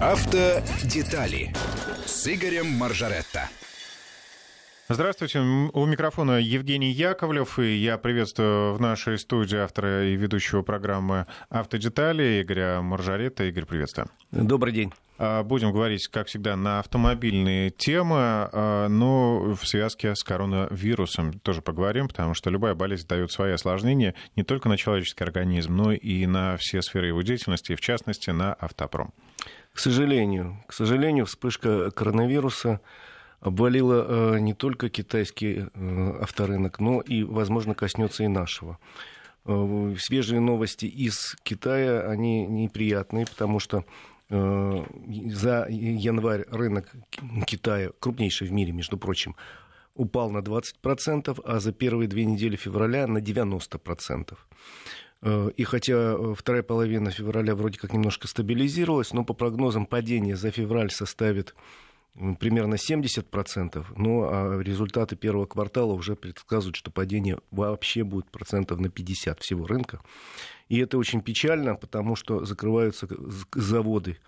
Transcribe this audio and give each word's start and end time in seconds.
Автодетали 0.00 1.52
с 2.06 2.28
Игорем 2.32 2.68
Маржаретто. 2.68 3.48
Здравствуйте, 4.88 5.40
у 5.40 5.86
микрофона 5.86 6.38
Евгений 6.38 6.92
Яковлев, 6.92 7.58
и 7.58 7.74
я 7.76 7.98
приветствую 7.98 8.74
в 8.74 8.80
нашей 8.80 9.18
студии 9.18 9.58
автора 9.58 10.06
и 10.06 10.14
ведущего 10.14 10.62
программы 10.62 11.26
«Автодетали» 11.50 12.40
Игоря 12.42 12.80
Маржарета. 12.80 13.42
Игорь, 13.44 13.64
приветствую. 13.64 14.08
Добрый 14.30 14.72
день. 14.72 14.92
А, 15.18 15.42
будем 15.42 15.72
говорить, 15.72 16.06
как 16.06 16.28
всегда, 16.28 16.54
на 16.54 16.78
автомобильные 16.78 17.70
темы, 17.70 18.16
а, 18.18 18.86
но 18.88 19.56
в 19.56 19.66
связке 19.66 20.14
с 20.14 20.22
коронавирусом 20.22 21.40
тоже 21.40 21.60
поговорим, 21.60 22.06
потому 22.06 22.34
что 22.34 22.50
любая 22.50 22.74
болезнь 22.74 23.08
дает 23.08 23.32
свои 23.32 23.52
осложнения 23.52 24.14
не 24.36 24.44
только 24.44 24.68
на 24.68 24.76
человеческий 24.76 25.24
организм, 25.24 25.74
но 25.74 25.92
и 25.92 26.24
на 26.26 26.56
все 26.56 26.82
сферы 26.82 27.08
его 27.08 27.22
деятельности, 27.22 27.74
в 27.74 27.80
частности, 27.80 28.30
на 28.30 28.54
автопром. 28.54 29.12
К 29.78 29.80
сожалению, 29.80 30.60
к 30.66 30.72
сожалению, 30.72 31.24
вспышка 31.24 31.92
коронавируса 31.92 32.80
обвалила 33.38 34.34
э, 34.34 34.40
не 34.40 34.52
только 34.52 34.88
китайский 34.88 35.66
э, 35.72 36.18
авторынок, 36.20 36.80
но 36.80 37.00
и, 37.00 37.22
возможно, 37.22 37.76
коснется 37.76 38.24
и 38.24 38.26
нашего. 38.26 38.80
Э, 39.44 39.94
свежие 40.00 40.40
новости 40.40 40.86
из 40.86 41.36
Китая, 41.44 42.10
они 42.10 42.44
неприятные, 42.44 43.24
потому 43.24 43.60
что 43.60 43.84
за 44.28 45.66
январь 45.70 46.44
рынок 46.50 46.92
Китая, 47.46 47.92
крупнейший 48.00 48.48
в 48.48 48.52
мире, 48.52 48.72
между 48.72 48.98
прочим, 48.98 49.36
упал 49.94 50.28
на 50.30 50.38
20%, 50.38 51.40
а 51.44 51.60
за 51.60 51.72
первые 51.72 52.08
две 52.08 52.24
недели 52.24 52.56
февраля 52.56 53.06
на 53.06 53.18
90%. 53.18 54.36
И 55.22 55.64
хотя 55.64 56.34
вторая 56.34 56.62
половина 56.62 57.10
февраля 57.10 57.54
вроде 57.56 57.78
как 57.78 57.92
немножко 57.92 58.28
стабилизировалась, 58.28 59.12
но 59.12 59.24
по 59.24 59.34
прогнозам 59.34 59.84
падение 59.84 60.36
за 60.36 60.50
февраль 60.50 60.90
составит 60.90 61.54
примерно 62.38 62.74
70%, 62.74 63.86
ну 63.96 64.28
а 64.28 64.60
результаты 64.62 65.16
первого 65.16 65.46
квартала 65.46 65.92
уже 65.92 66.16
предсказывают, 66.16 66.76
что 66.76 66.90
падение 66.90 67.38
вообще 67.50 68.04
будет 68.04 68.30
процентов 68.30 68.78
на 68.80 68.88
50 68.88 69.40
всего 69.40 69.66
рынка. 69.66 70.00
И 70.68 70.78
это 70.78 70.98
очень 70.98 71.22
печально, 71.22 71.74
потому 71.74 72.16
что 72.16 72.44
закрываются 72.44 73.08
заводы 73.54 74.18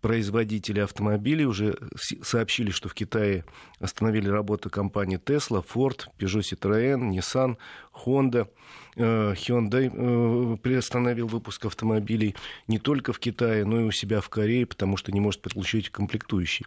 производители 0.00 0.80
автомобилей 0.80 1.44
уже 1.44 1.76
сообщили, 2.22 2.70
что 2.70 2.88
в 2.88 2.94
Китае 2.94 3.44
остановили 3.80 4.28
работу 4.28 4.70
компании 4.70 5.18
Tesla, 5.18 5.64
Ford, 5.64 6.06
Peugeot 6.18 6.42
Citroën, 6.42 7.10
Nissan, 7.10 7.56
Honda. 8.04 8.48
Э, 8.96 9.34
Hyundai 9.34 9.90
э, 9.92 10.56
приостановил 10.58 11.26
выпуск 11.28 11.64
автомобилей 11.66 12.34
не 12.66 12.78
только 12.78 13.12
в 13.12 13.18
Китае, 13.18 13.64
но 13.64 13.80
и 13.80 13.84
у 13.84 13.90
себя 13.90 14.20
в 14.20 14.28
Корее, 14.28 14.66
потому 14.66 14.96
что 14.96 15.12
не 15.12 15.20
может 15.20 15.42
подключить 15.42 15.90
комплектующие. 15.90 16.66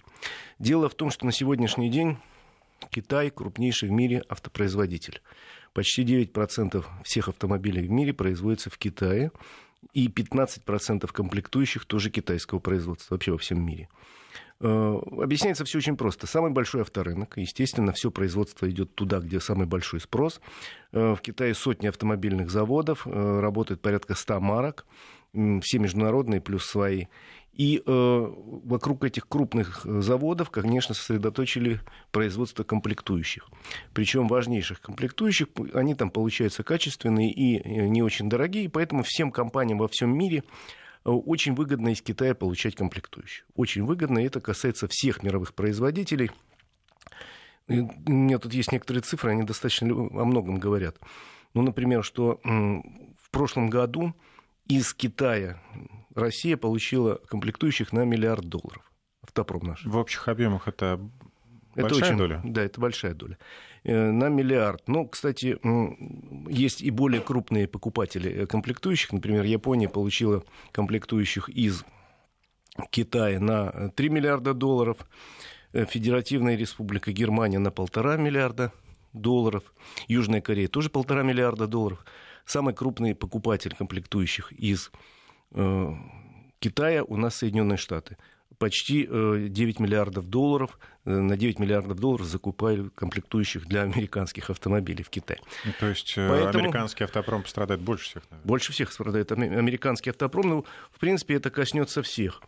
Дело 0.59 0.89
в 0.89 0.95
том, 0.95 1.09
что 1.09 1.25
на 1.25 1.31
сегодняшний 1.31 1.89
день 1.89 2.17
Китай 2.89 3.29
крупнейший 3.29 3.89
в 3.89 3.91
мире 3.91 4.23
автопроизводитель. 4.29 5.21
Почти 5.73 6.03
9% 6.03 6.85
всех 7.03 7.29
автомобилей 7.29 7.88
в 7.88 7.91
мире 7.91 8.13
производится 8.13 8.69
в 8.69 8.77
Китае 8.77 9.31
и 9.93 10.07
15% 10.07 11.11
комплектующих 11.11 11.85
тоже 11.85 12.09
китайского 12.09 12.59
производства 12.59 13.16
вообще 13.16 13.31
во 13.31 13.38
всем 13.38 13.66
мире. 13.66 13.89
Э, 14.59 14.99
объясняется 15.19 15.66
все 15.66 15.79
очень 15.79 15.97
просто. 15.97 16.25
Самый 16.25 16.51
большой 16.51 16.81
авторынок, 16.81 17.38
естественно, 17.38 17.91
все 17.91 18.11
производство 18.11 18.69
идет 18.69 18.95
туда, 18.95 19.19
где 19.19 19.39
самый 19.39 19.67
большой 19.67 19.99
спрос. 19.99 20.39
Э, 20.91 21.16
в 21.16 21.21
Китае 21.21 21.53
сотни 21.53 21.88
автомобильных 21.88 22.49
заводов, 22.49 23.05
э, 23.05 23.39
работает 23.39 23.81
порядка 23.81 24.16
100 24.16 24.39
марок, 24.39 24.85
все 25.34 25.80
международные 25.80 26.42
плюс 26.42 26.66
свои. 26.66 27.06
И 27.53 27.84
э, 27.86 28.34
вокруг 28.64 29.03
этих 29.03 29.28
крупных 29.28 29.86
э, 29.86 30.02
заводов, 30.02 30.50
конечно, 30.50 30.95
сосредоточили 30.95 31.81
производство 32.12 32.64
комплектующих. 32.64 33.48
Причем 33.94 34.28
важнейших 34.28 34.81
комплектующих, 34.81 35.47
они 35.74 35.94
там 35.94 36.09
получаются 36.09 36.63
качественные 36.63 37.31
и 37.31 37.59
э, 37.59 37.88
не 37.88 38.02
очень 38.02 38.28
дорогие, 38.28 38.69
поэтому 38.69 39.03
всем 39.03 39.31
компаниям 39.31 39.78
во 39.78 39.88
всем 39.88 40.18
мире 40.18 40.44
э, 41.06 41.09
очень 41.12 41.53
выгодно 41.53 41.90
из 41.90 42.02
Китая 42.02 42.34
получать 42.34 42.75
комплектующие. 42.75 43.46
Очень 43.56 43.84
выгодно, 43.84 44.18
и 44.18 44.25
это 44.25 44.41
касается 44.41 44.88
всех 44.90 45.22
мировых 45.22 45.53
производителей. 45.53 46.31
И 47.68 47.81
у 47.81 48.12
меня 48.12 48.40
тут 48.40 48.52
есть 48.56 48.72
некоторые 48.72 49.03
цифры, 49.03 49.31
они 49.31 49.44
достаточно 49.44 49.88
о 49.88 50.25
многом 50.25 50.57
говорят. 50.57 50.97
Ну, 51.53 51.62
например, 51.62 52.03
что 52.03 52.41
в 52.44 53.30
прошлом 53.30 53.69
году 53.69 54.16
из 54.68 54.94
Китая 54.94 55.62
Россия 56.16 56.57
получила 56.57 57.16
комплектующих 57.28 57.91
на 57.91 58.06
миллиард 58.06 58.46
долларов. 58.46 58.91
Автопром 59.22 59.63
наш. 59.63 59.85
В 59.85 59.97
общих 59.97 60.28
объемах 60.28 60.68
это 60.68 61.00
это 61.75 61.88
большая 61.88 62.09
очень, 62.09 62.18
доля? 62.18 62.41
Да, 62.44 62.63
это 62.63 62.79
большая 62.79 63.13
доля. 63.13 63.38
Э, 63.84 64.12
на 64.12 64.29
миллиард. 64.29 64.84
Ну, 64.88 65.07
кстати, 65.07 65.57
есть 66.50 66.81
и 66.81 66.91
более 66.91 67.22
крупные 67.22 67.68
покупатели 67.68 68.31
э, 68.31 68.46
комплектующих. 68.46 69.12
Например, 69.12 69.44
Япония 69.44 69.90
получила 69.90 70.44
комплектующих 70.72 71.50
из 71.50 71.84
Китая 72.90 73.40
на 73.40 73.90
3 73.90 74.09
миллиарда 74.09 74.53
долларов. 74.53 74.97
Э, 75.74 75.85
Федеративная 75.85 76.56
республика 76.56 77.12
Германия 77.12 77.59
на 77.59 77.72
полтора 77.72 78.18
миллиарда 78.18 78.72
долларов. 79.13 79.63
Южная 80.07 80.41
Корея 80.41 80.68
тоже 80.68 80.90
полтора 80.90 81.24
миллиарда 81.24 81.68
долларов. 81.68 82.06
Самый 82.46 82.74
крупный 82.74 83.16
покупатель 83.16 83.76
комплектующих 83.76 84.52
из 84.52 84.92
э, 85.52 85.94
Китая 86.59 87.04
у 87.04 87.18
нас 87.18 87.36
Соединенные 87.36 87.78
Штаты. 87.78 88.18
Почти 88.58 89.08
э, 89.09 89.48
9 89.50 89.80
миллиардов 89.80 90.30
долларов, 90.30 90.78
э, 91.06 91.09
на 91.09 91.36
9 91.36 91.59
миллиардов 91.59 92.00
долларов 92.00 92.26
закупали 92.26 92.90
комплектующих 92.96 93.66
для 93.66 93.81
американских 93.81 94.50
автомобилей 94.50 95.04
в 95.04 95.09
Китае. 95.09 95.40
Ну, 95.66 95.72
то 95.80 95.88
есть 95.88 96.14
э, 96.18 96.28
Поэтому... 96.30 96.66
американский 96.66 97.04
автопром 97.04 97.44
пострадает 97.44 97.81
больше 97.81 98.06
всех? 98.06 98.24
Наверное. 98.30 98.48
Больше 98.48 98.72
всех 98.72 98.92
страдает 98.92 99.31
американский 99.31 100.12
автопром. 100.12 100.50
Ну, 100.50 100.66
в 100.92 101.00
принципе, 101.00 101.36
это 101.36 101.50
коснется 101.50 102.02
всех. 102.02 102.42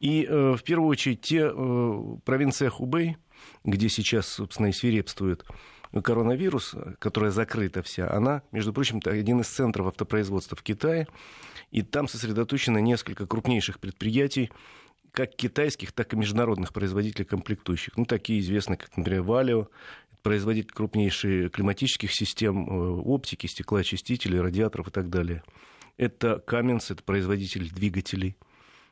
И 0.00 0.24
э, 0.24 0.56
в 0.56 0.62
первую 0.62 0.88
очередь 0.88 1.20
те 1.20 1.50
э, 1.52 2.16
провинция 2.24 2.70
Хубей, 2.70 3.18
где 3.64 3.88
сейчас, 3.88 4.26
собственно, 4.26 4.68
и 4.68 4.72
свирепствует 4.72 5.44
коронавирус, 5.92 6.74
которая 6.98 7.30
закрыта 7.30 7.82
вся, 7.82 8.10
она, 8.10 8.42
между 8.52 8.72
прочим, 8.72 9.00
один 9.04 9.40
из 9.40 9.48
центров 9.48 9.88
автопроизводства 9.88 10.56
в 10.56 10.62
Китае, 10.62 11.08
и 11.70 11.82
там 11.82 12.08
сосредоточено 12.08 12.78
несколько 12.78 13.26
крупнейших 13.26 13.80
предприятий, 13.80 14.50
как 15.12 15.34
китайских, 15.34 15.92
так 15.92 16.12
и 16.12 16.16
международных 16.16 16.72
производителей 16.72 17.24
комплектующих. 17.24 17.96
Ну, 17.96 18.04
такие 18.04 18.40
известные, 18.40 18.76
как, 18.76 18.96
например, 18.96 19.22
Валио, 19.22 19.68
производитель 20.22 20.72
крупнейших 20.72 21.50
климатических 21.50 22.12
систем, 22.12 22.68
э, 22.68 23.00
оптики, 23.02 23.46
стеклоочистителей, 23.46 24.40
радиаторов 24.40 24.88
и 24.88 24.90
так 24.90 25.08
далее. 25.08 25.42
Это 25.96 26.38
Каменс, 26.38 26.90
это 26.90 27.02
производитель 27.02 27.70
двигателей. 27.70 28.36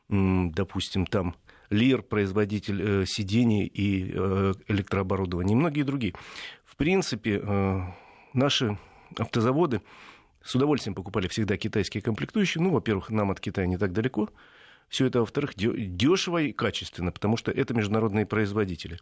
Допустим, 0.09 1.07
там 1.07 1.37
Лир, 1.71 2.03
производитель 2.03 2.83
э, 2.83 3.07
сидений 3.07 3.67
и 3.67 4.11
э, 4.15 4.55
электрооборудования, 4.69 5.53
и 5.53 5.57
многие 5.57 5.83
другие 5.83 6.15
принципе, 6.79 7.43
э, 7.45 7.81
наши 8.33 8.79
автозаводы 9.19 9.83
с 10.43 10.55
удовольствием 10.55 10.95
покупали 10.95 11.29
всегда 11.29 11.57
китайские 11.57 12.03
комплектующие. 12.03 12.63
Ну, 12.63 12.71
во-первых, 12.71 13.11
нам 13.11 13.31
от 13.31 13.41
Китая 13.41 13.67
не 13.67 13.77
так 13.77 13.93
далеко. 13.93 14.31
Все 14.89 15.05
это, 15.05 15.21
во-вторых, 15.21 15.55
дешево 15.55 16.39
и 16.39 16.53
качественно, 16.53 17.13
потому 17.13 17.37
что 17.37 17.51
это 17.51 17.75
международные 17.75 18.25
производители. 18.25 18.99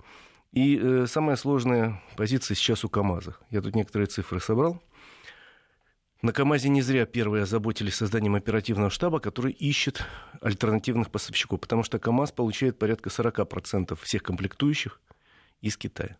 И 0.52 0.80
э, 0.82 1.06
самая 1.06 1.36
сложная 1.36 2.02
позиция 2.16 2.56
сейчас 2.56 2.84
у 2.84 2.88
КАМАЗа. 2.88 3.36
Я 3.50 3.60
тут 3.60 3.76
некоторые 3.76 4.06
цифры 4.06 4.40
собрал. 4.40 4.82
На 6.22 6.32
КАМАЗе 6.32 6.70
не 6.70 6.82
зря 6.82 7.04
первые 7.04 7.42
озаботились 7.42 7.94
созданием 7.94 8.34
оперативного 8.34 8.90
штаба, 8.90 9.20
который 9.20 9.52
ищет 9.52 10.02
альтернативных 10.40 11.10
поставщиков, 11.10 11.60
потому 11.60 11.84
что 11.84 11.98
КАМАЗ 11.98 12.32
получает 12.32 12.78
порядка 12.78 13.10
40% 13.10 13.96
всех 14.02 14.22
комплектующих 14.22 15.00
из 15.60 15.76
Китая. 15.76 16.16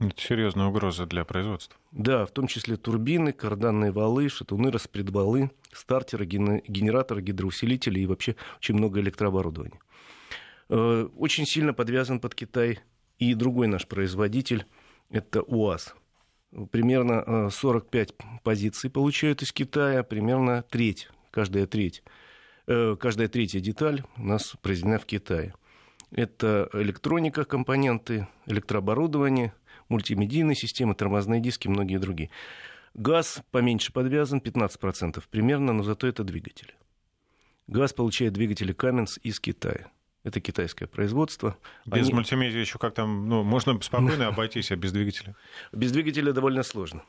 Это 0.00 0.20
серьезная 0.20 0.66
угроза 0.66 1.06
для 1.06 1.24
производства. 1.24 1.78
Да, 1.92 2.26
в 2.26 2.32
том 2.32 2.48
числе 2.48 2.76
турбины, 2.76 3.32
карданные 3.32 3.92
валы, 3.92 4.28
шатуны, 4.28 4.72
распредвалы, 4.72 5.52
стартеры, 5.72 6.26
генераторы, 6.26 7.22
гидроусилители 7.22 8.00
и 8.00 8.06
вообще 8.06 8.34
очень 8.58 8.74
много 8.74 9.00
электрооборудования. 9.00 9.78
Э, 10.68 11.08
очень 11.16 11.46
сильно 11.46 11.72
подвязан 11.72 12.18
под 12.18 12.34
Китай 12.34 12.80
и 13.18 13.34
другой 13.34 13.68
наш 13.68 13.86
производитель, 13.86 14.66
это 15.10 15.42
УАЗ. 15.42 15.94
Примерно 16.72 17.50
45 17.50 18.10
э, 18.10 18.14
позиций 18.42 18.90
получают 18.90 19.42
из 19.42 19.52
Китая, 19.52 20.02
примерно 20.02 20.62
треть, 20.62 21.08
каждая 21.30 21.68
треть. 21.68 22.02
Э, 22.66 22.96
каждая 22.98 23.28
третья 23.28 23.60
деталь 23.60 24.02
у 24.16 24.24
нас 24.24 24.56
произведена 24.60 24.98
в 24.98 25.06
Китае. 25.06 25.54
Это 26.10 26.68
электроника, 26.72 27.44
компоненты, 27.44 28.26
электрооборудование– 28.46 29.52
мультимедийные 29.88 30.54
системы, 30.56 30.94
тормозные 30.94 31.40
диски, 31.40 31.68
многие 31.68 31.98
другие. 31.98 32.30
Газ 32.94 33.42
поменьше 33.50 33.92
подвязан, 33.92 34.38
15% 34.38 35.22
примерно, 35.30 35.72
но 35.72 35.82
зато 35.82 36.06
это 36.06 36.22
двигатели. 36.22 36.74
Газ 37.66 37.92
получает 37.92 38.34
двигатели 38.34 38.74
Cummins 38.74 39.18
из 39.22 39.40
Китая. 39.40 39.90
это 40.22 40.40
китайское 40.40 40.86
производство. 40.86 41.56
Без 41.86 42.06
Они... 42.06 42.14
мультимедиа 42.14 42.60
еще 42.60 42.78
как 42.78 42.94
там, 42.94 43.28
ну, 43.28 43.42
можно 43.42 43.80
спокойно 43.80 44.26
обойтись, 44.28 44.70
а 44.70 44.76
без 44.76 44.92
двигателя? 44.92 45.34
Без 45.72 45.92
двигателя 45.92 46.32
довольно 46.32 46.62
сложно. 46.62 47.02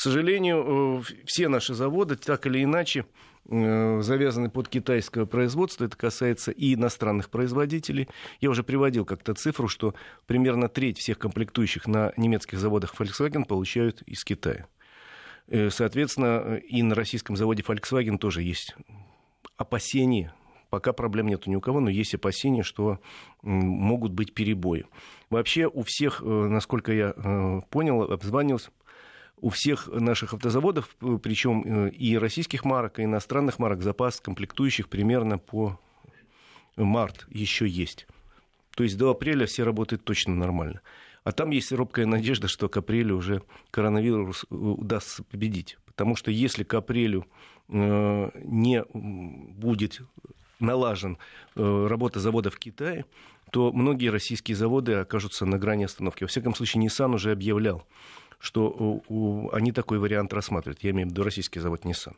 К 0.00 0.02
сожалению, 0.02 1.02
э, 1.02 1.24
все 1.26 1.48
наши 1.48 1.74
заводы 1.74 2.16
так 2.16 2.46
или 2.46 2.64
иначе 2.64 3.04
э, 3.50 4.00
завязаны 4.00 4.48
под 4.48 4.66
китайское 4.66 5.26
производство. 5.26 5.84
Это 5.84 5.94
касается 5.94 6.52
и 6.52 6.72
иностранных 6.72 7.28
производителей. 7.28 8.08
Я 8.40 8.48
уже 8.48 8.62
приводил 8.62 9.04
как-то 9.04 9.34
цифру, 9.34 9.68
что 9.68 9.92
примерно 10.26 10.70
треть 10.70 10.96
всех 10.96 11.18
комплектующих 11.18 11.86
на 11.86 12.14
немецких 12.16 12.58
заводах 12.58 12.94
Volkswagen 12.98 13.44
получают 13.44 14.00
из 14.06 14.24
Китая. 14.24 14.68
Э, 15.48 15.68
соответственно, 15.68 16.56
и 16.56 16.82
на 16.82 16.94
российском 16.94 17.36
заводе 17.36 17.62
Volkswagen 17.62 18.16
тоже 18.16 18.42
есть 18.42 18.74
опасения 19.58 20.32
Пока 20.70 20.92
проблем 20.92 21.26
нет 21.26 21.48
ни 21.48 21.56
у 21.56 21.60
кого, 21.60 21.80
но 21.80 21.90
есть 21.90 22.14
опасения, 22.14 22.62
что 22.62 23.00
могут 23.42 24.12
быть 24.12 24.34
перебои. 24.34 24.86
Вообще 25.28 25.66
у 25.66 25.82
всех, 25.82 26.22
насколько 26.22 26.92
я 26.92 27.62
понял, 27.70 28.02
обзванивался, 28.02 28.70
у 29.40 29.48
всех 29.48 29.88
наших 29.88 30.34
автозаводов, 30.34 30.94
э, 31.00 31.18
причем 31.22 31.62
э, 31.64 31.90
и 31.90 32.16
российских 32.18 32.64
марок, 32.64 32.98
и 32.98 33.04
иностранных 33.04 33.58
марок, 33.58 33.82
запас 33.82 34.20
комплектующих 34.20 34.88
примерно 34.88 35.38
по 35.38 35.78
март 36.76 37.26
еще 37.30 37.66
есть. 37.66 38.06
То 38.74 38.84
есть 38.84 38.96
до 38.96 39.10
апреля 39.10 39.46
все 39.46 39.64
работают 39.64 40.04
точно 40.04 40.34
нормально. 40.34 40.80
А 41.24 41.32
там 41.32 41.50
есть 41.50 41.72
робкая 41.72 42.06
надежда, 42.06 42.48
что 42.48 42.68
к 42.68 42.76
апрелю 42.76 43.16
уже 43.16 43.42
коронавирус 43.70 44.44
э, 44.50 44.54
удастся 44.54 45.24
победить. 45.24 45.78
Потому 45.86 46.16
что 46.16 46.30
если 46.30 46.64
к 46.64 46.72
апрелю 46.74 47.26
не 47.68 48.84
будет 48.92 50.00
налажен 50.58 51.18
работа 51.54 52.18
завода 52.18 52.50
в 52.50 52.58
Китае, 52.58 53.04
то 53.52 53.70
многие 53.70 54.08
российские 54.08 54.56
заводы 54.56 54.94
окажутся 54.94 55.46
на 55.46 55.56
грани 55.56 55.84
остановки. 55.84 56.24
Во 56.24 56.28
всяком 56.28 56.54
случае, 56.56 56.84
Nissan 56.84 57.14
уже 57.14 57.30
объявлял 57.30 57.86
что 58.40 59.02
они 59.52 59.70
такой 59.70 59.98
вариант 59.98 60.32
рассматривают. 60.32 60.82
Я 60.82 60.90
имею 60.90 61.08
в 61.08 61.10
виду 61.12 61.22
российский 61.22 61.60
завод 61.60 61.84
Nissan. 61.84 62.14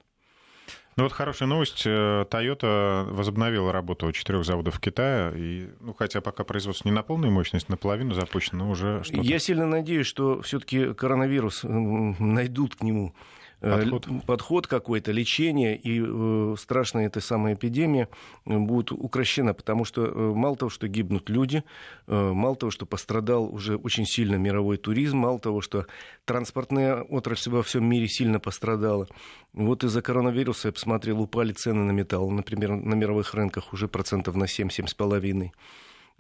Ну 0.97 1.05
вот 1.05 1.13
хорошая 1.13 1.49
новость. 1.49 1.85
Э, 1.87 2.27
Toyota 2.31 3.05
возобновила 3.11 3.73
работу 3.73 4.07
у 4.07 4.13
четырех 4.13 4.45
заводов 4.45 4.77
в 4.77 4.81
Китае. 4.81 5.33
И, 5.37 5.71
ну, 5.81 5.95
хотя 5.95 6.21
пока 6.21 6.45
производство 6.45 6.87
не 6.87 6.95
на 6.95 7.03
полную 7.03 7.33
мощность, 7.33 7.71
наполовину 7.71 8.13
запущено, 8.13 8.67
но 8.67 8.71
уже 8.71 9.03
что-то... 9.03 9.23
Я 9.23 9.39
сильно 9.39 9.67
надеюсь, 9.67 10.07
что 10.07 10.43
все-таки 10.43 10.93
коронавирус 10.93 11.63
найдут 11.65 12.77
к 12.77 12.83
нему 12.83 13.15
подход, 13.63 14.07
э, 14.09 14.21
подход 14.27 14.67
какой-то, 14.67 15.13
лечение, 15.13 15.77
и 15.77 16.03
э, 16.05 16.57
страшная 16.59 17.07
эта 17.07 17.21
самая 17.21 17.55
эпидемия 17.55 18.09
э, 18.45 18.59
будет 18.59 18.93
укращена, 18.93 19.55
потому 19.55 19.85
что 19.85 20.03
мало 20.35 20.57
того, 20.57 20.71
что 20.71 20.89
гибнут 20.89 21.31
люди, 21.31 21.63
мало 22.07 22.57
того, 22.57 22.71
что 22.71 22.87
пострадал 22.87 23.53
уже 23.53 23.77
очень 23.77 24.07
сильно 24.07 24.37
мировой 24.37 24.77
туризм, 24.77 25.19
мало 25.19 25.39
того, 25.39 25.61
что 25.61 25.87
транспортная 26.25 27.03
отрасль 27.03 27.51
во 27.51 27.63
всем 27.63 27.85
мире 27.85 28.09
сильно 28.09 28.41
пострадала. 28.41 29.07
Вот 29.53 29.85
из-за 29.85 30.03
коронавируса, 30.03 30.69
я 30.69 30.73
посмотрел, 30.73 31.21
упали 31.21 31.53
цены 31.53 31.83
на 31.85 31.93
металл, 31.93 32.31
например, 32.31 32.71
на 32.71 32.95
мировых 32.95 33.35
рынках 33.35 33.73
уже 33.73 33.89
процентов 33.89 34.35
на 34.35 34.45
7-7,5. 34.45 35.51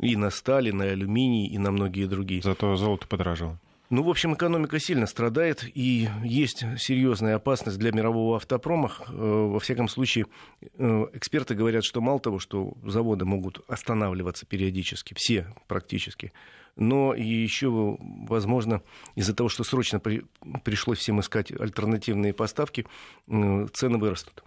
И 0.00 0.16
на 0.16 0.30
стали, 0.30 0.70
на 0.70 0.84
алюминий, 0.84 1.46
и 1.46 1.58
на 1.58 1.70
многие 1.70 2.06
другие. 2.06 2.42
Зато 2.42 2.76
золото 2.76 3.06
подорожало. 3.06 3.58
Ну, 3.92 4.02
в 4.02 4.08
общем, 4.08 4.32
экономика 4.32 4.80
сильно 4.80 5.04
страдает, 5.04 5.66
и 5.74 6.08
есть 6.24 6.64
серьезная 6.78 7.36
опасность 7.36 7.78
для 7.78 7.92
мирового 7.92 8.36
автопрома. 8.36 8.90
Э, 9.06 9.12
во 9.12 9.60
всяком 9.60 9.86
случае, 9.86 10.28
э, 10.62 11.06
эксперты 11.12 11.54
говорят, 11.54 11.84
что 11.84 12.00
мало 12.00 12.18
того, 12.18 12.38
что 12.38 12.72
заводы 12.82 13.26
могут 13.26 13.60
останавливаться 13.68 14.46
периодически, 14.46 15.12
все 15.14 15.46
практически, 15.68 16.32
но 16.74 17.12
еще, 17.12 17.98
возможно, 18.00 18.80
из-за 19.14 19.34
того, 19.34 19.50
что 19.50 19.62
срочно 19.62 20.00
при, 20.00 20.24
пришлось 20.64 21.00
всем 21.00 21.20
искать 21.20 21.52
альтернативные 21.52 22.32
поставки, 22.32 22.86
э, 23.28 23.66
цены 23.74 23.98
вырастут. 23.98 24.42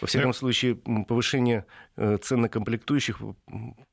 Во 0.00 0.06
всяком 0.06 0.32
случае, 0.32 0.76
повышение 0.76 1.66
э, 1.96 2.18
цен 2.18 2.40
на 2.40 2.48
комплектующих 2.48 3.20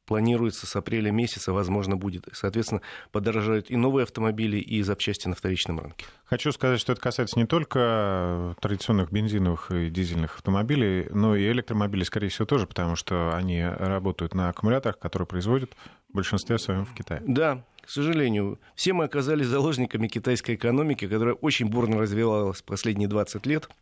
планируется 0.05 0.67
с 0.67 0.75
апреля 0.75 1.11
месяца, 1.11 1.53
возможно, 1.53 1.97
будет. 1.97 2.27
Соответственно, 2.31 2.81
подорожают 3.11 3.69
и 3.69 3.75
новые 3.75 4.03
автомобили, 4.03 4.57
и 4.57 4.81
запчасти 4.81 5.27
на 5.27 5.35
вторичном 5.35 5.79
рынке. 5.79 6.05
Хочу 6.25 6.51
сказать, 6.51 6.79
что 6.79 6.93
это 6.93 7.01
касается 7.01 7.37
не 7.39 7.45
только 7.45 8.55
традиционных 8.61 9.11
бензиновых 9.11 9.71
и 9.71 9.89
дизельных 9.89 10.35
автомобилей, 10.35 11.07
но 11.11 11.35
и 11.35 11.47
электромобилей, 11.51 12.05
скорее 12.05 12.29
всего, 12.29 12.45
тоже, 12.45 12.67
потому 12.67 12.95
что 12.95 13.35
они 13.35 13.63
работают 13.63 14.33
на 14.33 14.49
аккумуляторах, 14.49 14.99
которые 14.99 15.27
производят 15.27 15.75
в 16.09 16.13
большинстве 16.13 16.57
своем 16.57 16.85
в 16.85 16.93
Китае. 16.93 17.21
Да, 17.25 17.63
к 17.81 17.89
сожалению, 17.89 18.59
все 18.75 18.93
мы 18.93 19.05
оказались 19.05 19.47
заложниками 19.47 20.07
китайской 20.07 20.55
экономики, 20.55 21.07
которая 21.07 21.35
очень 21.35 21.67
бурно 21.67 21.99
развивалась 21.99 22.61
последние 22.61 23.07
20 23.07 23.45
лет– 23.45 23.69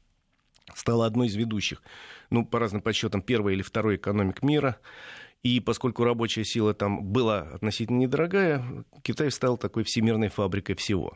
стала 0.75 1.05
одной 1.05 1.27
из 1.27 1.35
ведущих, 1.35 1.81
ну, 2.29 2.45
по 2.45 2.59
разным 2.59 2.81
подсчетам, 2.81 3.21
первой 3.21 3.53
или 3.53 3.61
второй 3.61 3.95
экономик 3.95 4.43
мира. 4.43 4.77
И 5.43 5.59
поскольку 5.59 6.03
рабочая 6.03 6.43
сила 6.43 6.73
там 6.73 7.03
была 7.03 7.41
относительно 7.41 7.97
недорогая, 7.97 8.83
Китай 9.03 9.31
стал 9.31 9.57
такой 9.57 9.83
всемирной 9.83 10.29
фабрикой 10.29 10.75
всего. 10.75 11.15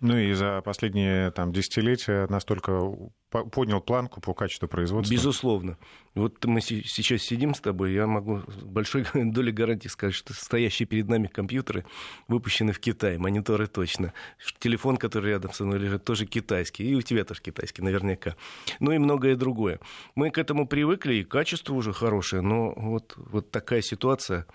Ну 0.00 0.16
и 0.16 0.32
за 0.32 0.60
последние 0.62 1.32
там, 1.32 1.52
десятилетия 1.52 2.28
настолько 2.28 2.92
поднял 3.30 3.80
планку 3.80 4.20
по 4.20 4.32
качеству 4.32 4.68
производства. 4.68 5.12
Безусловно. 5.12 5.76
Вот 6.14 6.44
мы 6.44 6.60
сейчас 6.60 7.22
сидим 7.22 7.52
с 7.52 7.60
тобой, 7.60 7.92
я 7.92 8.06
могу 8.06 8.38
с 8.38 8.62
большой 8.62 9.04
долей 9.14 9.50
гарантии 9.50 9.88
сказать, 9.88 10.14
что 10.14 10.34
стоящие 10.34 10.86
перед 10.86 11.08
нами 11.08 11.26
компьютеры 11.26 11.84
выпущены 12.28 12.72
в 12.72 12.78
Китае, 12.78 13.18
мониторы 13.18 13.66
точно. 13.66 14.12
Телефон, 14.60 14.98
который 14.98 15.32
рядом 15.32 15.52
со 15.52 15.64
мной 15.64 15.80
лежит, 15.80 16.04
тоже 16.04 16.26
китайский, 16.26 16.88
и 16.88 16.94
у 16.94 17.02
тебя 17.02 17.24
тоже 17.24 17.42
китайский 17.42 17.82
наверняка. 17.82 18.36
Ну 18.78 18.92
и 18.92 18.98
многое 18.98 19.34
другое. 19.34 19.80
Мы 20.14 20.30
к 20.30 20.38
этому 20.38 20.68
привыкли, 20.68 21.14
и 21.14 21.24
качество 21.24 21.74
уже 21.74 21.92
хорошее, 21.92 22.42
но 22.42 22.72
вот, 22.76 23.14
вот 23.16 23.50
такая 23.50 23.82
ситуация 23.82 24.46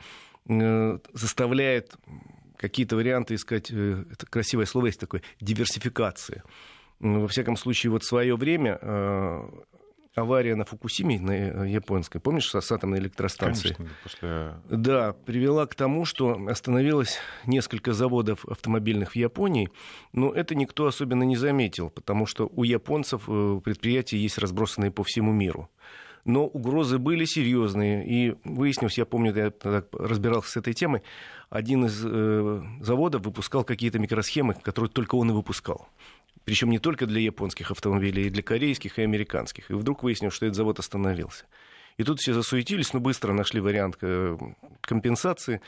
э, 0.48 1.00
заставляет 1.14 1.98
какие-то 2.64 2.96
варианты 2.96 3.36
искать, 3.36 3.70
э, 3.72 4.06
это 4.10 4.26
красивое 4.26 4.66
слово 4.66 4.86
есть 4.86 5.00
такое, 5.00 5.22
диверсификация. 5.42 6.44
Во 7.02 7.28
всяком 7.28 7.58
случае, 7.58 7.92
вот 7.92 8.06
свое 8.06 8.38
время 8.38 8.80
э, 8.82 9.50
авария 10.16 10.56
на 10.56 10.64
Фукусиме, 10.64 11.20
на 11.20 11.32
э, 11.32 11.70
японской, 11.70 12.20
помнишь, 12.20 12.50
с 12.50 12.72
атомной 12.72 13.00
электростанцией? 13.00 13.76
Конечно, 13.76 13.96
после... 14.02 14.54
Да, 14.70 15.12
привела 15.12 15.66
к 15.66 15.76
тому, 15.76 16.06
что 16.06 16.40
остановилось 16.48 17.20
несколько 17.46 17.92
заводов 17.92 18.46
автомобильных 18.46 19.12
в 19.12 19.16
Японии, 19.18 19.70
но 20.14 20.32
это 20.32 20.56
никто 20.56 20.88
особенно 20.88 21.24
не 21.24 21.36
заметил, 21.36 21.90
потому 21.90 22.26
что 22.26 22.50
у 22.56 22.64
японцев 22.64 23.26
предприятия 23.26 24.20
есть 24.20 24.38
разбросанные 24.38 24.92
по 24.92 25.04
всему 25.04 25.34
миру 25.34 25.70
но 26.26 26.46
угрозы 26.46 26.98
были 26.98 27.26
серьезные. 27.26 28.06
И 28.06 28.36
выяснилось, 28.44 28.98
я 28.98 29.06
помню, 29.06 29.34
я 29.34 29.54
разбирался 29.92 30.52
с 30.52 30.58
этой 30.58 30.74
темой, 30.74 31.04
один 31.50 31.86
из 31.86 32.02
э, 32.04 32.62
заводов 32.82 33.24
выпускал 33.24 33.64
какие-то 33.64 34.00
микросхемы, 34.00 34.56
которые 34.56 34.90
только 34.90 35.16
он 35.16 35.30
и 35.30 35.34
выпускал. 35.34 35.88
Причем 36.46 36.70
не 36.70 36.80
только 36.80 37.06
для 37.06 37.22
японских 37.22 37.72
автомобилей, 37.72 38.28
и 38.28 38.30
для 38.30 38.44
корейских 38.44 39.00
и 39.00 39.04
американских. 39.04 39.70
И 39.70 39.74
вдруг 39.74 40.04
выяснилось, 40.04 40.34
что 40.34 40.46
этот 40.46 40.58
завод 40.58 40.80
остановился. 40.80 41.46
И 41.98 42.04
тут 42.04 42.20
все 42.20 42.34
засуетились, 42.34 42.94
но 42.94 43.00
быстро 43.00 43.34
нашли 43.34 43.62
вариант 43.62 43.98
э, 44.02 44.38
компенсации. 44.82 45.62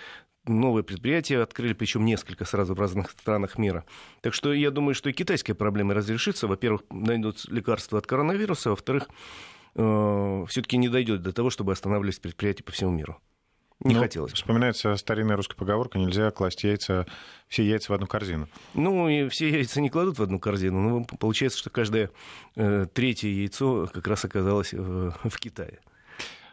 Новое 0.47 0.83
предприятие 0.83 1.41
открыли, 1.41 1.73
причем 1.73 2.05
несколько 2.05 2.45
сразу 2.45 2.75
в 2.75 2.79
разных 2.79 3.11
странах 3.11 3.57
мира. 3.57 3.83
Так 4.21 4.33
что 4.33 4.53
я 4.53 4.69
думаю, 4.69 4.93
что 4.93 5.09
и 5.09 5.13
китайская 5.13 5.55
проблема 5.55 5.93
разрешится. 5.93 6.47
Во-первых, 6.47 6.81
найдут 6.89 7.45
лекарства 7.45 7.99
от 7.99 8.05
коронавируса, 8.05 8.69
во-вторых, 8.71 9.07
Э, 9.75 10.45
все-таки 10.47 10.77
не 10.77 10.89
дойдет 10.89 11.21
до 11.21 11.33
того, 11.33 11.49
чтобы 11.49 11.73
останавливать 11.73 12.21
предприятия 12.21 12.63
по 12.63 12.71
всему 12.71 12.91
миру. 12.91 13.19
Не 13.81 13.93
ну, 13.93 13.99
хотелось. 13.99 14.31
Вспоминается 14.31 14.95
старинная 14.95 15.35
русская 15.35 15.57
поговорка: 15.57 15.99
нельзя 15.99 16.31
класть 16.31 16.63
яйца, 16.63 17.05
все 17.49 17.63
яйца 17.67 17.91
в 17.91 17.95
одну 17.95 18.07
корзину. 18.07 18.47
Ну, 18.73 19.09
и 19.09 19.27
все 19.27 19.49
яйца 19.49 19.81
не 19.81 19.89
кладут 19.89 20.17
в 20.17 20.23
одну 20.23 20.39
корзину. 20.39 20.79
Но 20.79 21.03
получается, 21.19 21.59
что 21.59 21.69
каждое 21.69 22.09
э, 22.55 22.87
третье 22.93 23.27
яйцо 23.27 23.87
как 23.93 24.07
раз 24.07 24.23
оказалось 24.23 24.73
э, 24.73 24.77
в 25.23 25.39
Китае. 25.39 25.79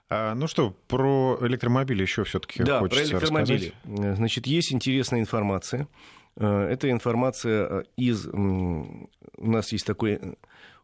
А, 0.09 0.35
ну 0.35 0.49
что, 0.49 0.77
про 0.89 1.39
электромобили 1.43 2.03
еще 2.03 2.25
все-таки 2.25 2.63
да, 2.65 2.81
хочется 2.81 3.05
про 3.05 3.19
электромобили. 3.19 3.73
Рассказать. 3.85 4.17
Значит, 4.17 4.47
есть 4.49 4.73
интересная 4.73 5.21
информация. 5.21 5.87
Э, 6.37 6.69
это 6.71 6.91
информация 6.91 7.87
из... 7.97 8.27
У 8.27 9.09
нас 9.39 9.73
есть 9.73 9.87
такой 9.87 10.21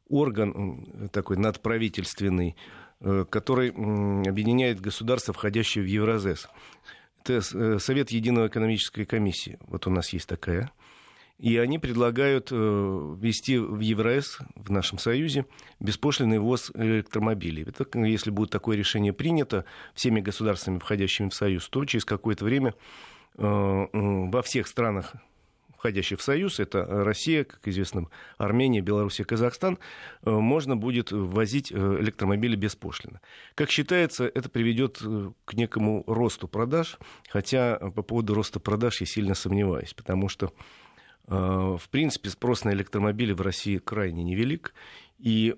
орган 0.08 1.08
такой 1.12 1.36
надправительственный, 1.36 2.56
э, 3.00 3.24
который 3.28 3.70
объединяет 3.70 4.80
государства, 4.80 5.34
входящие 5.34 5.84
в 5.84 5.86
Евразес. 5.86 6.48
Это 7.24 7.40
э, 7.54 7.78
Совет 7.78 8.10
Единого 8.10 8.48
экономической 8.48 9.04
комиссии. 9.04 9.58
Вот 9.60 9.86
у 9.86 9.90
нас 9.90 10.12
есть 10.12 10.28
такая. 10.28 10.70
И 11.38 11.56
они 11.56 11.78
предлагают 11.78 12.48
э, 12.50 12.54
ввести 12.54 13.58
в 13.58 13.78
ЕвроС, 13.78 14.38
в 14.56 14.70
нашем 14.72 14.98
Союзе, 14.98 15.46
беспошлинный 15.78 16.40
ввоз 16.40 16.72
электромобилей. 16.74 17.64
Это, 17.64 17.98
если 18.00 18.30
будет 18.30 18.50
такое 18.50 18.76
решение 18.76 19.12
принято 19.12 19.64
всеми 19.94 20.20
государствами, 20.20 20.78
входящими 20.78 21.28
в 21.28 21.34
Союз, 21.34 21.68
то 21.68 21.84
через 21.84 22.04
какое-то 22.04 22.44
время 22.44 22.74
во 23.36 24.42
всех 24.42 24.66
странах 24.66 25.14
входящих 25.78 26.18
в 26.18 26.22
Союз, 26.22 26.58
это 26.58 26.84
Россия, 26.84 27.44
как 27.44 27.66
известно, 27.68 28.08
Армения, 28.36 28.80
Белоруссия, 28.80 29.24
Казахстан, 29.24 29.78
э, 30.24 30.30
можно 30.30 30.76
будет 30.76 31.12
возить 31.12 31.70
э, 31.72 31.76
электромобили 32.00 32.56
беспошлино. 32.56 33.20
Как 33.54 33.70
считается, 33.70 34.26
это 34.26 34.48
приведет 34.48 34.98
э, 35.02 35.30
к 35.44 35.54
некому 35.54 36.02
росту 36.06 36.48
продаж, 36.48 36.98
хотя 37.30 37.76
по 37.76 38.02
поводу 38.02 38.34
роста 38.34 38.58
продаж 38.58 39.00
я 39.00 39.06
сильно 39.06 39.34
сомневаюсь, 39.34 39.94
потому 39.94 40.28
что 40.28 40.52
в 41.30 41.82
принципе, 41.90 42.30
спрос 42.30 42.64
на 42.64 42.70
электромобили 42.70 43.34
в 43.34 43.42
России 43.42 43.76
крайне 43.76 44.24
невелик, 44.24 44.72
и 45.18 45.54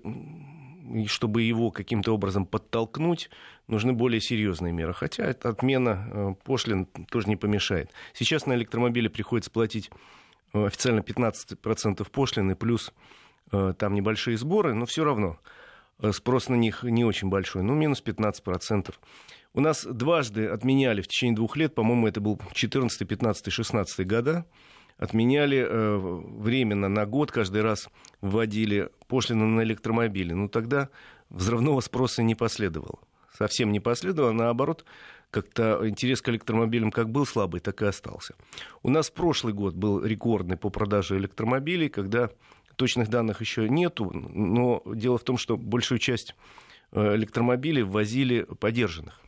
и 0.81 1.05
чтобы 1.07 1.41
его 1.43 1.71
каким-то 1.71 2.13
образом 2.13 2.45
подтолкнуть, 2.45 3.29
нужны 3.67 3.93
более 3.93 4.21
серьезные 4.21 4.73
меры. 4.73 4.93
Хотя 4.93 5.29
отмена 5.29 6.07
э, 6.11 6.33
пошлин 6.43 6.85
тоже 7.09 7.27
не 7.27 7.35
помешает. 7.35 7.91
Сейчас 8.13 8.45
на 8.45 8.53
электромобили 8.53 9.07
приходится 9.07 9.51
платить 9.51 9.89
э, 10.53 10.65
официально 10.65 10.99
15% 11.01 12.09
пошлины, 12.09 12.55
плюс 12.55 12.93
э, 13.51 13.73
там 13.77 13.93
небольшие 13.93 14.37
сборы, 14.37 14.73
но 14.73 14.85
все 14.85 15.03
равно 15.03 15.39
спрос 16.13 16.49
на 16.49 16.55
них 16.55 16.81
не 16.83 17.05
очень 17.05 17.29
большой, 17.29 17.61
ну, 17.61 17.75
минус 17.75 18.01
15%. 18.03 18.91
У 19.53 19.59
нас 19.59 19.85
дважды 19.85 20.47
отменяли 20.47 21.01
в 21.01 21.07
течение 21.07 21.35
двух 21.35 21.57
лет, 21.57 21.75
по-моему, 21.75 22.07
это 22.07 22.21
был 22.21 22.39
14, 22.53 23.07
15, 23.07 23.53
16 23.53 24.07
года, 24.07 24.45
отменяли 25.01 25.57
э, 25.67 25.97
временно 25.97 26.87
на 26.87 27.07
год, 27.07 27.31
каждый 27.31 27.63
раз 27.63 27.89
вводили 28.21 28.89
пошлины 29.07 29.45
на 29.45 29.63
электромобили. 29.63 30.33
Но 30.33 30.47
тогда 30.47 30.89
взрывного 31.31 31.81
спроса 31.81 32.21
не 32.21 32.35
последовало. 32.35 32.99
Совсем 33.35 33.71
не 33.71 33.79
последовало, 33.79 34.31
наоборот, 34.31 34.85
как-то 35.31 35.89
интерес 35.89 36.21
к 36.21 36.29
электромобилям 36.29 36.91
как 36.91 37.09
был 37.09 37.25
слабый, 37.25 37.61
так 37.61 37.81
и 37.81 37.85
остался. 37.85 38.35
У 38.83 38.89
нас 38.89 39.09
прошлый 39.09 39.55
год 39.55 39.73
был 39.73 40.05
рекордный 40.05 40.55
по 40.55 40.69
продаже 40.69 41.17
электромобилей, 41.17 41.89
когда 41.89 42.29
точных 42.75 43.09
данных 43.09 43.41
еще 43.41 43.67
нету, 43.67 44.11
но 44.13 44.83
дело 44.85 45.17
в 45.17 45.23
том, 45.23 45.37
что 45.37 45.57
большую 45.57 45.97
часть 45.97 46.35
э, 46.91 47.15
электромобилей 47.15 47.81
ввозили 47.81 48.43
подержанных. 48.59 49.19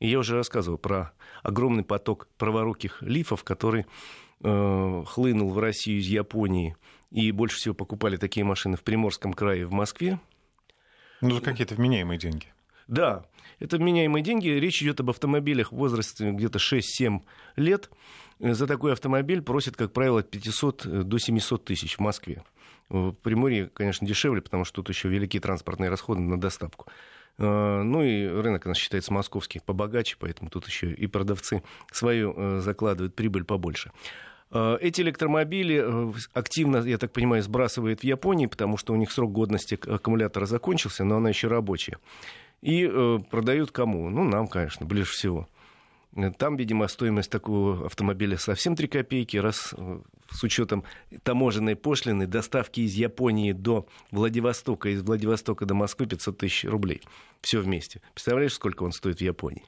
И 0.00 0.08
я 0.08 0.18
уже 0.18 0.34
рассказывал 0.34 0.76
про 0.76 1.12
огромный 1.42 1.82
поток 1.82 2.28
праворуких 2.36 3.00
лифов, 3.00 3.42
который 3.42 3.86
хлынул 4.40 5.50
в 5.50 5.58
Россию 5.58 5.98
из 5.98 6.06
Японии, 6.06 6.76
и 7.10 7.30
больше 7.32 7.56
всего 7.56 7.74
покупали 7.74 8.16
такие 8.16 8.44
машины 8.44 8.76
в 8.76 8.82
Приморском 8.82 9.32
крае 9.32 9.66
в 9.66 9.72
Москве. 9.72 10.20
Ну, 11.20 11.40
какие-то 11.40 11.74
вменяемые 11.74 12.18
деньги. 12.18 12.46
Да, 12.86 13.24
это 13.60 13.78
вменяемые 13.78 14.22
деньги. 14.22 14.48
Речь 14.48 14.82
идет 14.82 15.00
об 15.00 15.08
автомобилях 15.10 15.72
в 15.72 15.76
возрасте 15.76 16.30
где-то 16.32 16.58
6-7 16.58 17.22
лет. 17.56 17.90
За 18.40 18.66
такой 18.66 18.92
автомобиль 18.92 19.40
просят, 19.40 19.76
как 19.76 19.92
правило, 19.92 20.20
от 20.20 20.30
500 20.30 21.06
до 21.08 21.18
700 21.18 21.64
тысяч 21.64 21.96
в 21.96 22.00
Москве. 22.00 22.42
В 22.90 23.12
Приморье, 23.12 23.70
конечно, 23.72 24.06
дешевле, 24.06 24.42
потому 24.42 24.64
что 24.64 24.82
тут 24.82 24.90
еще 24.90 25.08
великие 25.08 25.40
транспортные 25.40 25.88
расходы 25.88 26.20
на 26.20 26.38
доставку. 26.38 26.86
Э, 27.38 27.82
ну 27.82 28.02
и 28.02 28.26
рынок 28.26 28.66
у 28.66 28.68
нас 28.68 28.78
считается 28.78 29.12
московский 29.12 29.60
побогаче, 29.60 30.16
поэтому 30.18 30.50
тут 30.50 30.66
еще 30.66 30.90
и 30.90 31.06
продавцы 31.06 31.62
свою 31.92 32.34
э, 32.36 32.60
закладывают 32.60 33.14
прибыль 33.14 33.44
побольше. 33.44 33.90
Э, 34.50 34.76
эти 34.80 35.00
электромобили 35.00 36.12
активно, 36.32 36.78
я 36.78 36.98
так 36.98 37.12
понимаю, 37.12 37.42
сбрасывают 37.42 38.00
в 38.00 38.04
Японии, 38.04 38.46
потому 38.46 38.76
что 38.76 38.92
у 38.92 38.96
них 38.96 39.10
срок 39.10 39.32
годности 39.32 39.78
аккумулятора 39.86 40.46
закончился, 40.46 41.04
но 41.04 41.16
она 41.16 41.28
еще 41.30 41.48
рабочая. 41.48 41.98
И 42.62 42.86
продают 43.30 43.72
кому? 43.72 44.08
Ну, 44.08 44.24
нам, 44.24 44.48
конечно, 44.48 44.86
ближе 44.86 45.10
всего. 45.10 45.48
Там, 46.38 46.56
видимо, 46.56 46.86
стоимость 46.86 47.30
такого 47.30 47.86
автомобиля 47.86 48.38
совсем 48.38 48.76
3 48.76 48.86
копейки, 48.86 49.36
раз 49.36 49.74
э, 49.76 50.00
с 50.30 50.44
учетом 50.44 50.84
таможенной 51.24 51.74
пошлины, 51.74 52.26
доставки 52.26 52.80
из 52.80 52.94
Японии 52.94 53.52
до 53.52 53.88
Владивостока, 54.12 54.90
из 54.90 55.02
Владивостока 55.02 55.66
до 55.66 55.74
Москвы 55.74 56.06
500 56.06 56.38
тысяч 56.38 56.64
рублей. 56.64 57.02
Все 57.40 57.60
вместе. 57.60 58.00
Представляешь, 58.14 58.54
сколько 58.54 58.84
он 58.84 58.92
стоит 58.92 59.18
в 59.18 59.22
Японии? 59.22 59.64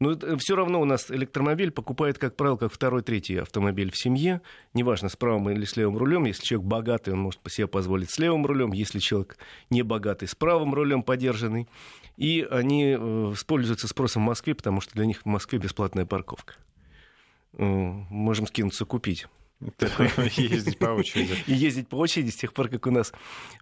Но 0.00 0.10
ну, 0.10 0.36
все 0.38 0.56
равно 0.56 0.80
у 0.80 0.84
нас 0.84 1.10
электромобиль 1.10 1.70
покупает, 1.70 2.18
как 2.18 2.36
правило, 2.36 2.56
как 2.56 2.72
второй, 2.72 3.02
третий 3.02 3.36
автомобиль 3.36 3.92
в 3.92 3.96
семье. 3.96 4.40
Неважно, 4.72 5.08
с 5.08 5.16
правым 5.16 5.48
или 5.50 5.64
с 5.64 5.76
левым 5.76 5.96
рулем. 5.96 6.24
Если 6.24 6.42
человек 6.42 6.66
богатый, 6.66 7.12
он 7.14 7.20
может 7.20 7.40
себе 7.48 7.68
позволить 7.68 8.10
с 8.10 8.18
левым 8.18 8.44
рулем. 8.44 8.72
Если 8.72 8.98
человек 8.98 9.38
не 9.70 9.82
богатый, 9.82 10.26
с 10.26 10.34
правым 10.34 10.74
рулем 10.74 11.04
подержанный. 11.04 11.68
И 12.16 12.46
они 12.50 12.96
э, 12.98 13.34
пользуются 13.46 13.86
спросом 13.88 14.22
в 14.22 14.26
Москве, 14.26 14.54
потому 14.54 14.80
что 14.80 14.94
для 14.94 15.06
них 15.06 15.22
в 15.22 15.26
Москве 15.26 15.58
бесплатная 15.58 16.06
парковка. 16.06 16.54
Э, 17.52 17.64
можем 17.64 18.46
скинуться 18.46 18.84
купить. 18.84 19.26
Ездить 20.36 20.78
по 20.78 20.86
очереди. 20.86 21.36
И 21.46 21.52
ездить 21.52 21.88
по 21.88 21.96
очереди 21.96 22.30
с 22.30 22.36
тех 22.36 22.52
пор, 22.52 22.68
как 22.68 22.86
у 22.86 22.90
нас 22.90 23.12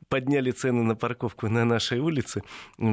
подняли 0.09 0.51
цены 0.51 0.83
на 0.83 0.95
парковку 0.95 1.49
на 1.49 1.65
нашей 1.65 1.99
улице, 1.99 2.43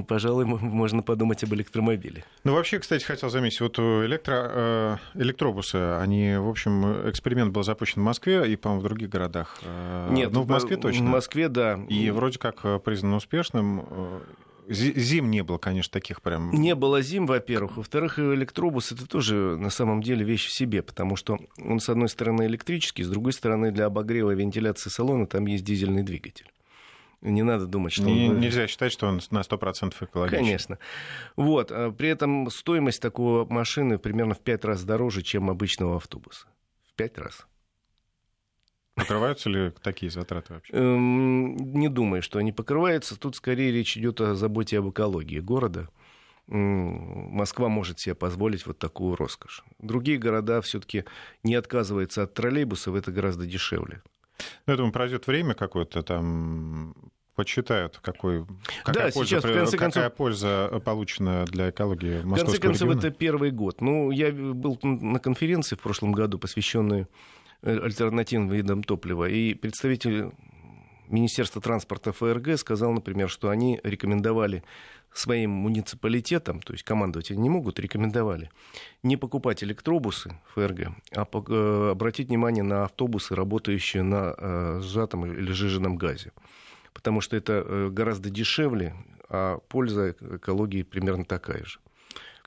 пожалуй, 0.07 0.45
можно 0.45 1.01
подумать 1.01 1.43
об 1.43 1.53
электромобиле. 1.53 2.23
Ну, 2.43 2.53
вообще, 2.53 2.79
кстати, 2.79 3.03
хотел 3.03 3.29
заметить, 3.29 3.61
вот 3.61 3.77
электро, 3.79 4.51
э, 4.51 4.97
электробусы, 5.15 5.75
они, 5.75 6.35
в 6.37 6.47
общем, 6.47 7.09
эксперимент 7.09 7.51
был 7.51 7.63
запущен 7.63 8.01
в 8.01 8.05
Москве 8.05 8.51
и, 8.51 8.55
по-моему, 8.55 8.81
в 8.81 8.83
других 8.83 9.09
городах. 9.09 9.61
Нет, 10.09 10.31
ну, 10.31 10.43
в 10.43 10.47
Москве 10.47 10.77
точно. 10.77 11.05
В 11.05 11.09
Москве, 11.09 11.49
да. 11.49 11.79
И 11.89 12.09
вроде 12.11 12.39
как 12.39 12.83
признан 12.83 13.13
успешным 13.13 13.85
Зим 14.69 15.31
не 15.31 15.43
было, 15.43 15.57
конечно, 15.57 15.91
таких 15.91 16.21
прям... 16.21 16.51
Не 16.51 16.75
было 16.75 17.01
зим, 17.01 17.25
во-первых. 17.25 17.77
Во-вторых, 17.77 18.19
электробус 18.19 18.91
это 18.91 19.07
тоже 19.07 19.57
на 19.57 19.71
самом 19.71 20.03
деле 20.03 20.23
вещь 20.23 20.45
в 20.45 20.51
себе, 20.51 20.83
потому 20.83 21.15
что 21.15 21.39
он, 21.57 21.79
с 21.79 21.89
одной 21.89 22.07
стороны, 22.07 22.43
электрический, 22.45 23.03
с 23.03 23.09
другой 23.09 23.33
стороны, 23.33 23.71
для 23.71 23.85
обогрева 23.85 24.31
и 24.31 24.35
вентиляции 24.35 24.89
салона 24.89 25.25
там 25.25 25.47
есть 25.47 25.63
дизельный 25.63 26.03
двигатель. 26.03 26.51
Не 27.21 27.43
надо 27.43 27.65
думать, 27.65 27.91
что 27.91 28.03
не, 28.03 28.29
он... 28.29 28.39
Нельзя 28.39 28.67
считать, 28.67 28.91
что 28.91 29.07
он 29.07 29.19
на 29.31 29.39
100% 29.39 29.93
экологичный. 29.99 30.39
Конечно. 30.39 30.77
Вот. 31.35 31.71
А 31.71 31.91
при 31.91 32.09
этом 32.09 32.49
стоимость 32.49 33.01
такого 33.01 33.45
машины 33.51 33.97
примерно 33.97 34.35
в 34.35 34.39
пять 34.39 34.63
раз 34.63 34.83
дороже, 34.83 35.21
чем 35.21 35.49
обычного 35.49 35.97
автобуса. 35.97 36.47
В 36.87 36.93
пять 36.93 37.17
раз. 37.17 37.45
Покрываются 38.99 39.49
ли 39.49 39.71
такие 39.81 40.11
затраты 40.11 40.53
вообще? 40.53 40.73
Эм, 40.73 41.55
не 41.55 41.89
думаю, 41.89 42.21
что 42.21 42.39
они 42.39 42.51
покрываются. 42.51 43.19
Тут 43.19 43.35
скорее 43.35 43.71
речь 43.71 43.97
идет 43.97 44.21
о 44.21 44.35
заботе 44.35 44.79
об 44.79 44.89
экологии 44.89 45.39
города. 45.39 45.89
Москва 46.47 47.69
может 47.69 47.99
себе 47.99 48.15
позволить 48.15 48.65
вот 48.65 48.79
такую 48.79 49.15
роскошь. 49.15 49.63
Другие 49.77 50.17
города 50.17 50.61
все-таки 50.61 51.05
не 51.43 51.53
отказываются 51.53 52.23
от 52.23 52.33
троллейбусов, 52.33 52.95
это 52.95 53.11
гораздо 53.11 53.45
дешевле. 53.45 54.01
Ну, 54.65 54.73
я 54.73 54.77
думаю, 54.77 54.91
пройдет 54.91 55.27
время 55.27 55.53
какое-то 55.53 56.01
там 56.01 56.95
подсчитают, 57.35 57.99
какой, 58.01 58.45
какая, 58.83 59.07
да, 59.07 59.11
польза, 59.13 59.29
сейчас, 59.29 59.43
в 59.43 59.53
конце 59.53 59.77
какая 59.77 59.91
концов, 59.91 60.15
польза 60.15 60.81
получена 60.83 61.45
для 61.45 61.69
экологии 61.69 62.17
В 62.17 62.35
конце 62.35 62.57
концов, 62.57 62.89
региона? 62.89 62.99
это 62.99 63.11
первый 63.11 63.51
год. 63.51 63.79
Ну, 63.79 64.11
я 64.11 64.31
был 64.31 64.77
на 64.81 65.19
конференции 65.19 65.75
в 65.75 65.79
прошлом 65.79 66.11
году, 66.11 66.37
посвященной 66.37 67.01
Э, 67.03 67.05
альтернативным 67.61 68.49
видам 68.49 68.83
топлива. 68.83 69.29
И 69.29 69.53
представитель 69.53 70.31
Министерства 71.07 71.61
транспорта 71.61 72.11
ФРГ 72.11 72.57
сказал, 72.57 72.91
например, 72.93 73.29
что 73.29 73.49
они 73.49 73.79
рекомендовали 73.83 74.63
своим 75.11 75.49
муниципалитетам, 75.51 76.61
то 76.61 76.73
есть 76.73 76.83
командовать 76.83 77.31
они 77.31 77.41
не 77.41 77.49
могут, 77.49 77.79
рекомендовали 77.79 78.51
не 79.01 79.17
покупать 79.17 79.63
электробусы 79.63 80.39
ФРГ, 80.53 80.89
а 81.15 81.25
э, 81.25 81.89
обратить 81.91 82.27
внимание 82.27 82.63
на 82.63 82.85
автобусы, 82.85 83.33
работающие 83.33 84.03
на 84.03 84.35
э, 84.37 84.81
сжатом 84.83 85.25
или 85.25 85.51
жиженном 85.51 85.97
газе. 85.97 86.31
Потому 86.93 87.21
что 87.21 87.35
это 87.35 87.89
гораздо 87.91 88.29
дешевле, 88.29 88.93
а 89.29 89.57
польза 89.67 90.15
экологии 90.19 90.83
примерно 90.83 91.25
такая 91.25 91.63
же. 91.63 91.79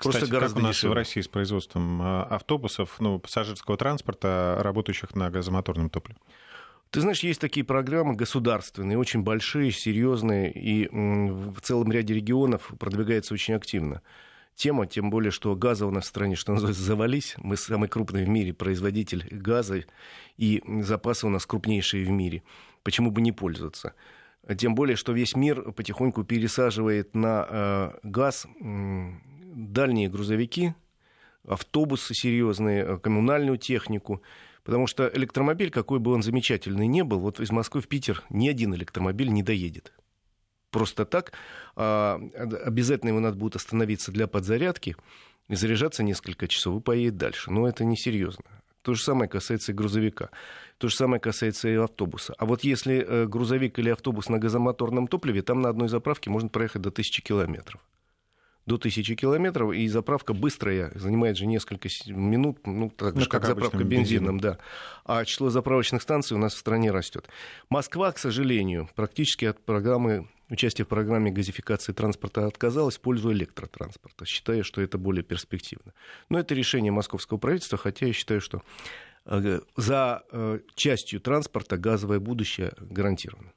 Кстати, 0.02 0.20
Просто 0.20 0.34
гораздо 0.34 0.56
как 0.56 0.64
у 0.64 0.66
нас 0.66 0.76
дешевле. 0.76 0.92
в 0.92 0.96
России 0.96 1.20
с 1.20 1.28
производством 1.28 2.00
а, 2.02 2.24
автобусов, 2.24 2.96
ну, 3.00 3.18
пассажирского 3.18 3.76
транспорта, 3.76 4.58
работающих 4.60 5.14
на 5.14 5.30
газомоторном 5.30 5.90
топливе? 5.90 6.18
Ты 6.90 7.00
знаешь, 7.00 7.20
есть 7.20 7.40
такие 7.40 7.64
программы 7.64 8.14
государственные, 8.14 8.98
очень 8.98 9.22
большие, 9.22 9.72
серьезные, 9.72 10.52
и 10.52 10.88
в 10.92 11.60
целом 11.62 11.90
ряде 11.90 12.14
регионов 12.14 12.70
продвигается 12.78 13.32
очень 13.32 13.54
активно 13.54 14.02
тема, 14.54 14.86
тем 14.86 15.10
более, 15.10 15.30
что 15.30 15.54
газа 15.56 15.86
у 15.86 15.90
нас 15.90 16.04
в 16.04 16.08
стране, 16.08 16.36
что 16.36 16.52
называется, 16.52 16.82
завались. 16.82 17.34
Мы 17.38 17.56
самый 17.56 17.88
крупный 17.88 18.24
в 18.24 18.28
мире 18.28 18.52
производитель 18.52 19.26
газа, 19.30 19.84
и 20.36 20.62
запасы 20.82 21.26
у 21.26 21.30
нас 21.30 21.46
крупнейшие 21.46 22.04
в 22.04 22.10
мире. 22.10 22.42
Почему 22.82 23.10
бы 23.10 23.20
не 23.20 23.32
пользоваться? 23.32 23.94
Тем 24.56 24.74
более, 24.74 24.96
что 24.96 25.12
весь 25.12 25.36
мир 25.36 25.72
потихоньку 25.72 26.24
пересаживает 26.24 27.14
на 27.14 27.46
э, 27.48 27.90
газ 28.02 28.46
дальние 29.52 30.08
грузовики, 30.08 30.74
автобусы 31.46 32.14
серьезные, 32.14 32.84
э, 32.84 32.98
коммунальную 32.98 33.58
технику. 33.58 34.22
Потому 34.64 34.86
что 34.86 35.10
электромобиль, 35.12 35.70
какой 35.70 35.98
бы 35.98 36.12
он 36.12 36.22
замечательный 36.22 36.86
ни 36.86 37.02
был, 37.02 37.18
вот 37.18 37.40
из 37.40 37.50
Москвы 37.50 37.80
в 37.80 37.88
Питер 37.88 38.22
ни 38.30 38.48
один 38.48 38.74
электромобиль 38.74 39.28
не 39.28 39.42
доедет. 39.42 39.92
Просто 40.70 41.04
так. 41.04 41.32
А, 41.74 42.20
обязательно 42.64 43.10
его 43.10 43.20
надо 43.20 43.36
будет 43.36 43.56
остановиться 43.56 44.12
для 44.12 44.26
подзарядки 44.28 44.96
и 45.48 45.56
заряжаться 45.56 46.04
несколько 46.04 46.46
часов 46.46 46.80
и 46.80 46.82
поедет 46.82 47.16
дальше. 47.16 47.50
Но 47.50 47.68
это 47.68 47.84
несерьезно. 47.84 48.44
То 48.82 48.94
же 48.94 49.02
самое 49.02 49.28
касается 49.28 49.72
и 49.72 49.74
грузовика. 49.74 50.30
То 50.78 50.88
же 50.88 50.96
самое 50.96 51.20
касается 51.20 51.68
и 51.68 51.74
автобуса. 51.74 52.34
А 52.38 52.46
вот 52.46 52.62
если 52.62 53.04
э, 53.06 53.26
грузовик 53.26 53.78
или 53.80 53.90
автобус 53.90 54.28
на 54.28 54.38
газомоторном 54.38 55.08
топливе, 55.08 55.42
там 55.42 55.60
на 55.60 55.68
одной 55.68 55.88
заправке 55.88 56.30
можно 56.30 56.48
проехать 56.48 56.82
до 56.82 56.92
тысячи 56.92 57.20
километров 57.20 57.80
до 58.66 58.78
тысячи 58.78 59.14
километров, 59.14 59.72
и 59.72 59.88
заправка 59.88 60.34
быстрая, 60.34 60.92
занимает 60.94 61.36
же 61.36 61.46
несколько 61.46 61.88
минут, 62.06 62.58
ну, 62.66 62.90
так 62.90 63.14
же, 63.14 63.20
ну, 63.20 63.26
как, 63.26 63.42
как 63.42 63.46
заправка 63.46 63.78
бензином, 63.78 64.38
бензином, 64.38 64.40
да. 64.40 64.58
А 65.04 65.24
число 65.24 65.50
заправочных 65.50 66.02
станций 66.02 66.36
у 66.36 66.40
нас 66.40 66.54
в 66.54 66.58
стране 66.58 66.90
растет. 66.90 67.28
Москва, 67.68 68.12
к 68.12 68.18
сожалению, 68.18 68.88
практически 68.94 69.46
от 69.46 69.64
программы 69.64 70.28
участие 70.52 70.84
в 70.84 70.88
программе 70.88 71.30
газификации 71.30 71.92
транспорта 71.92 72.46
отказалась 72.46 72.98
в 72.98 73.00
пользу 73.00 73.32
электротранспорта, 73.32 74.26
считая, 74.26 74.62
что 74.62 74.80
это 74.80 74.98
более 74.98 75.24
перспективно. 75.24 75.94
Но 76.28 76.38
это 76.38 76.54
решение 76.54 76.92
московского 76.92 77.38
правительства, 77.38 77.78
хотя 77.78 78.06
я 78.06 78.12
считаю, 78.12 78.40
что 78.40 78.62
э, 79.24 79.60
за 79.76 80.22
э, 80.30 80.60
частью 80.74 81.20
транспорта 81.20 81.78
газовое 81.78 82.20
будущее 82.20 82.74
гарантировано. 82.78 83.52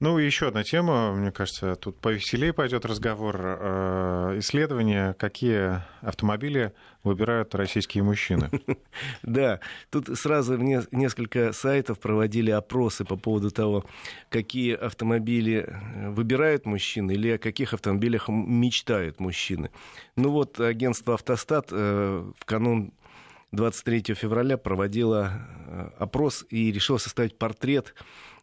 Ну, 0.00 0.18
и 0.18 0.26
еще 0.26 0.48
одна 0.48 0.64
тема, 0.64 1.12
мне 1.12 1.30
кажется, 1.30 1.76
тут 1.76 2.00
повеселее 2.00 2.52
пойдет 2.52 2.84
разговор. 2.84 3.40
Э, 3.40 4.34
исследования, 4.38 5.14
какие 5.14 5.82
автомобили 6.00 6.72
выбирают 7.04 7.54
российские 7.54 8.02
мужчины. 8.02 8.50
Да, 9.22 9.60
тут 9.90 10.18
сразу 10.18 10.56
несколько 10.56 11.52
сайтов 11.52 11.98
проводили 11.98 12.50
опросы 12.50 13.04
по 13.04 13.16
поводу 13.16 13.50
того, 13.50 13.84
какие 14.28 14.74
автомобили 14.74 15.66
э, 15.66 16.10
выбирают 16.10 16.66
мужчины 16.66 17.12
или 17.12 17.30
о 17.30 17.38
каких 17.38 17.72
автомобилях 17.72 18.28
мечтают 18.28 19.20
мужчины. 19.20 19.70
Ну 20.16 20.30
вот, 20.30 20.58
агентство 20.60 21.14
«Автостат» 21.14 21.68
э, 21.70 22.32
в 22.38 22.44
канун 22.44 22.92
23 23.52 24.14
февраля 24.14 24.58
проводило 24.58 25.46
опрос 25.98 26.44
и 26.50 26.72
решило 26.72 26.98
составить 26.98 27.38
портрет 27.38 27.94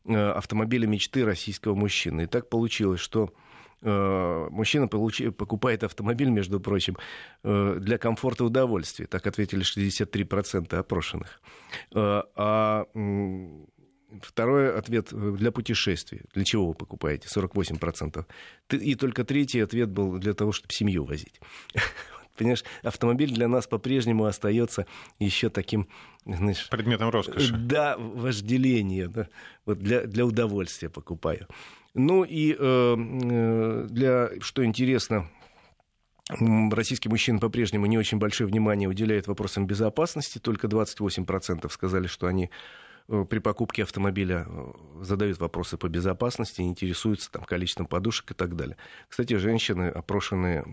автомобиля 0.06 0.88
мечты 0.88 1.26
российского 1.26 1.76
мужчины. 1.76 2.24
И 2.24 2.26
так 2.26 2.50
получилось, 2.50 3.00
что 3.00 3.34
э, 3.82 4.48
мужчина 4.50 4.88
получи, 4.88 5.30
покупает 5.30 5.84
автомобиль, 5.84 6.30
между 6.30 6.60
прочим, 6.60 6.98
э, 7.44 7.78
для 7.80 7.98
комфорта 7.98 8.44
и 8.44 8.48
удовольствия. 8.48 9.08
Так 9.08 9.28
ответили 9.28 9.64
63% 9.64 10.74
опрошенных. 10.76 11.42
А 11.94 12.86
второй 14.22 14.78
ответ 14.78 15.10
для 15.12 15.52
путешествий. 15.52 16.22
Для 16.34 16.44
чего 16.44 16.68
вы 16.68 16.74
покупаете? 16.74 17.28
48%. 17.28 18.26
И 18.72 18.96
только 18.96 19.24
третий 19.24 19.62
ответ 19.62 19.90
был 19.90 20.18
для 20.18 20.34
того, 20.34 20.52
чтобы 20.52 20.74
семью 20.74 21.06
возить. 21.06 21.40
Понимаешь, 22.38 22.64
автомобиль 22.84 23.32
для 23.32 23.48
нас 23.48 23.68
по-прежнему 23.68 24.26
остается 24.26 24.86
еще 25.20 25.50
таким 25.50 25.88
знаешь, 26.26 26.70
предметом 26.70 27.10
роскоши. 27.10 27.54
Да, 27.54 27.98
вожделение. 27.98 29.08
Да. 29.08 29.28
Вот 29.66 29.80
для, 29.80 30.02
для 30.06 30.26
удовольствия 30.26 30.90
покупаю. 30.90 31.48
Ну 31.94 32.24
и 32.24 32.56
э, 32.58 32.58
э 32.60 33.88
для, 33.90 34.30
что 34.40 34.64
интересно, 34.64 35.30
российские 36.30 37.10
мужчины 37.10 37.40
по-прежнему 37.40 37.86
не 37.86 37.98
очень 37.98 38.18
большое 38.18 38.50
внимание 38.50 38.88
уделяют 38.88 39.28
вопросам 39.28 39.68
безопасности. 39.68 40.40
Только 40.40 40.68
28% 40.68 41.70
сказали, 41.70 42.08
что 42.08 42.28
они 42.28 42.50
Э, 42.50 42.52
при 43.30 43.40
покупке 43.40 43.84
автомобиля 43.84 44.46
э, 44.48 44.72
задают 45.02 45.40
вопросы 45.40 45.78
по 45.78 45.90
безопасности, 45.90 46.62
интересуются 46.62 47.30
там, 47.32 47.44
количеством 47.44 47.86
подушек 47.86 48.32
и 48.32 48.34
так 48.34 48.56
далее. 48.56 48.78
Кстати, 49.10 49.36
женщины, 49.36 49.90
опрошенные, 49.90 50.66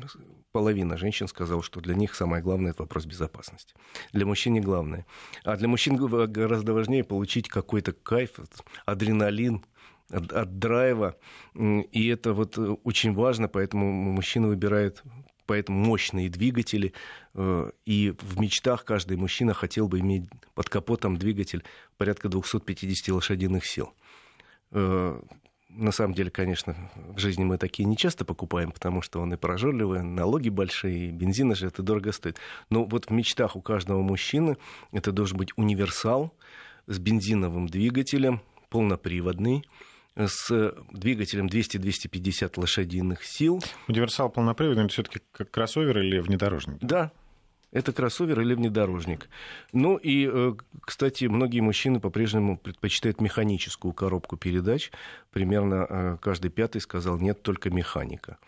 половина 0.52 0.96
женщин 0.96 1.26
сказала, 1.26 1.62
что 1.62 1.80
для 1.80 1.94
них 1.94 2.14
самое 2.14 2.42
главное 2.42 2.70
это 2.70 2.82
вопрос 2.82 3.06
безопасности. 3.06 3.74
Для 4.12 4.24
мужчин 4.24 4.52
не 4.52 4.60
главное. 4.60 5.04
А 5.44 5.56
для 5.56 5.66
мужчин 5.66 5.96
гораздо 5.96 6.74
важнее 6.74 7.02
получить 7.02 7.48
какой-то 7.48 7.92
кайф, 7.92 8.38
адреналин, 8.86 9.64
от, 10.10 10.32
от 10.32 10.58
драйва. 10.58 11.16
И 11.54 12.08
это 12.08 12.32
вот 12.32 12.56
э, 12.56 12.76
очень 12.84 13.14
важно, 13.14 13.48
поэтому 13.48 13.90
мужчина 13.90 14.48
выбирает 14.48 15.02
поэтому 15.48 15.78
мощные 15.78 16.28
двигатели. 16.28 16.92
Э, 17.34 17.70
и 17.86 18.14
в 18.20 18.38
мечтах 18.38 18.84
каждый 18.84 19.16
мужчина 19.16 19.54
хотел 19.54 19.88
бы 19.88 19.98
иметь 20.00 20.24
под 20.54 20.68
капотом 20.68 21.16
двигатель 21.16 21.64
порядка 21.96 22.28
250 22.28 23.08
лошадиных 23.08 23.66
сил. 23.66 23.94
Э, 24.70 25.20
на 25.70 25.90
самом 25.90 26.14
деле, 26.14 26.30
конечно, 26.30 26.76
в 26.94 27.18
жизни 27.18 27.44
мы 27.44 27.56
такие 27.56 27.84
не 27.84 27.96
часто 27.96 28.24
покупаем, 28.24 28.72
потому 28.72 29.00
что 29.00 29.20
он 29.20 29.32
и 29.32 29.36
прожорливый, 29.36 30.02
налоги 30.02 30.50
большие, 30.50 31.10
бензина 31.10 31.54
же 31.54 31.66
это 31.66 31.82
дорого 31.82 32.12
стоит. 32.12 32.36
Но 32.68 32.84
вот 32.84 33.06
в 33.06 33.10
мечтах 33.10 33.56
у 33.56 33.62
каждого 33.62 34.02
мужчины 34.02 34.58
это 34.92 35.12
должен 35.12 35.38
быть 35.38 35.50
универсал 35.56 36.34
с 36.86 36.98
бензиновым 36.98 37.68
двигателем, 37.68 38.42
полноприводный, 38.68 39.64
с 40.26 40.74
двигателем 40.92 41.46
200-250 41.46 42.52
лошадиных 42.56 43.24
сил. 43.24 43.62
Универсал 43.86 44.28
полноприводный, 44.28 44.84
это 44.84 44.92
все-таки 44.92 45.20
как 45.32 45.50
кроссовер 45.50 45.98
или 46.00 46.18
внедорожник? 46.18 46.78
Да, 46.80 47.12
это 47.70 47.92
кроссовер 47.92 48.40
или 48.40 48.54
внедорожник. 48.54 49.28
Ну 49.72 49.96
и, 49.96 50.28
э, 50.30 50.54
кстати, 50.80 51.26
многие 51.26 51.60
мужчины 51.60 52.00
по-прежнему 52.00 52.56
предпочитают 52.56 53.20
механическую 53.20 53.92
коробку 53.92 54.36
передач. 54.36 54.90
Примерно 55.32 55.86
э, 55.88 56.16
каждый 56.20 56.50
пятый 56.50 56.80
сказал, 56.80 57.18
нет, 57.18 57.42
только 57.42 57.70
механика. 57.70 58.38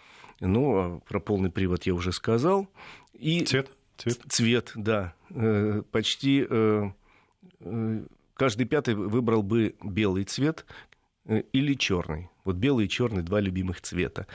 Ну, 0.40 0.76
а 0.76 1.00
про 1.00 1.20
полный 1.20 1.50
привод 1.50 1.84
я 1.84 1.94
уже 1.94 2.12
сказал. 2.12 2.68
И 3.12 3.44
цвет? 3.44 3.70
Цвет, 3.98 4.18
цвет 4.28 4.72
да. 4.74 5.14
Э, 5.30 5.82
почти 5.92 6.48
каждый 8.34 8.64
пятый 8.64 8.94
выбрал 8.94 9.42
бы 9.42 9.74
белый 9.82 10.24
цвет, 10.24 10.64
Э, 10.64 10.89
или 11.30 11.74
черный. 11.74 12.28
Вот 12.44 12.56
белый 12.56 12.86
и 12.86 12.88
черный 12.88 13.22
два 13.22 13.40
любимых 13.40 13.80
цвета. 13.80 14.26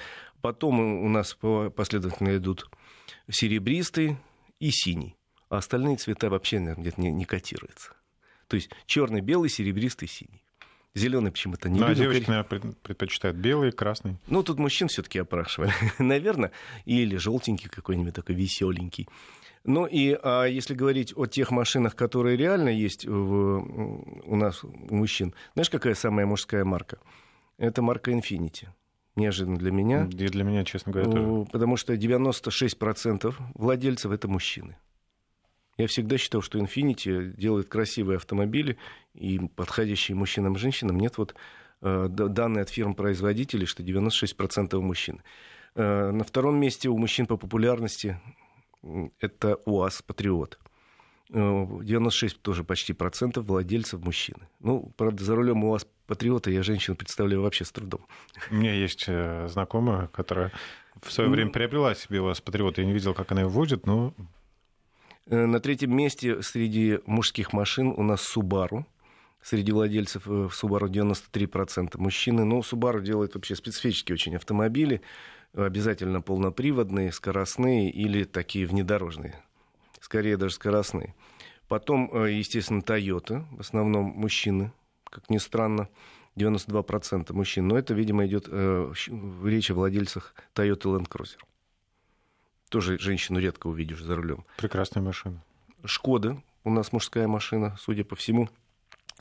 Потом 0.42 0.80
у 0.80 1.10
нас 1.10 1.38
последовательно 1.76 2.38
идут 2.38 2.70
серебристый 3.30 4.18
и 4.60 4.70
синий. 4.72 5.16
А 5.50 5.58
остальные 5.58 5.98
цвета 5.98 6.30
вообще, 6.30 6.60
наверное, 6.60 6.82
где-то 6.84 7.02
не, 7.02 7.12
не 7.12 7.26
котируются. 7.26 7.94
То 8.48 8.56
есть 8.56 8.70
черный, 8.86 9.22
белый, 9.22 9.50
серебристый, 9.50 10.08
синий. 10.08 10.45
Зеленый 10.96 11.32
почему-то 11.32 11.68
не 11.70 11.78
ну, 11.78 11.88
а 11.88 11.94
девочки, 11.94 12.30
наверное, 12.30 12.74
предпочитают 12.82 13.36
белый, 13.36 13.74
красный. 13.74 14.18
Ну, 14.28 14.44
тут 14.44 14.60
мужчин 14.60 14.88
все-таки 14.88 15.20
опрашивали, 15.20 15.74
наверное. 16.00 16.52
Или 16.86 17.18
желтенький 17.18 17.70
какой-нибудь 17.70 18.14
такой 18.14 18.36
веселенький. 18.36 19.10
Ну 19.66 19.88
и 19.88 20.18
а 20.24 20.46
если 20.46 20.74
говорить 20.74 21.12
о 21.18 21.26
тех 21.26 21.52
машинах, 21.52 21.96
которые 21.96 22.38
реально 22.38 22.70
есть 22.70 23.06
в, 23.06 24.22
у 24.26 24.36
нас, 24.36 24.64
у 24.64 24.96
мужчин, 24.96 25.34
знаешь, 25.54 25.70
какая 25.70 25.96
самая 25.96 26.26
мужская 26.26 26.64
марка? 26.64 27.00
Это 27.58 27.82
марка 27.82 28.12
Infiniti. 28.12 28.68
Неожиданно 29.16 29.58
для 29.58 29.72
меня. 29.72 30.06
И 30.06 30.28
для 30.28 30.44
меня, 30.44 30.64
честно 30.64 30.94
говоря, 30.94 31.12
тоже. 31.12 31.46
Потому 31.52 31.78
что 31.78 31.94
96% 31.94 33.34
владельцев 33.54 34.12
это 34.12 34.28
мужчины. 34.28 34.78
Я 35.78 35.88
всегда 35.88 36.18
считал, 36.18 36.42
что 36.42 36.58
Infiniti 36.58 37.36
делает 37.36 37.68
красивые 37.68 38.18
автомобили, 38.18 38.78
и 39.14 39.40
подходящие 39.56 40.16
мужчинам 40.16 40.56
и 40.56 40.58
женщинам 40.58 40.98
нет 41.00 41.18
вот 41.18 41.36
э, 41.82 42.08
данные 42.10 42.64
от 42.64 42.70
фирм-производителей, 42.70 43.66
что 43.66 43.84
96% 43.84 44.80
мужчин. 44.80 45.22
Э, 45.76 46.12
на 46.12 46.24
втором 46.24 46.58
месте 46.60 46.88
у 46.88 46.98
мужчин 46.98 47.26
по 47.26 47.36
популярности 47.36 48.20
это 49.20 49.58
УАЗ 49.66 50.02
«Патриот». 50.04 50.60
96 51.30 52.36
э, 52.36 52.40
тоже 52.42 52.64
почти 52.64 52.94
процентов 52.94 53.46
владельцев 53.46 54.00
мужчины. 54.00 54.48
Ну, 54.60 54.94
правда, 54.96 55.24
за 55.24 55.36
рулем 55.36 55.64
УАЗ 55.66 55.88
Патриота 56.08 56.52
я 56.52 56.64
женщину 56.64 56.96
представляю 56.96 57.42
вообще 57.42 57.66
с 57.66 57.72
трудом. 57.72 58.06
У 58.52 58.56
меня 58.56 58.74
есть 58.74 59.10
знакомая, 59.48 60.08
которая 60.08 60.52
в 61.02 61.12
свое 61.12 61.30
время 61.30 61.52
приобрела 61.52 61.96
себе 61.96 62.22
УАЗ 62.22 62.42
Патриот. 62.42 62.78
Я 62.78 62.86
не 62.86 62.94
видел, 62.94 63.14
как 63.14 63.32
она 63.32 63.42
его 63.42 63.50
водит, 63.50 63.86
но... 63.86 64.14
Э, 65.28 65.46
на 65.46 65.60
третьем 65.60 65.96
месте 65.96 66.42
среди 66.42 67.00
мужских 67.06 67.54
машин 67.54 67.88
у 67.88 68.04
нас 68.04 68.22
Subaru. 68.36 68.86
Среди 69.42 69.72
владельцев 69.72 70.26
в 70.26 70.50
Subaru 70.50 70.88
93% 70.88 71.98
мужчины. 71.98 72.46
Но 72.46 72.60
Subaru 72.60 73.02
делает 73.02 73.36
вообще 73.36 73.56
специфические 73.56 74.16
очень 74.16 74.36
автомобили 74.36 75.02
обязательно 75.54 76.22
полноприводные, 76.22 77.12
скоростные 77.12 77.90
или 77.90 78.24
такие 78.24 78.66
внедорожные. 78.66 79.36
Скорее 80.02 80.38
даже 80.38 80.56
скоростные. 80.56 81.16
Потом, 81.68 82.10
э, 82.14 82.34
естественно, 82.34 82.82
Toyota, 82.82 83.46
в 83.52 83.62
основном 83.62 84.06
мужчины, 84.06 84.72
как 85.06 85.30
ни 85.30 85.38
странно, 85.38 85.90
92% 86.36 87.34
мужчин. 87.34 87.68
Но 87.68 87.78
это, 87.78 87.94
видимо, 87.94 88.26
идет 88.26 88.48
э, 88.50 88.94
речь 89.44 89.72
о 89.72 89.76
владельцах 89.76 90.36
Toyota 90.54 90.96
Land 90.96 91.08
Cruiser. 91.08 91.38
Тоже 92.70 92.98
женщину 93.00 93.40
редко 93.40 93.68
увидишь 93.68 94.02
за 94.02 94.16
рулем. 94.16 94.46
Прекрасная 94.58 95.04
машина. 95.04 95.44
Шкода 95.84 96.42
у 96.64 96.70
нас 96.72 96.92
мужская 96.92 97.28
машина, 97.28 97.76
судя 97.80 98.04
по 98.04 98.16
всему. 98.16 98.50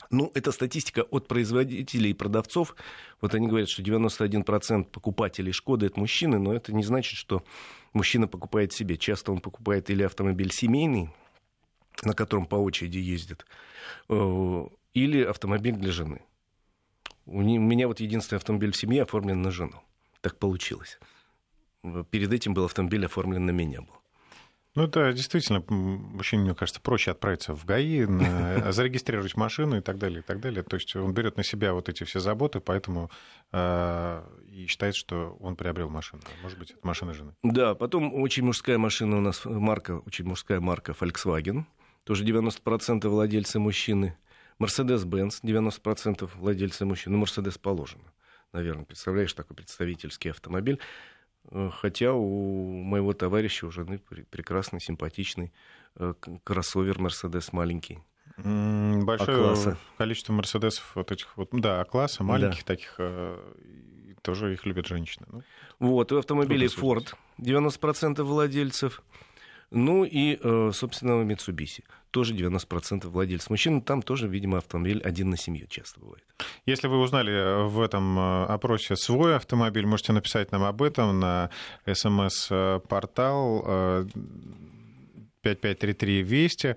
Ну, 0.09 0.31
это 0.33 0.51
статистика 0.51 1.03
от 1.03 1.27
производителей 1.27 2.11
и 2.11 2.13
продавцов. 2.13 2.75
Вот 3.21 3.33
они 3.33 3.47
говорят, 3.47 3.69
что 3.69 3.81
91% 3.81 4.85
покупателей 4.85 5.51
Шкоды 5.51 5.87
это 5.87 5.99
мужчины, 5.99 6.37
но 6.37 6.53
это 6.53 6.73
не 6.73 6.83
значит, 6.83 7.17
что 7.17 7.43
мужчина 7.93 8.27
покупает 8.27 8.73
себе. 8.73 8.97
Часто 8.97 9.31
он 9.31 9.39
покупает 9.39 9.89
или 9.89 10.03
автомобиль 10.03 10.51
семейный, 10.51 11.09
на 12.03 12.13
котором 12.13 12.45
по 12.45 12.55
очереди 12.55 12.97
ездит, 12.97 13.45
э, 14.09 14.67
или 14.93 15.23
автомобиль 15.23 15.75
для 15.75 15.91
жены. 15.91 16.21
У 17.25 17.41
меня 17.41 17.87
вот 17.87 17.99
единственный 17.99 18.37
автомобиль 18.37 18.71
в 18.71 18.77
семье 18.77 19.03
оформлен 19.03 19.41
на 19.41 19.49
жену. 19.49 19.81
Так 20.21 20.37
получилось. 20.37 20.99
Перед 22.09 22.31
этим 22.33 22.53
был 22.53 22.65
автомобиль 22.65 23.05
оформлен 23.05 23.45
на 23.45 23.51
меня 23.51 23.81
был. 23.81 23.93
Ну, 24.75 24.83
это 24.83 25.13
действительно, 25.13 25.63
мужчине, 25.69 26.43
мне 26.43 26.53
кажется, 26.53 26.81
проще 26.81 27.11
отправиться 27.11 27.53
в 27.53 27.63
ГАИ, 27.63 28.05
на, 28.05 28.73
зарегистрировать 28.73 29.37
машину 29.37 29.77
и 29.77 29.81
так 29.81 29.97
далее, 29.97 30.19
и 30.19 30.21
так 30.21 30.41
далее. 30.41 30.63
То 30.63 30.75
есть 30.75 30.93
он 30.97 31.13
берет 31.13 31.37
на 31.37 31.43
себя 31.43 31.73
вот 31.73 31.87
эти 31.87 32.03
все 32.03 32.19
заботы, 32.19 32.59
поэтому 32.59 33.09
э, 33.53 34.23
и 34.51 34.65
считает, 34.67 34.95
что 34.95 35.37
он 35.39 35.55
приобрел 35.55 35.89
машину. 35.89 36.23
Может 36.43 36.59
быть, 36.59 36.71
это 36.71 36.85
машина 36.85 37.13
жены. 37.13 37.33
Да, 37.41 37.73
потом 37.73 38.13
очень 38.13 38.43
мужская 38.43 38.77
машина 38.77 39.17
у 39.17 39.21
нас, 39.21 39.45
марка, 39.45 39.99
очень 39.99 40.25
мужская 40.25 40.59
марка 40.59 40.91
Volkswagen. 40.91 41.63
Тоже 42.03 42.25
90% 42.25 43.07
владельцы 43.07 43.59
мужчины. 43.59 44.17
Mercedes-Benz 44.59 45.39
90% 45.41 46.29
владельцы 46.35 46.85
мужчины. 46.85 47.17
Ну, 47.17 47.23
Mercedes 47.23 47.57
положено, 47.57 48.11
наверное. 48.51 48.83
Представляешь, 48.83 49.33
такой 49.33 49.55
представительский 49.55 50.31
автомобиль. 50.31 50.79
Э, 51.51 51.69
хотя 51.73 52.13
у 52.13 52.71
моего 52.71 53.13
товарища 53.13 53.67
у 53.67 53.71
жены 53.71 53.99
прекрасный, 54.29 54.79
симпатичный 54.79 55.53
э, 55.95 56.13
кроссовер 56.43 56.99
Мерседес 56.99 57.53
маленький. 57.53 57.99
Большое 58.37 59.37
А-класса. 59.37 59.77
количество 59.97 60.33
Мерседесов 60.33 60.91
вот 60.95 61.11
этих 61.11 61.37
вот, 61.37 61.49
да, 61.51 61.79
А-класса, 61.79 62.23
маленьких 62.23 62.65
да. 62.65 62.73
таких, 62.73 62.95
э, 62.97 63.39
тоже 64.21 64.53
их 64.53 64.65
любят 64.65 64.87
женщины. 64.87 65.25
Ну, 65.31 65.43
вот, 65.79 66.11
у 66.11 66.17
автомобилей 66.17 66.67
Ford 66.67 67.13
90% 67.39 68.21
владельцев. 68.23 69.01
Ну 69.71 70.03
и, 70.03 70.37
собственно, 70.71 71.23
Mitsubishi 71.23 71.83
тоже 72.15 72.33
90% 72.33 73.09
владельцев 73.09 73.49
мужчин. 73.49 73.81
Там 73.81 74.01
тоже, 74.01 74.29
видимо, 74.29 74.59
автомобиль 74.59 75.01
один 75.03 75.31
на 75.31 75.37
семью 75.37 75.67
часто 75.67 75.99
бывает. 75.99 76.23
Если 76.65 76.87
вы 76.87 77.01
узнали 77.01 77.33
э, 77.33 77.63
в 77.65 77.81
этом 77.81 78.17
э, 78.17 78.45
опросе 78.45 78.95
свой 78.95 79.35
автомобиль, 79.35 79.85
можете 79.85 80.13
написать 80.13 80.49
нам 80.53 80.63
об 80.63 80.81
этом 80.81 81.19
на 81.19 81.49
смс-портал 81.85 83.63
э, 83.67 84.05
5533 85.45 86.23
Вести 86.23 86.75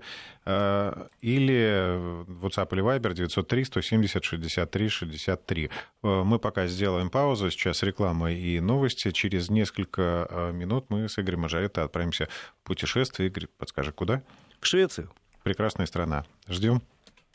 или 1.21 1.97
WhatsApp 2.41 2.69
или 2.73 2.83
Viber 2.83 3.13
903 3.13 3.63
170 3.63 4.23
63 4.23 4.89
63. 4.89 5.69
Мы 6.03 6.39
пока 6.39 6.67
сделаем 6.67 7.09
паузу, 7.09 7.49
сейчас 7.49 7.83
реклама 7.83 8.31
и 8.31 8.59
новости. 8.59 9.11
Через 9.11 9.49
несколько 9.49 10.51
минут 10.53 10.85
мы 10.89 11.09
с 11.09 11.17
Игорем 11.17 11.41
Мажаретто 11.41 11.83
отправимся 11.83 12.27
в 12.61 12.67
путешествие. 12.67 13.29
Игорь, 13.29 13.47
подскажи, 13.57 13.91
куда? 13.91 14.21
В 14.59 14.67
Швецию 14.67 15.09
прекрасная 15.43 15.87
страна. 15.87 16.25
Ждем. 16.47 16.81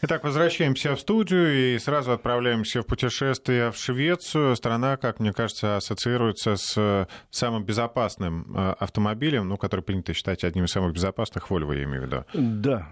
Итак, 0.07 0.23
возвращаемся 0.23 0.95
в 0.95 1.01
студию 1.01 1.77
и 1.77 1.79
сразу 1.79 2.13
отправляемся 2.13 2.83
в 2.83 2.87
путешествие 2.87 3.73
в 3.73 3.77
Швецию. 3.79 4.55
Страна, 4.55 4.99
как 4.99 5.19
мне 5.19 5.33
кажется, 5.33 5.79
ассоциируется 5.79 6.57
с 6.57 7.09
самым 7.31 7.65
безопасным 7.65 8.55
э, 8.55 8.75
автомобилем, 8.81 9.49
ну, 9.49 9.57
который 9.57 9.81
принято 9.81 10.13
считать 10.13 10.45
одним 10.45 10.65
из 10.65 10.73
самых 10.73 10.93
безопасных, 10.93 11.51
Volvo, 11.51 11.75
я 11.75 11.85
имею 11.85 12.03
в 12.03 12.05
виду. 12.05 12.25
Да. 12.35 12.87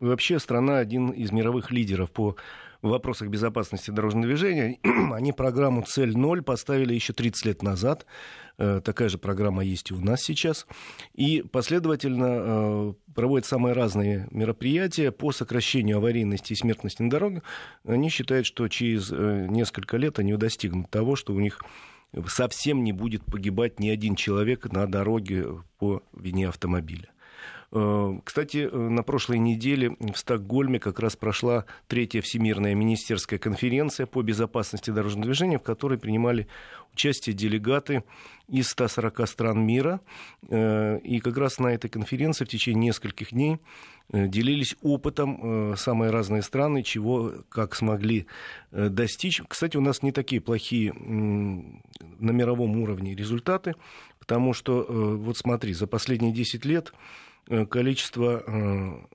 Вообще 0.00 0.38
страна 0.38 0.78
один 0.78 1.10
из 1.10 1.32
мировых 1.32 1.70
лидеров 1.70 2.10
по 2.12 2.36
в 2.82 2.88
вопросах 2.88 3.28
безопасности 3.28 3.90
дорожного 3.90 4.26
движения. 4.26 4.78
Они 5.12 5.32
программу 5.32 5.82
«Цель 5.82 6.16
ноль» 6.16 6.42
поставили 6.42 6.94
еще 6.94 7.12
30 7.12 7.46
лет 7.46 7.62
назад. 7.62 8.06
Э, 8.58 8.80
такая 8.84 9.08
же 9.08 9.18
программа 9.18 9.64
есть 9.64 9.90
и 9.90 9.94
у 9.94 10.00
нас 10.00 10.22
сейчас. 10.22 10.66
И 11.14 11.42
последовательно 11.42 12.26
э, 12.28 12.92
проводят 13.14 13.46
самые 13.46 13.72
разные 13.72 14.28
мероприятия 14.30 15.10
по 15.10 15.32
сокращению 15.32 15.98
аварийности 15.98 16.52
и 16.52 16.56
смертности 16.56 17.02
на 17.02 17.10
дорогах. 17.10 17.42
Они 17.84 18.10
считают, 18.10 18.46
что 18.46 18.68
через 18.68 19.10
э, 19.10 19.46
несколько 19.48 19.96
лет 19.96 20.18
они 20.18 20.36
достигнут 20.36 20.90
того, 20.90 21.16
что 21.16 21.34
у 21.34 21.40
них 21.40 21.60
совсем 22.26 22.84
не 22.84 22.92
будет 22.92 23.24
погибать 23.24 23.80
ни 23.80 23.88
один 23.88 24.14
человек 24.14 24.70
на 24.72 24.86
дороге 24.86 25.46
по 25.78 26.02
вине 26.12 26.48
автомобиля. 26.48 27.08
Э, 27.70 28.18
кстати, 28.24 28.68
э, 28.70 28.76
на 28.76 29.02
прошлой 29.02 29.38
неделе 29.38 29.94
в 30.00 30.16
Стокгольме 30.16 30.80
как 30.80 31.00
раз 31.00 31.16
прошла 31.16 31.66
третья 31.86 32.22
Всемирная 32.22 32.74
министерская 32.74 33.38
конференция 33.38 34.06
по 34.06 34.22
безопасности 34.22 34.90
дорожного 34.90 35.26
движения, 35.26 35.58
в 35.58 35.62
которой 35.62 35.98
принимали 35.98 36.48
участие 36.94 37.34
делегаты 37.34 38.04
из 38.48 38.68
140 38.68 39.28
стран 39.28 39.66
мира. 39.66 40.00
Э, 40.48 40.98
и 41.00 41.20
как 41.20 41.36
раз 41.36 41.58
на 41.58 41.68
этой 41.68 41.90
конференции 41.90 42.46
в 42.46 42.48
течение 42.48 42.86
нескольких 42.86 43.32
дней 43.32 43.58
делились 44.10 44.74
опытом 44.80 45.76
самые 45.76 46.10
разные 46.10 46.40
страны, 46.40 46.82
чего 46.82 47.30
как 47.50 47.74
смогли 47.74 48.26
достичь. 48.72 49.42
Кстати, 49.46 49.76
у 49.76 49.82
нас 49.82 50.02
не 50.02 50.12
такие 50.12 50.40
плохие 50.40 50.94
на 50.94 52.30
мировом 52.30 52.80
уровне 52.80 53.14
результаты, 53.14 53.74
потому 54.18 54.54
что, 54.54 54.86
вот 54.88 55.36
смотри, 55.36 55.74
за 55.74 55.86
последние 55.86 56.32
10 56.32 56.64
лет 56.64 56.94
количество 57.68 58.42
э, 58.46 59.06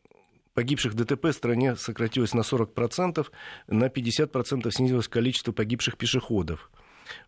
погибших 0.53 0.93
в 0.93 0.95
ДТП 0.95 1.25
в 1.25 1.33
стране 1.33 1.75
сократилось 1.75 2.33
на 2.33 2.41
40%, 2.41 3.25
на 3.67 3.85
50% 3.85 4.71
снизилось 4.71 5.07
количество 5.07 5.51
погибших 5.51 5.97
пешеходов. 5.97 6.71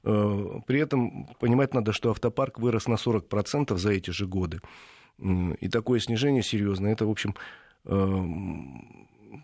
Э, 0.04 0.60
при 0.68 0.80
этом 0.80 1.28
понимать 1.40 1.74
надо, 1.74 1.94
что 1.94 2.12
автопарк 2.12 2.60
вырос 2.60 2.88
на 2.88 2.96
40% 2.96 3.78
за 3.78 3.92
эти 3.92 4.12
же 4.12 4.28
годы. 4.28 4.62
И 5.18 5.70
такое 5.70 6.00
снижение 6.00 6.44
серьезное, 6.44 6.92
это, 6.92 7.06
в 7.06 7.10
общем, 7.10 7.36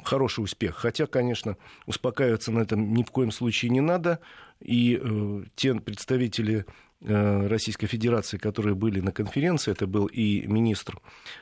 хороший 0.03 0.43
успех. 0.43 0.75
Хотя, 0.75 1.05
конечно, 1.05 1.55
успокаиваться 1.85 2.51
на 2.51 2.59
этом 2.59 2.93
ни 2.93 3.03
в 3.03 3.11
коем 3.11 3.31
случае 3.31 3.71
не 3.71 3.79
надо. 3.79 4.19
И 4.59 5.01
те 5.55 5.73
представители 5.75 6.65
Э, 6.65 6.90
Российской 7.03 7.87
Федерации, 7.87 8.37
которые 8.37 8.75
были 8.75 8.99
на 8.99 9.11
конференции. 9.11 9.71
Это 9.71 9.87
был 9.87 10.05
и 10.05 10.45
министр 10.45 10.99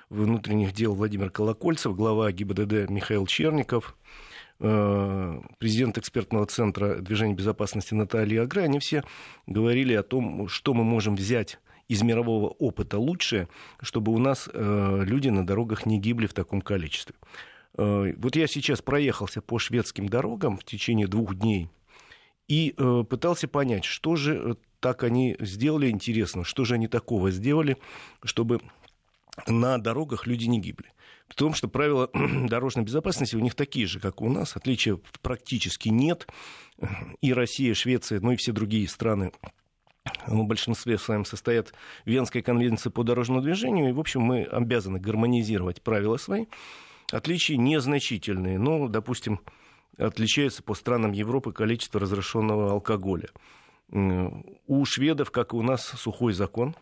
внутренних 0.10 0.72
дел 0.72 0.96
Владимир 0.96 1.30
Колокольцев, 1.32 1.96
глава 1.96 2.32
ГИБДД 2.32 2.90
Михаил 2.90 3.26
Черников, 3.26 3.98
э, 4.62 5.42
президент 5.58 5.98
экспертного 5.98 6.46
центра 6.46 7.00
движения 7.00 7.34
безопасности 7.34 7.94
Наталья 7.94 8.44
Агра. 8.44 8.62
Они 8.62 8.80
все 8.80 9.04
говорили 9.48 9.94
о 9.94 10.04
том, 10.04 10.48
что 10.48 10.74
мы 10.74 10.86
можем 10.86 11.16
взять 11.16 11.60
из 11.90 12.04
мирового 12.04 12.48
опыта 12.48 12.98
лучшее, 12.98 13.50
чтобы 13.82 14.14
у 14.14 14.18
нас 14.18 14.50
э, 14.54 15.02
люди 15.04 15.28
на 15.28 15.46
дорогах 15.46 15.86
не 15.86 16.00
гибли 16.00 16.28
в 16.28 16.34
таком 16.34 16.62
количестве. 16.62 17.16
Вот 17.76 18.36
я 18.36 18.48
сейчас 18.48 18.82
проехался 18.82 19.42
по 19.42 19.60
шведским 19.60 20.10
дорогам 20.10 20.58
в 20.58 20.64
течение 20.64 21.08
двух 21.08 21.36
дней 21.36 21.70
и 22.48 22.76
пытался 23.08 23.48
понять, 23.48 23.86
что 23.86 24.16
же 24.16 24.58
так 24.80 25.04
они 25.04 25.36
сделали, 25.40 25.90
интересно, 25.90 26.44
что 26.44 26.66
же 26.66 26.76
они 26.76 26.88
такого 26.88 27.32
сделали, 27.32 27.78
чтобы 28.24 28.62
на 29.48 29.78
дорогах 29.78 30.28
люди 30.28 30.46
не 30.46 30.60
гибли. 30.60 30.92
В 31.28 31.36
том, 31.36 31.54
что 31.54 31.68
правила 31.68 32.10
дорожной 32.48 32.86
безопасности 32.86 33.36
у 33.36 33.40
них 33.40 33.56
такие 33.56 33.88
же, 33.88 34.00
как 34.00 34.22
у 34.22 34.30
нас, 34.30 34.56
отличия 34.56 35.00
практически 35.22 35.90
нет. 35.90 36.28
И 37.22 37.34
Россия, 37.34 37.74
Швеция, 37.74 38.20
ну 38.20 38.32
и 38.32 38.36
все 38.36 38.52
другие 38.52 38.88
страны 38.88 39.32
в 40.26 40.44
большинстве 40.44 40.98
с 40.98 41.08
вами 41.08 41.24
состоят 41.24 41.74
Венской 42.06 42.42
конвенции 42.42 42.90
по 42.90 43.04
дорожному 43.04 43.42
движению, 43.42 43.90
и, 43.90 43.94
в 43.94 44.00
общем, 44.00 44.22
мы 44.22 44.44
обязаны 44.44 45.00
гармонизировать 45.00 45.82
правила 45.82 46.18
свои. 46.18 46.46
Отличия 47.12 47.58
незначительные, 47.58 48.60
но, 48.60 48.88
допустим, 48.88 49.40
отличается 49.98 50.64
по 50.64 50.74
странам 50.74 51.12
Европы 51.12 51.52
количество 51.52 52.00
разрешенного 52.00 52.72
алкоголя. 52.72 53.30
У 53.92 54.86
шведов, 54.86 55.32
как 55.32 55.54
и 55.54 55.56
у 55.56 55.62
нас, 55.62 55.86
сухой 55.86 56.34
закон. 56.34 56.76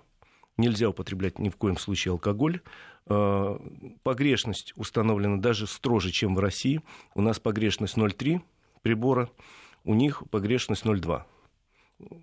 Нельзя 0.57 0.89
употреблять 0.89 1.39
ни 1.39 1.49
в 1.49 1.55
коем 1.55 1.77
случае 1.77 2.11
алкоголь. 2.13 2.61
А, 3.05 3.61
погрешность 4.03 4.73
установлена 4.75 5.37
даже 5.37 5.67
строже, 5.67 6.11
чем 6.11 6.35
в 6.35 6.39
России. 6.39 6.81
У 7.15 7.21
нас 7.21 7.39
погрешность 7.39 7.97
0,3 7.97 8.41
прибора, 8.81 9.29
у 9.83 9.93
них 9.93 10.23
погрешность 10.29 10.83
0,2. 10.83 11.23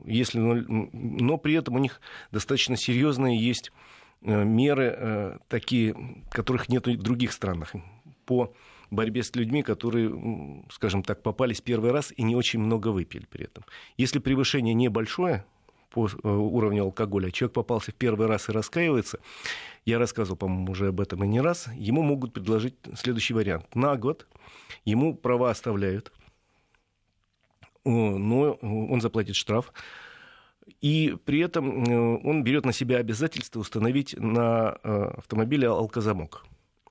Если 0.05 0.39
0... 0.39 0.67
Но 0.93 1.39
при 1.39 1.55
этом 1.55 1.77
у 1.77 1.79
них 1.79 2.01
достаточно 2.31 2.77
серьезные 2.77 3.39
есть 3.39 3.73
э, 4.23 4.45
меры, 4.45 4.95
э, 4.97 5.39
такие, 5.49 5.97
которых 6.31 6.69
нет 6.69 6.87
в 6.87 7.03
других 7.03 7.33
странах. 7.33 7.73
По 8.27 8.53
борьбе 8.91 9.23
с 9.23 9.35
людьми, 9.35 9.63
которые, 9.63 10.65
скажем 10.71 11.03
так, 11.03 11.23
попались 11.23 11.61
первый 11.61 11.93
раз 11.93 12.13
и 12.17 12.23
не 12.23 12.37
очень 12.37 12.61
много 12.61 12.89
выпили 12.89 13.27
при 13.31 13.45
этом. 13.45 13.65
Если 13.97 14.19
превышение 14.19 14.75
небольшое, 14.75 15.45
по 15.95 16.09
э, 16.09 16.29
уровню 16.29 16.83
алкоголя, 16.83 17.31
человек 17.31 17.55
попался 17.55 17.93
в 17.93 17.95
первый 17.95 18.27
раз 18.27 18.49
и 18.49 18.53
раскаивается, 18.53 19.21
я 19.87 20.01
рассказывал, 20.01 20.37
по-моему, 20.37 20.73
уже 20.73 20.89
об 20.89 21.01
этом 21.01 21.23
и 21.23 21.29
не 21.29 21.41
раз, 21.41 21.69
ему 21.77 22.03
могут 22.03 22.33
предложить 22.33 22.75
следующий 22.97 23.33
вариант. 23.33 23.73
На 23.77 23.97
год 23.97 24.27
ему 24.85 25.15
права 25.15 25.51
оставляют, 25.51 26.13
но 27.85 28.55
он 28.55 29.01
заплатит 29.01 29.37
штраф, 29.37 29.73
и 30.81 31.17
при 31.25 31.41
этом 31.41 31.85
э, 31.85 32.19
он 32.25 32.43
берет 32.43 32.65
на 32.65 32.73
себя 32.73 32.97
обязательство 32.97 33.61
установить 33.61 34.17
на 34.19 34.79
э, 34.83 35.05
автомобиле 35.19 35.69
алкозамок, 35.69 36.45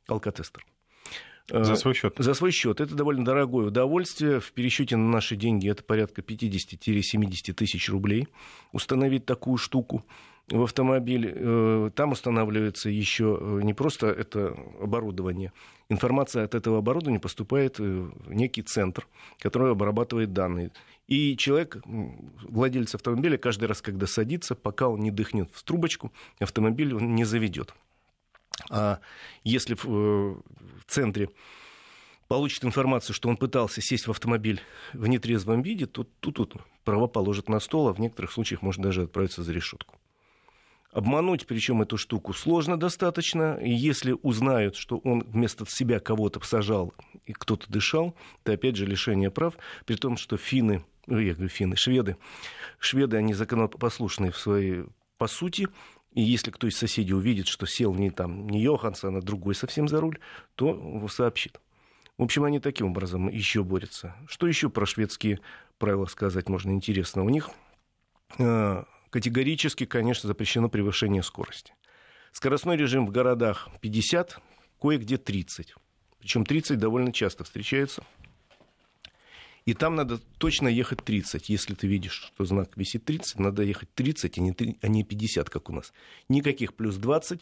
алкотестер. 0.08 0.66
Э, 1.50 1.64
за 1.64 1.76
свой 1.76 1.94
счет. 1.94 2.16
За 2.18 2.34
свой 2.34 2.52
счет. 2.52 2.82
Это 2.82 2.96
довольно 2.96 3.26
дорогое 3.26 3.68
удовольствие. 3.68 4.40
В 4.40 4.52
пересчете 4.52 4.96
на 4.96 5.10
наши 5.10 5.36
деньги 5.36 5.70
это 5.70 5.84
порядка 5.84 6.22
50-70 6.22 7.54
тысяч 7.54 7.90
рублей 7.90 8.28
установить 8.72 9.26
такую 9.26 9.58
штуку 9.58 10.06
в 10.50 10.64
автомобиль. 10.64 11.92
Там 11.96 12.12
устанавливается 12.12 12.90
еще 12.90 13.40
не 13.64 13.74
просто 13.74 14.08
это 14.08 14.58
оборудование. 14.82 15.54
Информация 15.90 16.44
от 16.44 16.54
этого 16.54 16.80
оборудования 16.80 17.20
поступает 17.20 17.80
в 17.80 18.34
некий 18.34 18.62
центр, 18.62 19.08
который 19.40 19.72
обрабатывает 19.72 20.34
данные. 20.34 20.72
И 21.08 21.36
человек, 21.38 21.78
владелец 21.86 22.96
автомобиля, 22.96 23.38
каждый 23.38 23.66
раз, 23.66 23.82
когда 23.82 24.08
садится, 24.08 24.56
пока 24.56 24.88
он 24.88 25.02
не 25.02 25.12
дыхнет 25.12 25.50
в 25.54 25.64
трубочку, 25.64 26.12
автомобиль 26.40 26.94
он 26.94 27.16
не 27.16 27.26
заведет. 27.26 27.74
А 28.70 29.00
если 29.44 29.76
в, 29.76 29.86
э, 29.86 29.90
в 29.90 30.86
центре 30.88 31.30
получит 32.28 32.66
информацию, 32.66 33.14
что 33.14 33.30
он 33.30 33.38
пытался 33.38 33.82
сесть 33.82 34.08
в 34.08 34.12
автомобиль 34.12 34.62
в 34.94 35.08
нетрезвом 35.08 35.62
виде, 35.62 35.86
то 35.86 36.06
тут, 36.20 36.36
тут 36.36 36.56
права 36.84 37.08
положат 37.08 37.50
на 37.50 37.60
стол, 37.60 37.90
а 37.90 37.94
в 37.94 38.00
некоторых 38.00 38.32
случаях 38.32 38.62
может 38.62 38.82
даже 38.82 39.04
отправиться 39.04 39.44
за 39.44 39.54
решетку. 39.54 39.96
Обмануть, 40.92 41.48
причем 41.48 41.82
эту 41.82 41.98
штуку, 41.98 42.34
сложно 42.34 42.78
достаточно. 42.78 43.56
И 43.56 43.72
если 43.72 44.16
узнают, 44.22 44.76
что 44.76 44.98
он 45.00 45.24
вместо 45.26 45.66
себя 45.68 46.00
кого-то 46.00 46.40
сажал 46.46 46.94
и 47.26 47.34
кто-то 47.34 47.72
дышал, 47.72 48.16
то 48.44 48.54
опять 48.54 48.76
же 48.76 48.86
лишение 48.86 49.32
прав, 49.32 49.56
при 49.86 49.96
том, 49.96 50.18
что 50.18 50.38
финны 50.38 50.86
ну, 51.06 51.20
я 51.20 51.34
говорю, 51.34 51.50
финны, 51.50 51.76
шведы. 51.76 52.16
Шведы, 52.80 53.18
они 53.18 53.34
законопослушные 53.34 54.32
в 54.32 54.38
своей 54.38 54.86
по 55.18 55.28
сути, 55.28 55.68
и 56.14 56.22
если 56.22 56.52
кто 56.52 56.68
из 56.68 56.78
соседей 56.78 57.14
увидит, 57.14 57.48
что 57.48 57.66
сел 57.66 57.94
не, 57.94 58.12
там, 58.12 58.48
не 58.48 58.62
Йоханссон, 58.62 59.18
а 59.18 59.22
другой 59.22 59.56
совсем 59.56 59.88
за 59.88 60.00
руль, 60.00 60.20
то 60.56 61.08
сообщит. 61.08 61.60
В 62.18 62.24
общем, 62.24 62.44
они 62.44 62.60
таким 62.60 62.88
образом 62.88 63.28
еще 63.30 63.64
борются. 63.64 64.16
Что 64.28 64.48
еще 64.48 64.70
про 64.70 64.86
шведские 64.86 65.40
правила 65.80 66.06
сказать 66.06 66.48
можно 66.50 66.72
интересно? 66.72 67.24
У 67.24 67.30
них 67.30 67.50
э, 68.38 68.84
категорически, 69.10 69.86
конечно, 69.86 70.28
запрещено 70.28 70.70
превышение 70.70 71.24
скорости. 71.24 71.74
Скоростной 72.32 72.78
режим 72.78 73.08
в 73.08 73.12
городах 73.12 73.70
50, 73.82 74.40
кое-где 74.80 75.18
30. 75.18 75.74
Причем 76.20 76.46
30 76.46 76.78
довольно 76.78 77.12
часто 77.12 77.44
встречается 77.44 78.04
и 79.66 79.74
там 79.74 79.96
надо 79.96 80.20
точно 80.38 80.68
ехать 80.68 81.04
30. 81.04 81.50
Если 81.50 81.74
ты 81.74 81.88
видишь, 81.88 82.32
что 82.34 82.46
знак 82.46 82.76
висит 82.76 83.06
30, 83.06 83.40
надо 83.40 83.64
ехать 83.64 83.94
30, 83.94 84.38
а 84.38 84.88
не 84.88 85.04
50, 85.04 85.48
а 85.48 85.52
как 85.52 85.70
у 85.70 85.74
нас. 85.74 85.94
Никаких 86.28 86.74
плюс 86.74 86.98
20. 86.98 87.42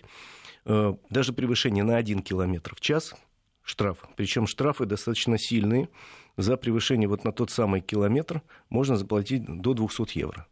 Э, 0.65 0.93
даже 1.09 1.33
превышение 1.33 1.83
на 1.83 1.97
1 1.97 2.21
км 2.21 2.75
в 2.75 2.79
час 2.79 3.15
штраф. 3.63 4.05
Причем 4.15 4.45
штрафы 4.47 4.85
достаточно 4.85 5.37
сильные. 5.37 5.89
За 6.37 6.57
превышение 6.57 7.07
вот 7.07 7.23
на 7.23 7.31
тот 7.31 7.49
самый 7.49 7.81
километр 7.81 8.41
можно 8.69 8.97
заплатить 8.97 9.43
до 9.45 9.73
200 9.73 10.17
евро. 10.17 10.47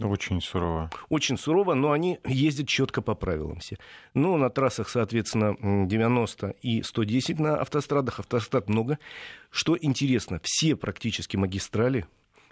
Очень 0.00 0.40
сурово. 0.40 0.90
Очень 1.08 1.38
сурово, 1.38 1.74
но 1.74 1.92
они 1.92 2.18
ездят 2.24 2.66
четко 2.66 3.00
по 3.00 3.14
правилам 3.14 3.60
все. 3.60 3.76
Ну, 4.12 4.36
на 4.36 4.50
трассах, 4.50 4.88
соответственно, 4.88 5.56
90 5.86 6.56
и 6.62 6.82
110 6.82 7.38
на 7.38 7.56
автострадах. 7.56 8.18
Автострад 8.18 8.68
много. 8.68 8.98
Что 9.50 9.78
интересно, 9.80 10.40
все 10.42 10.74
практически 10.74 11.36
магистрали, 11.36 12.06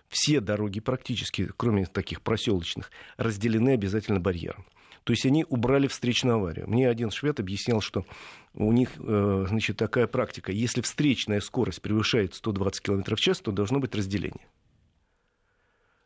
все 0.09 0.41
дороги 0.41 0.79
практически, 0.79 1.51
кроме 1.57 1.87
таких 1.87 2.23
проселочных, 2.23 2.93
разделены 3.17 3.71
обязательно 3.71 4.21
барьером. 4.21 4.65
То 5.03 5.13
есть 5.13 5.27
они 5.27 5.45
убрали 5.49 5.89
встречную 5.89 6.37
аварию. 6.37 6.69
Мне 6.69 6.89
один 6.89 7.11
швед 7.11 7.41
объяснял, 7.41 7.81
что 7.81 8.07
у 8.55 8.71
них 8.71 8.91
э, 8.99 9.47
значит, 9.49 9.77
такая 9.77 10.07
практика. 10.07 10.53
Если 10.53 10.81
встречная 10.81 11.41
скорость 11.41 11.83
превышает 11.83 12.35
120 12.35 12.83
км 12.83 13.17
в 13.17 13.21
час, 13.21 13.41
то 13.41 13.51
должно 13.51 13.81
быть 13.81 13.97
разделение 13.97 14.47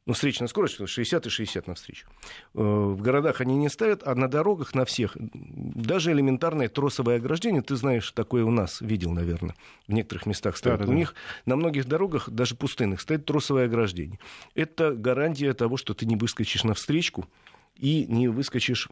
ну, 0.07 0.12
встречная 0.12 0.47
скорость 0.47 0.88
60 0.88 1.27
и 1.27 1.29
60 1.29 1.66
навстречу. 1.66 2.07
Э, 2.55 2.61
в 2.61 3.03
городах 3.03 3.40
они 3.40 3.57
не 3.57 3.69
ставят, 3.69 4.07
а 4.07 4.14
на 4.14 4.29
дорогах 4.29 4.73
на 4.73 4.85
всех, 4.85 5.16
даже 5.19 6.12
элементарное 6.12 6.69
тросовое 6.69 7.16
ограждение, 7.16 7.61
ты 7.61 7.75
знаешь, 7.75 8.12
такое 8.12 8.45
у 8.45 8.53
нас 8.53 8.81
видел, 8.81 9.11
наверное, 9.11 9.57
в 9.88 9.92
некоторых 9.92 10.27
местах 10.27 10.57
ставят. 10.57 10.79
Да, 10.79 10.87
да, 10.87 10.90
у 10.90 10.95
да. 10.95 10.99
них 10.99 11.14
на 11.45 11.57
многих 11.57 11.87
дорогах, 11.87 12.31
даже 12.31 12.55
пустынных, 12.55 13.01
стоит 13.01 13.25
тросовое 13.25 13.66
ограждение. 13.66 14.21
Это 14.55 14.92
гарантия 14.92 15.53
того, 15.55 15.77
что 15.77 15.92
ты 15.92 16.07
не 16.07 16.14
выскочишь 16.14 16.62
на 16.62 16.75
встречку 16.75 17.27
и 17.75 18.07
не 18.07 18.29
выскочишь. 18.29 18.88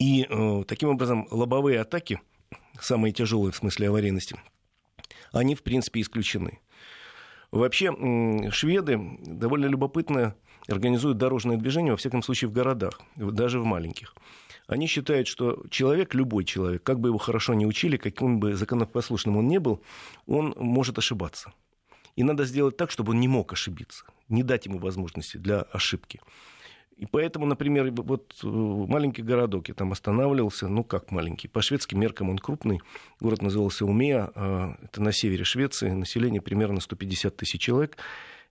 И 0.00 0.26
э, 0.28 0.64
таким 0.66 0.88
образом 0.88 1.28
лобовые 1.30 1.80
атаки, 1.80 2.20
самые 2.80 3.12
тяжелые 3.12 3.52
в 3.52 3.56
смысле 3.56 3.88
аварийности, 3.88 4.36
они, 5.32 5.54
в 5.54 5.62
принципе, 5.62 6.00
исключены. 6.00 6.58
Вообще, 7.52 7.92
шведы 8.50 9.00
довольно 9.22 9.66
любопытно 9.66 10.36
организуют 10.68 11.18
дорожное 11.18 11.56
движение, 11.56 11.92
во 11.92 11.96
всяком 11.96 12.22
случае, 12.22 12.48
в 12.48 12.52
городах, 12.52 13.00
даже 13.16 13.60
в 13.60 13.64
маленьких. 13.64 14.14
Они 14.68 14.86
считают, 14.86 15.26
что 15.26 15.64
человек, 15.68 16.14
любой 16.14 16.44
человек, 16.44 16.84
как 16.84 17.00
бы 17.00 17.08
его 17.08 17.18
хорошо 17.18 17.54
не 17.54 17.66
учили, 17.66 17.96
каким 17.96 18.38
бы 18.38 18.54
законопослушным 18.54 19.36
он 19.36 19.48
не 19.48 19.58
был, 19.58 19.82
он 20.26 20.54
может 20.56 20.96
ошибаться. 20.96 21.52
И 22.14 22.22
надо 22.22 22.44
сделать 22.44 22.76
так, 22.76 22.92
чтобы 22.92 23.12
он 23.12 23.20
не 23.20 23.26
мог 23.26 23.52
ошибиться, 23.52 24.04
не 24.28 24.44
дать 24.44 24.66
ему 24.66 24.78
возможности 24.78 25.38
для 25.38 25.62
ошибки. 25.62 26.20
И 27.00 27.06
поэтому, 27.06 27.46
например, 27.46 27.90
вот 27.92 28.34
э, 28.44 28.46
маленький 28.46 29.22
городок, 29.22 29.68
я 29.68 29.74
там 29.74 29.90
останавливался, 29.92 30.68
ну 30.68 30.84
как 30.84 31.10
маленький, 31.10 31.48
по 31.48 31.62
шведским 31.62 31.98
меркам 31.98 32.28
он 32.28 32.36
крупный, 32.36 32.82
город 33.20 33.40
назывался 33.40 33.86
Умея, 33.86 34.30
а, 34.34 34.76
это 34.82 35.00
на 35.00 35.10
севере 35.10 35.44
Швеции, 35.44 35.88
население 35.92 36.42
примерно 36.42 36.78
150 36.78 37.34
тысяч 37.34 37.62
человек. 37.62 37.96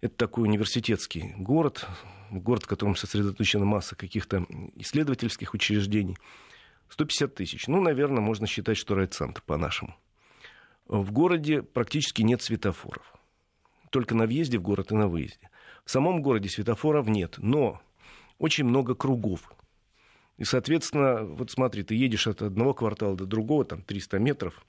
Это 0.01 0.15
такой 0.15 0.45
университетский 0.45 1.35
город, 1.37 1.87
город, 2.31 2.63
в 2.63 2.67
котором 2.67 2.95
сосредоточена 2.95 3.65
масса 3.65 3.95
каких-то 3.95 4.47
исследовательских 4.77 5.53
учреждений. 5.53 6.17
150 6.89 7.35
тысяч. 7.35 7.67
Ну, 7.67 7.79
наверное, 7.79 8.21
можно 8.21 8.47
считать, 8.47 8.77
что 8.77 8.95
райцентр 8.95 9.43
по-нашему. 9.45 9.95
В 10.87 11.11
городе 11.11 11.61
практически 11.61 12.23
нет 12.23 12.41
светофоров. 12.41 13.13
Только 13.91 14.15
на 14.15 14.25
въезде 14.25 14.57
в 14.57 14.63
город 14.63 14.91
и 14.91 14.95
на 14.95 15.07
выезде. 15.07 15.51
В 15.85 15.91
самом 15.91 16.23
городе 16.23 16.49
светофоров 16.49 17.07
нет, 17.07 17.35
но 17.37 17.79
очень 18.39 18.65
много 18.65 18.95
кругов. 18.95 19.53
И, 20.37 20.45
соответственно, 20.45 21.23
вот 21.23 21.51
смотри, 21.51 21.83
ты 21.83 21.95
едешь 21.95 22.25
от 22.25 22.41
одного 22.41 22.73
квартала 22.73 23.15
до 23.15 23.25
другого, 23.25 23.65
там 23.65 23.83
300 23.83 24.19
метров, 24.19 24.65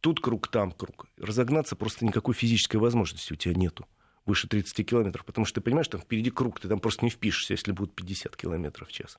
тут 0.00 0.20
круг, 0.20 0.48
там 0.48 0.72
круг. 0.72 1.06
Разогнаться 1.18 1.76
просто 1.76 2.04
никакой 2.04 2.34
физической 2.34 2.78
возможности 2.78 3.32
у 3.32 3.36
тебя 3.36 3.54
нету 3.54 3.86
выше 4.24 4.48
30 4.48 4.88
километров, 4.88 5.24
потому 5.24 5.44
что 5.44 5.56
ты 5.56 5.64
понимаешь, 5.64 5.88
там 5.88 6.00
впереди 6.00 6.30
круг, 6.30 6.60
ты 6.60 6.68
там 6.68 6.80
просто 6.80 7.04
не 7.04 7.10
впишешься, 7.10 7.54
если 7.54 7.72
будет 7.72 7.94
50 7.94 8.36
километров 8.36 8.88
в 8.88 8.92
час. 8.92 9.18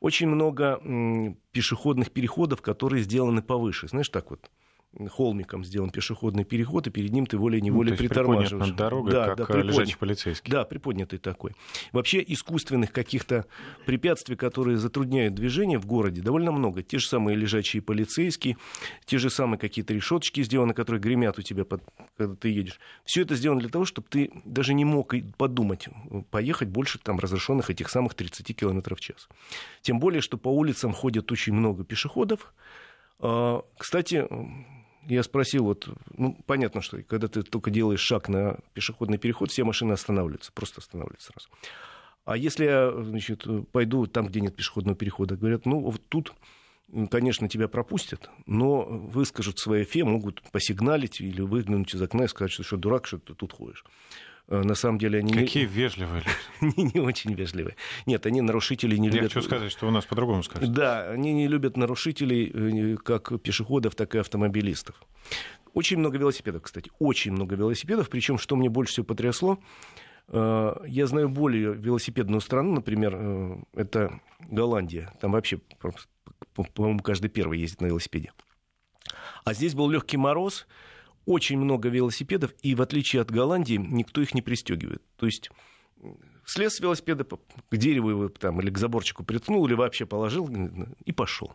Очень 0.00 0.28
много 0.28 0.80
пешеходных 1.52 2.10
переходов, 2.10 2.62
которые 2.62 3.02
сделаны 3.02 3.42
повыше. 3.42 3.88
Знаешь, 3.88 4.08
так 4.08 4.30
вот, 4.30 4.50
холмиком 5.10 5.64
сделан 5.64 5.90
пешеходный 5.90 6.44
переход, 6.44 6.86
и 6.86 6.90
перед 6.90 7.12
ним 7.12 7.26
ты 7.26 7.38
волей-неволей 7.38 7.92
ну, 7.92 7.96
притормаживаешь. 7.96 8.68
над 8.68 8.76
дорогой, 8.76 9.12
да, 9.12 9.26
как 9.26 9.38
да, 9.38 9.44
приподнят, 9.46 9.74
лежачий 9.74 9.96
полицейский. 9.96 10.52
Да, 10.52 10.64
приподнятый 10.64 11.18
такой. 11.18 11.52
Вообще 11.92 12.22
искусственных 12.26 12.92
каких-то 12.92 13.46
препятствий, 13.86 14.36
которые 14.36 14.76
затрудняют 14.76 15.34
движение 15.34 15.78
в 15.78 15.86
городе, 15.86 16.20
довольно 16.22 16.52
много. 16.52 16.82
Те 16.82 16.98
же 16.98 17.08
самые 17.08 17.36
лежачие 17.36 17.82
полицейские, 17.82 18.56
те 19.04 19.18
же 19.18 19.30
самые 19.30 19.58
какие-то 19.58 19.94
решеточки 19.94 20.42
сделаны, 20.42 20.74
которые 20.74 21.00
гремят 21.00 21.38
у 21.38 21.42
тебя, 21.42 21.64
под, 21.64 21.82
когда 22.16 22.34
ты 22.34 22.50
едешь. 22.50 22.78
Все 23.04 23.22
это 23.22 23.34
сделано 23.34 23.60
для 23.60 23.70
того, 23.70 23.84
чтобы 23.84 24.08
ты 24.08 24.30
даже 24.44 24.74
не 24.74 24.84
мог 24.84 25.14
подумать 25.36 25.88
поехать 26.30 26.68
больше 26.68 26.98
там 26.98 27.18
разрешенных 27.18 27.70
этих 27.70 27.88
самых 27.88 28.14
30 28.14 28.56
км 28.56 28.94
в 28.94 29.00
час. 29.00 29.28
Тем 29.80 29.98
более, 29.98 30.20
что 30.20 30.36
по 30.36 30.48
улицам 30.48 30.92
ходят 30.92 31.30
очень 31.32 31.52
много 31.52 31.84
пешеходов. 31.84 32.52
А, 33.18 33.64
кстати, 33.78 34.26
я 35.08 35.22
спросил, 35.22 35.64
вот, 35.64 35.88
ну, 36.16 36.36
понятно, 36.46 36.80
что 36.80 37.02
когда 37.02 37.28
ты 37.28 37.42
только 37.42 37.70
делаешь 37.70 38.00
шаг 38.00 38.28
на 38.28 38.58
пешеходный 38.74 39.18
переход, 39.18 39.50
все 39.50 39.64
машины 39.64 39.92
останавливаются, 39.92 40.52
просто 40.52 40.80
останавливаются 40.80 41.32
сразу. 41.32 41.48
А 42.24 42.36
если 42.36 42.64
я, 42.64 42.92
значит, 42.92 43.44
пойду 43.72 44.06
там, 44.06 44.28
где 44.28 44.40
нет 44.40 44.54
пешеходного 44.54 44.96
перехода, 44.96 45.36
говорят, 45.36 45.66
ну, 45.66 45.80
вот 45.80 46.00
тут, 46.08 46.32
конечно, 47.10 47.48
тебя 47.48 47.66
пропустят, 47.66 48.30
но 48.46 48.82
выскажут 48.82 49.58
свои 49.58 49.84
фе, 49.84 50.04
могут 50.04 50.40
посигналить 50.52 51.20
или 51.20 51.40
выглянуть 51.40 51.94
из 51.94 52.02
окна 52.02 52.24
и 52.24 52.28
сказать, 52.28 52.52
что 52.52 52.62
что, 52.62 52.76
дурак, 52.76 53.06
что 53.06 53.18
ты 53.18 53.34
тут 53.34 53.52
ходишь. 53.52 53.84
Э, 54.52 54.62
на 54.62 54.74
самом 54.74 54.98
деле 54.98 55.18
они... 55.18 55.32
Какие 55.32 55.64
не... 55.64 55.68
вежливые 55.68 56.22
люди. 56.60 56.74
не, 56.76 56.90
не 56.94 57.00
очень 57.00 57.34
вежливые. 57.34 57.76
Нет, 58.06 58.26
они 58.26 58.40
нарушители 58.40 58.96
не 58.96 59.08
любят... 59.08 59.22
Я 59.22 59.28
хочу 59.28 59.42
сказать, 59.42 59.72
что 59.72 59.88
у 59.88 59.90
нас 59.90 60.04
по-другому 60.04 60.42
скажут. 60.42 60.72
Да, 60.72 61.10
они 61.10 61.32
не 61.32 61.48
любят 61.48 61.76
нарушителей, 61.76 62.96
как 62.96 63.40
пешеходов, 63.42 63.94
так 63.94 64.14
и 64.14 64.18
автомобилистов. 64.18 64.96
Очень 65.74 65.98
много 65.98 66.18
велосипедов, 66.18 66.62
кстати, 66.62 66.90
очень 66.98 67.32
много 67.32 67.56
велосипедов. 67.56 68.10
Причем, 68.10 68.38
что 68.38 68.56
мне 68.56 68.68
больше 68.68 68.92
всего 68.92 69.06
потрясло, 69.06 69.58
Э, 70.28 70.76
я 70.86 71.06
знаю 71.06 71.28
более 71.28 71.74
велосипедную 71.74 72.40
страну, 72.40 72.74
например, 72.74 73.14
э, 73.14 73.56
это 73.74 74.20
Голландия. 74.40 75.12
Там 75.20 75.32
вообще, 75.32 75.60
по-моему, 76.74 77.00
каждый 77.00 77.28
первый 77.28 77.58
ездит 77.60 77.80
на 77.80 77.86
велосипеде. 77.86 78.32
А 79.44 79.54
здесь 79.54 79.74
был 79.74 79.90
легкий 79.90 80.16
мороз, 80.16 80.66
очень 81.26 81.58
много 81.58 81.88
велосипедов, 81.88 82.52
и 82.62 82.74
в 82.74 82.82
отличие 82.82 83.22
от 83.22 83.30
Голландии, 83.30 83.74
никто 83.74 84.20
их 84.20 84.34
не 84.34 84.42
пристегивает. 84.42 85.02
То 85.16 85.26
есть 85.26 85.50
слез 86.44 86.76
с 86.76 86.80
велосипеда, 86.80 87.24
к 87.24 87.76
дереву 87.76 88.10
его 88.10 88.28
там, 88.28 88.60
или 88.60 88.70
к 88.70 88.78
заборчику 88.78 89.24
приткнул, 89.24 89.66
или 89.66 89.74
вообще 89.74 90.06
положил 90.06 90.48
и 91.04 91.12
пошел 91.12 91.54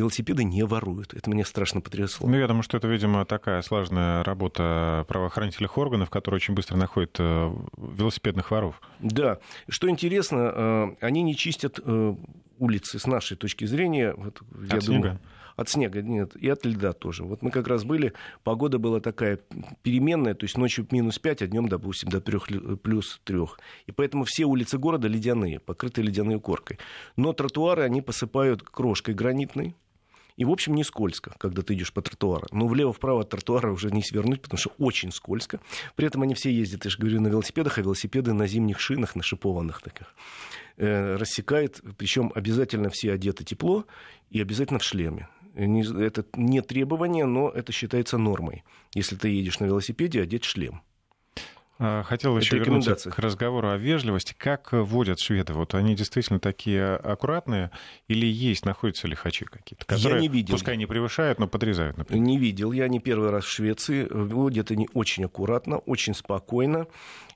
велосипеды 0.00 0.44
не 0.44 0.64
воруют. 0.64 1.14
Это 1.14 1.30
меня 1.30 1.44
страшно 1.44 1.80
потрясло. 1.80 2.28
Ну, 2.28 2.36
я 2.36 2.46
думаю, 2.46 2.62
что 2.62 2.76
это, 2.76 2.88
видимо, 2.88 3.24
такая 3.24 3.62
сложная 3.62 4.24
работа 4.24 5.04
правоохранительных 5.08 5.76
органов, 5.78 6.10
которые 6.10 6.36
очень 6.36 6.54
быстро 6.54 6.76
находят 6.76 7.16
э, 7.18 7.54
велосипедных 7.76 8.50
воров. 8.50 8.80
Да. 9.00 9.38
Что 9.68 9.88
интересно, 9.88 10.52
э, 10.54 10.86
они 11.00 11.22
не 11.22 11.36
чистят 11.36 11.78
э, 11.84 12.14
улицы 12.58 12.98
с 12.98 13.06
нашей 13.06 13.36
точки 13.36 13.64
зрения. 13.66 14.14
Вот, 14.16 14.40
я 14.70 14.78
от 14.78 14.84
думаю, 14.84 15.02
снега? 15.02 15.20
От 15.56 15.68
снега, 15.68 16.02
нет, 16.02 16.36
и 16.36 16.48
от 16.48 16.64
льда 16.64 16.92
тоже. 16.92 17.24
Вот 17.24 17.42
мы 17.42 17.50
как 17.50 17.68
раз 17.68 17.84
были, 17.84 18.12
погода 18.44 18.78
была 18.78 19.00
такая 19.00 19.38
переменная, 19.82 20.34
то 20.34 20.44
есть 20.44 20.56
ночью 20.56 20.86
минус 20.90 21.18
5, 21.18 21.42
а 21.42 21.46
днем, 21.46 21.68
допустим, 21.68 22.08
до 22.08 22.20
3, 22.20 22.76
плюс 22.82 23.20
3. 23.24 23.38
И 23.86 23.92
поэтому 23.92 24.24
все 24.24 24.44
улицы 24.44 24.78
города 24.78 25.08
ледяные, 25.08 25.60
покрыты 25.60 26.02
ледяной 26.02 26.40
коркой. 26.40 26.78
Но 27.16 27.32
тротуары 27.32 27.82
они 27.82 28.02
посыпают 28.02 28.62
крошкой 28.62 29.14
гранитной, 29.14 29.74
и, 30.40 30.44
в 30.46 30.50
общем, 30.50 30.74
не 30.74 30.84
скользко, 30.84 31.34
когда 31.36 31.60
ты 31.60 31.74
идешь 31.74 31.92
по 31.92 32.00
тротуару. 32.00 32.46
Но 32.50 32.66
влево-вправо 32.66 33.20
от 33.20 33.28
тротуара 33.28 33.70
уже 33.70 33.90
не 33.90 34.02
свернуть, 34.02 34.40
потому 34.40 34.58
что 34.58 34.72
очень 34.78 35.12
скользко. 35.12 35.60
При 35.96 36.06
этом 36.06 36.22
они 36.22 36.34
все 36.34 36.50
ездят, 36.50 36.86
я 36.86 36.90
же 36.90 36.96
говорю, 36.96 37.20
на 37.20 37.28
велосипедах, 37.28 37.76
а 37.76 37.82
велосипеды 37.82 38.32
на 38.32 38.46
зимних 38.46 38.80
шинах, 38.80 39.16
на 39.16 39.22
шипованных 39.22 39.82
таких. 39.82 40.14
Э, 40.78 41.16
рассекает, 41.16 41.82
причем 41.98 42.32
обязательно 42.34 42.88
все 42.88 43.12
одеты 43.12 43.44
тепло 43.44 43.84
и 44.30 44.40
обязательно 44.40 44.78
в 44.78 44.82
шлеме. 44.82 45.28
Это 45.54 46.24
не 46.34 46.60
требование, 46.60 47.26
но 47.26 47.48
это 47.50 47.72
считается 47.72 48.18
нормой. 48.18 48.64
Если 48.94 49.16
ты 49.16 49.28
едешь 49.28 49.60
на 49.60 49.64
велосипеде, 49.64 50.22
одеть 50.22 50.44
шлем. 50.44 50.82
А, 51.82 52.02
хотел 52.02 52.36
еще 52.36 52.58
вернуться 52.58 53.10
к 53.10 53.18
разговору 53.18 53.70
о 53.70 53.78
вежливости. 53.78 54.34
Как 54.36 54.68
водят 54.72 55.18
шведы? 55.18 55.54
Вот 55.54 55.74
они 55.74 55.96
действительно 55.96 56.38
такие 56.38 56.94
аккуратные 56.94 57.70
или 58.06 58.26
есть, 58.26 58.66
находятся 58.66 59.08
лихачи 59.08 59.46
какие-то, 59.46 59.86
которые, 59.86 60.16
я 60.16 60.20
не 60.20 60.28
видел. 60.28 60.56
пускай 60.56 60.76
не 60.76 60.84
превышают, 60.84 61.38
но 61.38 61.48
подрезают, 61.48 61.96
например? 61.96 62.22
Не 62.22 62.36
видел. 62.36 62.72
Я 62.72 62.86
не 62.88 63.00
первый 63.00 63.30
раз 63.30 63.44
в 63.44 63.50
Швеции. 63.50 64.06
Водят 64.10 64.70
они 64.70 64.90
очень 64.92 65.24
аккуратно, 65.24 65.78
очень 65.78 66.12
спокойно 66.12 66.86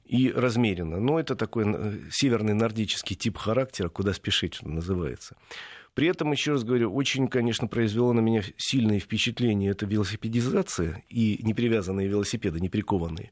и 0.05 0.31
размеренно. 0.31 1.01
Но 1.01 1.19
это 1.19 1.37
такой 1.37 1.65
э, 1.67 1.99
северный 2.11 2.53
нордический 2.53 3.17
тип 3.17 3.39
характера, 3.39 3.89
куда 3.89 4.13
спешить, 4.13 4.55
что 4.55 4.69
называется. 4.69 5.37
При 5.95 6.09
этом, 6.09 6.33
еще 6.33 6.53
раз 6.53 6.65
говорю, 6.65 6.93
очень, 6.93 7.29
конечно, 7.29 7.69
произвело 7.69 8.13
на 8.13 8.21
меня 8.21 8.43
сильное 8.57 8.99
впечатление 8.99 9.71
это 9.71 9.87
велосипедизация 9.87 11.05
и 11.09 11.39
непривязанные 11.43 12.09
велосипеды, 12.09 12.61
не 12.61 12.69
прикованные. 12.69 13.31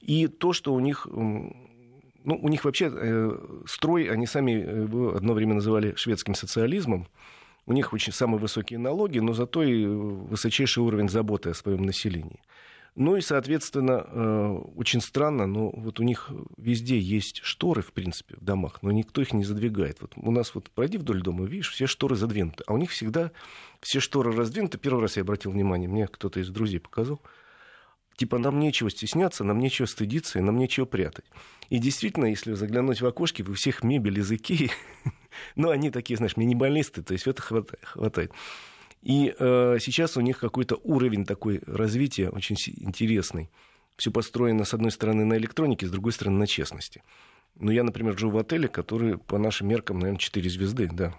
И 0.00 0.28
то, 0.28 0.52
что 0.52 0.72
у 0.72 0.80
них 0.80 1.08
ну, 2.24 2.38
у 2.40 2.48
них 2.48 2.64
вообще 2.64 2.90
э, 2.92 3.30
строй, 3.66 4.04
они 4.04 4.26
сами 4.26 4.52
э, 4.52 5.16
одно 5.16 5.32
время 5.34 5.54
называли 5.54 5.94
шведским 5.96 6.34
социализмом. 6.34 7.08
У 7.66 7.72
них 7.72 7.92
очень 7.92 8.12
самые 8.12 8.40
высокие 8.40 8.78
налоги, 8.78 9.18
но 9.18 9.32
зато 9.32 9.62
и 9.62 9.84
высочайший 9.84 10.82
уровень 10.82 11.08
заботы 11.08 11.50
о 11.50 11.54
своем 11.54 11.82
населении. 11.82 12.40
Ну 12.94 13.16
и, 13.16 13.22
соответственно, 13.22 14.04
э, 14.06 14.48
очень 14.76 15.00
странно, 15.00 15.46
но 15.46 15.70
вот 15.70 15.98
у 15.98 16.02
них 16.02 16.30
везде 16.58 16.98
есть 16.98 17.40
шторы, 17.42 17.80
в 17.80 17.92
принципе, 17.92 18.36
в 18.36 18.44
домах, 18.44 18.80
но 18.82 18.90
никто 18.90 19.22
их 19.22 19.32
не 19.32 19.44
задвигает. 19.44 19.98
Вот 20.02 20.12
у 20.16 20.30
нас 20.30 20.54
вот 20.54 20.70
пройди 20.70 20.98
вдоль 20.98 21.22
дома, 21.22 21.46
видишь, 21.46 21.70
все 21.70 21.86
шторы 21.86 22.16
задвинуты, 22.16 22.64
а 22.66 22.74
у 22.74 22.76
них 22.76 22.90
всегда 22.90 23.32
все 23.80 23.98
шторы 23.98 24.32
раздвинуты. 24.32 24.76
Первый 24.76 25.00
раз 25.00 25.16
я 25.16 25.22
обратил 25.22 25.52
внимание, 25.52 25.88
мне 25.88 26.06
кто-то 26.06 26.40
из 26.40 26.50
друзей 26.50 26.80
показал 26.80 27.20
типа 28.16 28.38
нам 28.38 28.58
нечего 28.58 28.90
стесняться, 28.90 29.42
нам 29.44 29.58
нечего 29.58 29.86
стыдиться, 29.86 30.38
и 30.38 30.42
нам 30.42 30.56
нечего 30.56 30.84
прятать. 30.84 31.24
И 31.70 31.78
действительно, 31.78 32.26
если 32.26 32.52
заглянуть 32.52 33.00
в 33.00 33.06
окошки, 33.06 33.42
у 33.42 33.54
всех 33.54 33.82
мебель 33.82 34.18
из 34.18 34.30
Икеи, 34.30 34.70
ну, 35.56 35.70
они 35.70 35.90
такие, 35.90 36.16
знаешь, 36.16 36.36
минималисты, 36.36 37.02
то 37.02 37.12
есть 37.12 37.26
это 37.26 37.42
хватает. 37.42 38.32
И 39.02 39.34
э, 39.36 39.78
сейчас 39.80 40.16
у 40.16 40.20
них 40.20 40.38
какой-то 40.38 40.80
уровень 40.84 41.24
такой 41.24 41.60
развития 41.66 42.30
очень 42.30 42.56
интересный. 42.76 43.50
Все 43.96 44.10
построено, 44.10 44.64
с 44.64 44.74
одной 44.74 44.92
стороны, 44.92 45.24
на 45.24 45.36
электронике, 45.36 45.86
с 45.86 45.90
другой 45.90 46.12
стороны, 46.12 46.38
на 46.38 46.46
честности. 46.46 47.02
Ну, 47.56 47.70
я, 47.72 47.82
например, 47.82 48.16
живу 48.16 48.32
в 48.32 48.38
отеле, 48.38 48.68
который 48.68 49.18
по 49.18 49.38
нашим 49.38 49.68
меркам, 49.68 49.98
наверное, 49.98 50.18
4 50.18 50.48
звезды, 50.48 50.88
да. 50.90 51.14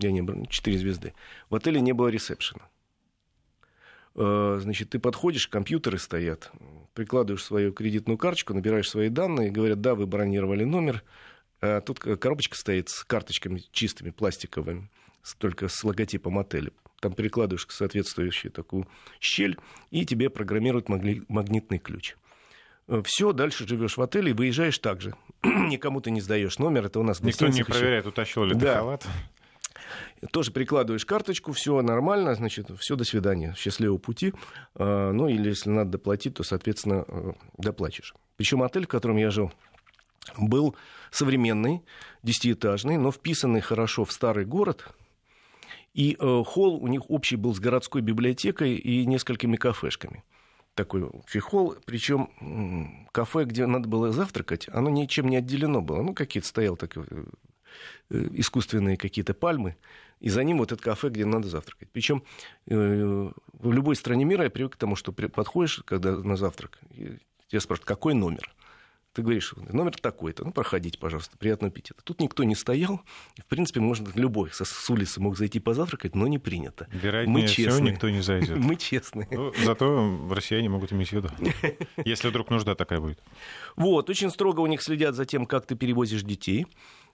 Я 0.00 0.10
не 0.10 0.46
4 0.46 0.78
звезды. 0.78 1.12
В 1.50 1.54
отеле 1.54 1.80
не 1.80 1.92
было 1.92 2.08
ресепшена. 2.08 2.68
Э, 4.14 4.58
значит, 4.62 4.90
ты 4.90 4.98
подходишь, 4.98 5.48
компьютеры 5.48 5.98
стоят, 5.98 6.50
прикладываешь 6.94 7.44
свою 7.44 7.72
кредитную 7.72 8.16
карточку, 8.16 8.54
набираешь 8.54 8.88
свои 8.88 9.10
данные, 9.10 9.50
говорят, 9.50 9.82
да, 9.82 9.94
вы 9.94 10.06
бронировали 10.06 10.64
номер, 10.64 11.04
а 11.60 11.82
тут 11.82 12.00
коробочка 12.00 12.56
стоит 12.56 12.88
с 12.88 13.04
карточками 13.04 13.62
чистыми, 13.70 14.10
пластиковыми, 14.10 14.88
только 15.38 15.68
с 15.68 15.84
логотипом 15.84 16.38
отеля. 16.38 16.70
Там 17.00 17.12
перекладываешь 17.12 17.66
соответствующую 17.68 18.50
такую 18.50 18.88
щель, 19.20 19.56
и 19.90 20.04
тебе 20.04 20.30
программируют 20.30 20.88
магнитный 20.88 21.78
ключ. 21.78 22.16
Э, 22.88 23.02
Все, 23.04 23.32
дальше 23.32 23.66
живешь 23.68 23.96
в 23.96 24.02
отеле 24.02 24.30
и 24.30 24.34
выезжаешь 24.34 24.78
так 24.78 25.00
же. 25.00 25.14
Никому 25.42 26.00
ты 26.00 26.10
не 26.10 26.20
сдаешь 26.20 26.58
номер, 26.58 26.86
это 26.86 27.00
у 27.00 27.02
нас 27.04 27.20
Никто 27.20 27.46
не 27.48 27.62
проверяет, 27.62 28.06
утащил 28.06 28.44
ли 28.44 28.54
ты 28.54 28.60
да. 28.60 28.78
халат 28.78 29.06
тоже 30.30 30.50
прикладываешь 30.50 31.06
карточку, 31.06 31.52
все 31.52 31.80
нормально, 31.82 32.34
значит, 32.34 32.68
все, 32.78 32.96
до 32.96 33.04
свидания, 33.04 33.54
счастливого 33.56 33.98
пути. 33.98 34.34
А, 34.74 35.12
ну, 35.12 35.28
или 35.28 35.48
если 35.48 35.70
надо 35.70 35.92
доплатить, 35.92 36.34
то, 36.34 36.42
соответственно, 36.42 37.04
э, 37.06 37.32
доплачешь. 37.56 38.14
Причем 38.36 38.62
отель, 38.62 38.84
в 38.84 38.88
котором 38.88 39.16
я 39.16 39.30
жил, 39.30 39.52
был 40.36 40.76
современный, 41.10 41.82
десятиэтажный, 42.22 42.96
но 42.96 43.10
вписанный 43.10 43.60
хорошо 43.60 44.04
в 44.04 44.12
старый 44.12 44.44
город. 44.44 44.88
И 45.98 46.16
э, 46.18 46.42
холл 46.46 46.82
у 46.82 46.86
них 46.86 47.10
общий 47.10 47.36
был 47.36 47.54
с 47.54 47.60
городской 47.60 48.02
библиотекой 48.02 48.76
и 48.76 49.06
несколькими 49.06 49.56
кафешками 49.56 50.22
такой 50.74 51.02
общий 51.02 51.40
холл, 51.40 51.74
причем 51.86 53.08
кафе, 53.10 53.46
где 53.46 53.66
надо 53.66 53.88
было 53.88 54.12
завтракать, 54.12 54.68
оно 54.72 54.90
ничем 54.90 55.26
не 55.28 55.36
отделено 55.38 55.80
было. 55.82 56.02
Ну, 56.02 56.14
какие-то 56.14 56.46
стоял 56.46 56.76
такой 56.76 57.04
э, 57.10 57.24
Э, 58.10 58.26
искусственные 58.32 58.96
какие-то 58.96 59.34
пальмы, 59.34 59.76
и 60.20 60.30
за 60.30 60.42
ним 60.42 60.58
вот 60.58 60.72
это 60.72 60.82
кафе, 60.82 61.10
где 61.10 61.26
надо 61.26 61.48
завтракать. 61.48 61.90
Причем 61.92 62.22
э, 62.66 63.30
в 63.52 63.72
любой 63.72 63.96
стране 63.96 64.24
мира 64.24 64.44
я 64.44 64.50
привык 64.50 64.74
к 64.74 64.76
тому, 64.76 64.96
что 64.96 65.12
подходишь, 65.12 65.82
когда 65.84 66.16
на 66.16 66.36
завтрак, 66.36 66.78
тебя 67.48 67.60
спрашивают, 67.60 67.86
какой 67.86 68.14
номер? 68.14 68.54
Ты 69.18 69.22
говоришь, 69.22 69.52
номер 69.72 69.96
такой-то, 69.96 70.44
ну, 70.44 70.52
проходите, 70.52 70.96
пожалуйста, 70.96 71.36
приятного 71.36 71.72
аппетита. 71.72 72.00
Тут 72.04 72.20
никто 72.20 72.44
не 72.44 72.54
стоял, 72.54 73.00
в 73.36 73.46
принципе, 73.46 73.80
можно 73.80 74.08
любой 74.14 74.52
с, 74.52 74.64
с 74.64 74.90
улицы 74.90 75.20
мог 75.20 75.36
зайти 75.36 75.58
позавтракать, 75.58 76.14
но 76.14 76.28
не 76.28 76.38
принято. 76.38 76.86
Вероятнее 76.92 77.42
Мы 77.42 77.48
честные. 77.48 77.70
всего, 77.70 77.88
никто 77.88 78.10
не 78.10 78.20
зайдет. 78.20 78.56
Мы 78.58 78.76
честные. 78.76 79.26
Ну, 79.32 79.52
зато 79.64 80.28
россияне 80.30 80.68
могут 80.68 80.92
иметь 80.92 81.08
в 81.08 81.14
виду, 81.14 81.30
если 82.04 82.28
вдруг 82.28 82.48
нужда 82.50 82.76
такая 82.76 83.00
будет. 83.00 83.20
Вот, 83.74 84.08
очень 84.08 84.30
строго 84.30 84.60
у 84.60 84.68
них 84.68 84.82
следят 84.82 85.16
за 85.16 85.24
тем, 85.24 85.46
как 85.46 85.66
ты 85.66 85.74
перевозишь 85.74 86.22
детей 86.22 86.68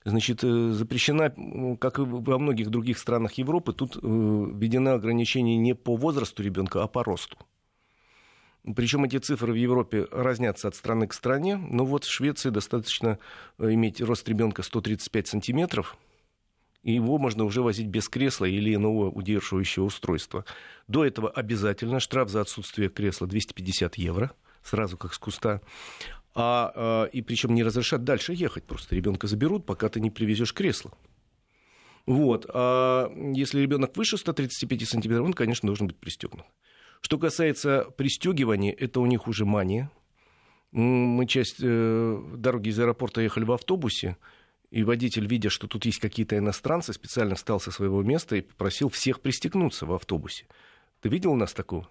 значит, 0.04 0.44
э, 0.44 0.72
запрещена, 0.72 1.32
как 1.80 2.00
и 2.00 2.02
во 2.02 2.38
многих 2.38 2.68
других 2.68 2.98
странах 2.98 3.32
Европы, 3.38 3.72
тут 3.72 3.96
э, 3.96 3.98
введено 4.02 4.92
ограничение 4.92 5.56
не 5.56 5.74
по 5.74 5.96
возрасту 5.96 6.42
ребенка, 6.42 6.82
а 6.82 6.86
по 6.86 7.02
росту. 7.02 7.38
Причем 8.77 9.05
эти 9.05 9.18
цифры 9.18 9.53
в 9.53 9.57
Европе 9.57 10.07
разнятся 10.11 10.68
от 10.68 10.74
страны 10.74 11.07
к 11.07 11.12
стране. 11.12 11.57
Но 11.57 11.85
вот 11.85 12.05
в 12.05 12.11
Швеции 12.11 12.50
достаточно 12.50 13.18
э, 13.59 13.72
иметь 13.72 14.01
рост 14.01 14.28
ребенка 14.28 14.62
135 14.62 15.28
сантиметров, 15.28 15.97
и 16.82 16.93
его 16.93 17.18
можно 17.18 17.45
уже 17.45 17.62
возить 17.62 17.86
без 17.88 18.09
кресла 18.09 18.47
или 18.47 18.74
иного 18.74 19.11
удерживающего 19.11 19.84
устройства. 19.84 20.45
До 20.88 21.05
этого 21.05 21.30
обязательно 21.30 22.01
штраф 22.01 22.30
за 22.30 22.41
отсутствие 22.41 22.88
кресла 22.88 23.26
250 23.26 23.97
евро, 23.97 24.32
сразу 24.62 24.97
как 24.97 25.14
с 25.14 25.18
куста 25.18 25.61
а, 26.34 26.72
а, 26.74 27.05
и 27.05 27.22
причем 27.22 27.55
не 27.55 27.62
разрешат 27.62 28.05
дальше 28.05 28.32
ехать, 28.34 28.64
просто 28.64 28.95
ребенка 28.97 29.26
заберут, 29.26 29.66
пока 29.66 29.88
ты 29.88 30.01
не 30.01 30.11
привезешь 30.11 30.53
кресло. 30.53 30.93
Вот. 32.07 32.47
А 32.53 33.11
если 33.34 33.61
ребенок 33.61 33.97
выше 33.97 34.18
135 34.18 34.88
сантиметров, 34.88 35.26
он, 35.26 35.32
конечно, 35.32 35.66
должен 35.66 35.86
быть 35.86 35.97
пристегнут. 35.97 36.45
Что 37.05 37.18
касается 37.18 37.90
пристегивания, 37.98 38.72
это 38.72 38.98
у 38.98 39.05
них 39.05 39.28
уже 39.28 39.44
мания. 39.44 39.90
Мы 40.72 41.26
часть 41.26 41.59
дороги 41.61 42.70
из 42.70 42.80
аэропорта 42.80 43.20
ехали 43.20 43.44
в 43.44 43.52
автобусе, 43.52 44.16
и 44.70 44.82
водитель, 44.84 45.26
видя, 45.26 45.50
что 45.50 45.66
тут 45.66 45.84
есть 45.84 45.98
какие-то 45.98 46.38
иностранцы, 46.38 46.94
специально 46.94 47.34
встал 47.34 47.61
со 47.61 47.70
своего 47.70 48.02
места 48.02 48.36
и 48.36 48.40
попросил 48.40 48.88
всех 48.88 49.20
пристегнуться 49.20 49.84
в 49.84 49.92
автобусе. 49.92 50.46
Ты 51.02 51.11
видел 51.11 51.32
у 51.32 51.36
нас 51.36 51.52
такого? 51.52 51.86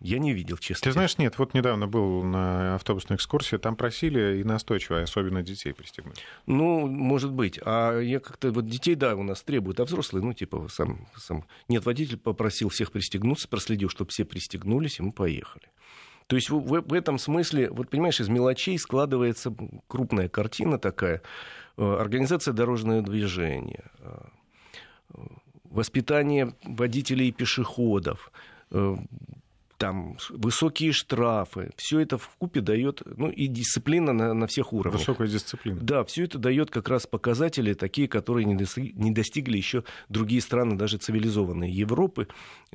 Я 0.00 0.18
не 0.18 0.32
видел, 0.32 0.56
честно. 0.56 0.84
Ты 0.84 0.92
знаешь, 0.92 1.18
нет, 1.18 1.38
вот 1.38 1.52
недавно 1.52 1.86
был 1.86 2.22
на 2.22 2.76
автобусной 2.76 3.16
экскурсии, 3.16 3.56
там 3.56 3.76
просили 3.76 4.40
и 4.40 4.44
настойчиво, 4.44 5.02
особенно 5.02 5.42
детей 5.42 5.74
пристегнуть. 5.74 6.24
Ну, 6.46 6.86
может 6.86 7.32
быть. 7.32 7.60
А 7.62 7.98
я 7.98 8.18
как-то, 8.18 8.50
вот 8.50 8.66
детей, 8.66 8.94
да, 8.94 9.14
у 9.14 9.22
нас 9.22 9.42
требуют, 9.42 9.78
а 9.78 9.84
взрослые, 9.84 10.24
ну, 10.24 10.32
типа, 10.32 10.68
сам, 10.70 11.06
сам... 11.16 11.44
Нет, 11.68 11.84
водитель 11.84 12.16
попросил 12.16 12.70
всех 12.70 12.92
пристегнуться, 12.92 13.46
проследил, 13.46 13.90
чтобы 13.90 14.10
все 14.10 14.24
пристегнулись, 14.24 14.98
и 14.98 15.02
мы 15.02 15.12
поехали. 15.12 15.68
То 16.28 16.36
есть 16.36 16.48
в, 16.48 16.60
в, 16.60 16.80
в 16.80 16.94
этом 16.94 17.18
смысле, 17.18 17.70
вот 17.70 17.90
понимаешь, 17.90 18.20
из 18.20 18.28
мелочей 18.28 18.78
складывается 18.78 19.54
крупная 19.88 20.28
картина 20.28 20.78
такая. 20.78 21.22
Э, 21.76 21.96
организация 22.00 22.54
дорожного 22.54 23.02
движения, 23.02 23.90
э, 23.98 24.18
воспитание 25.64 26.54
водителей 26.62 27.28
и 27.28 27.32
пешеходов, 27.32 28.32
э, 28.70 28.96
там 29.80 30.18
высокие 30.28 30.92
штрафы, 30.92 31.70
все 31.76 32.00
это 32.00 32.18
в 32.18 32.28
купе 32.36 32.60
дает, 32.60 33.00
ну 33.16 33.30
и 33.30 33.46
дисциплина 33.46 34.12
на, 34.12 34.34
на 34.34 34.46
всех 34.46 34.74
уровнях. 34.74 35.00
Высокая 35.00 35.26
дисциплина. 35.26 35.80
Да, 35.80 36.04
все 36.04 36.24
это 36.24 36.36
дает 36.36 36.70
как 36.70 36.90
раз 36.90 37.06
показатели 37.06 37.72
такие, 37.72 38.06
которые 38.06 38.44
не 38.44 38.54
достигли, 38.54 38.92
не 38.94 39.10
достигли 39.10 39.56
еще 39.56 39.84
другие 40.10 40.42
страны, 40.42 40.76
даже 40.76 40.98
цивилизованные 40.98 41.72
Европы. 41.72 42.28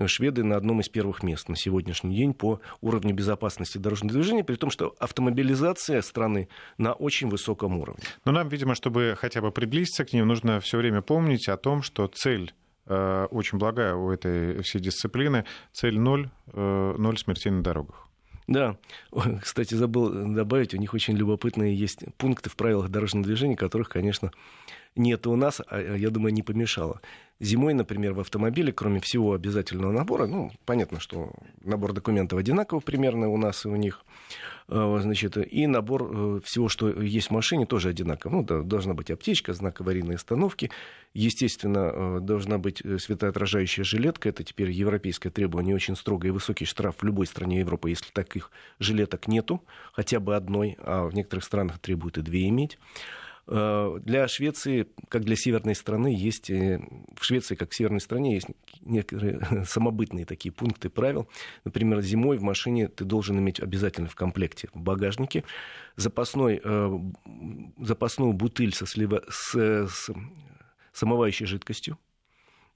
Шведы 0.03 0.43
на 0.43 0.55
одном 0.55 0.81
из 0.81 0.89
первых 0.89 1.21
мест 1.21 1.47
на 1.47 1.55
сегодняшний 1.55 2.15
день 2.15 2.33
по 2.33 2.59
уровню 2.81 3.13
безопасности 3.13 3.77
дорожного 3.77 4.13
движения, 4.13 4.43
при 4.43 4.55
том, 4.55 4.71
что 4.71 4.95
автомобилизация 4.97 6.01
страны 6.01 6.49
на 6.79 6.93
очень 6.93 7.29
высоком 7.29 7.77
уровне. 7.77 8.03
Но 8.25 8.31
нам, 8.31 8.49
видимо, 8.49 8.73
чтобы 8.73 9.15
хотя 9.15 9.41
бы 9.41 9.51
приблизиться 9.51 10.05
к 10.05 10.13
ним, 10.13 10.27
нужно 10.27 10.59
все 10.59 10.79
время 10.79 11.03
помнить 11.03 11.49
о 11.49 11.57
том, 11.57 11.83
что 11.83 12.07
цель 12.07 12.51
Э, 12.55 12.64
очень 12.87 13.57
благая 13.57 13.95
у 13.95 14.11
этой 14.11 14.61
всей 14.61 14.79
дисциплины. 14.79 15.45
Цель 15.71 15.99
ноль, 15.99 16.29
э, 16.53 16.95
ноль 16.97 17.17
смертей 17.17 17.51
на 17.51 17.63
дорогах. 17.63 18.07
Да, 18.47 18.77
кстати, 19.41 19.73
забыл 19.73 20.33
добавить, 20.33 20.73
у 20.75 20.77
них 20.77 20.93
очень 20.93 21.15
любопытные 21.15 21.75
есть 21.75 22.03
пункты 22.17 22.49
в 22.49 22.55
правилах 22.55 22.89
дорожного 22.89 23.25
движения, 23.25 23.55
которых, 23.55 23.89
конечно, 23.89 24.31
нет 24.95 25.25
у 25.25 25.35
нас, 25.35 25.61
а 25.67 25.95
я 25.95 26.09
думаю, 26.09 26.33
не 26.33 26.43
помешало. 26.43 27.01
Зимой, 27.41 27.73
например, 27.73 28.13
в 28.13 28.21
автомобиле, 28.21 28.71
кроме 28.71 29.01
всего 29.01 29.33
обязательного 29.33 29.91
набора, 29.91 30.25
ну, 30.25 30.51
понятно, 30.65 31.01
что 31.01 31.33
набор 31.63 31.91
документов 31.91 32.39
одинаковый 32.39 32.81
примерно 32.81 33.27
у 33.27 33.35
нас 33.35 33.65
и 33.65 33.67
у 33.67 33.75
них, 33.75 34.05
э, 34.69 34.99
значит, 35.01 35.35
и 35.35 35.67
набор 35.67 36.03
э, 36.03 36.39
всего, 36.45 36.69
что 36.69 36.89
есть 36.89 37.27
в 37.27 37.31
машине, 37.31 37.65
тоже 37.65 37.89
одинаков. 37.89 38.31
Ну, 38.31 38.41
да, 38.41 38.61
должна 38.61 38.93
быть 38.93 39.11
аптечка, 39.11 39.51
знак 39.51 39.81
аварийной 39.81 40.15
остановки, 40.15 40.71
естественно, 41.13 41.91
э, 41.93 42.19
должна 42.21 42.57
быть 42.57 42.81
светоотражающая 43.01 43.83
жилетка, 43.83 44.29
это 44.29 44.45
теперь 44.45 44.71
европейское 44.71 45.29
требование, 45.29 45.75
очень 45.75 45.97
строгое 45.97 46.29
и 46.29 46.33
высокий 46.33 46.63
штраф 46.63 46.95
в 46.99 47.03
любой 47.03 47.27
стране 47.27 47.59
Европы, 47.59 47.89
если 47.89 48.11
таких 48.13 48.49
жилеток 48.79 49.27
нету, 49.27 49.61
хотя 49.91 50.21
бы 50.21 50.37
одной, 50.37 50.77
а 50.79 51.05
в 51.05 51.13
некоторых 51.13 51.43
странах 51.43 51.79
требуют 51.79 52.17
и 52.17 52.21
две 52.21 52.47
иметь. 52.47 52.77
Э, 53.47 53.99
для 54.01 54.27
Швеции, 54.27 54.87
как 55.07 55.23
для 55.23 55.35
северной 55.35 55.75
страны, 55.75 56.15
есть 56.15 56.49
э, 56.49 56.79
в 57.15 57.23
Швеции, 57.23 57.55
как 57.55 57.71
в 57.71 57.75
северной 57.75 58.01
стране, 58.01 58.33
есть 58.35 58.47
некоторые 58.81 59.65
самобытные 59.65 60.25
такие 60.25 60.51
пункты 60.51 60.89
правил. 60.89 61.29
Например, 61.63 62.01
зимой 62.01 62.37
в 62.37 62.43
машине 62.43 62.87
ты 62.87 63.05
должен 63.05 63.37
иметь 63.37 63.59
обязательно 63.59 64.07
в 64.07 64.15
комплекте 64.15 64.69
в 64.73 64.81
багажнике 64.81 65.43
запасной, 65.95 66.59
э, 66.63 66.99
запасную 67.79 68.33
бутыль 68.33 68.73
со, 68.73 68.87
слива, 68.87 69.23
с, 69.29 69.53
с 69.53 70.09
самовающей 70.91 71.45
жидкостью. 71.45 71.99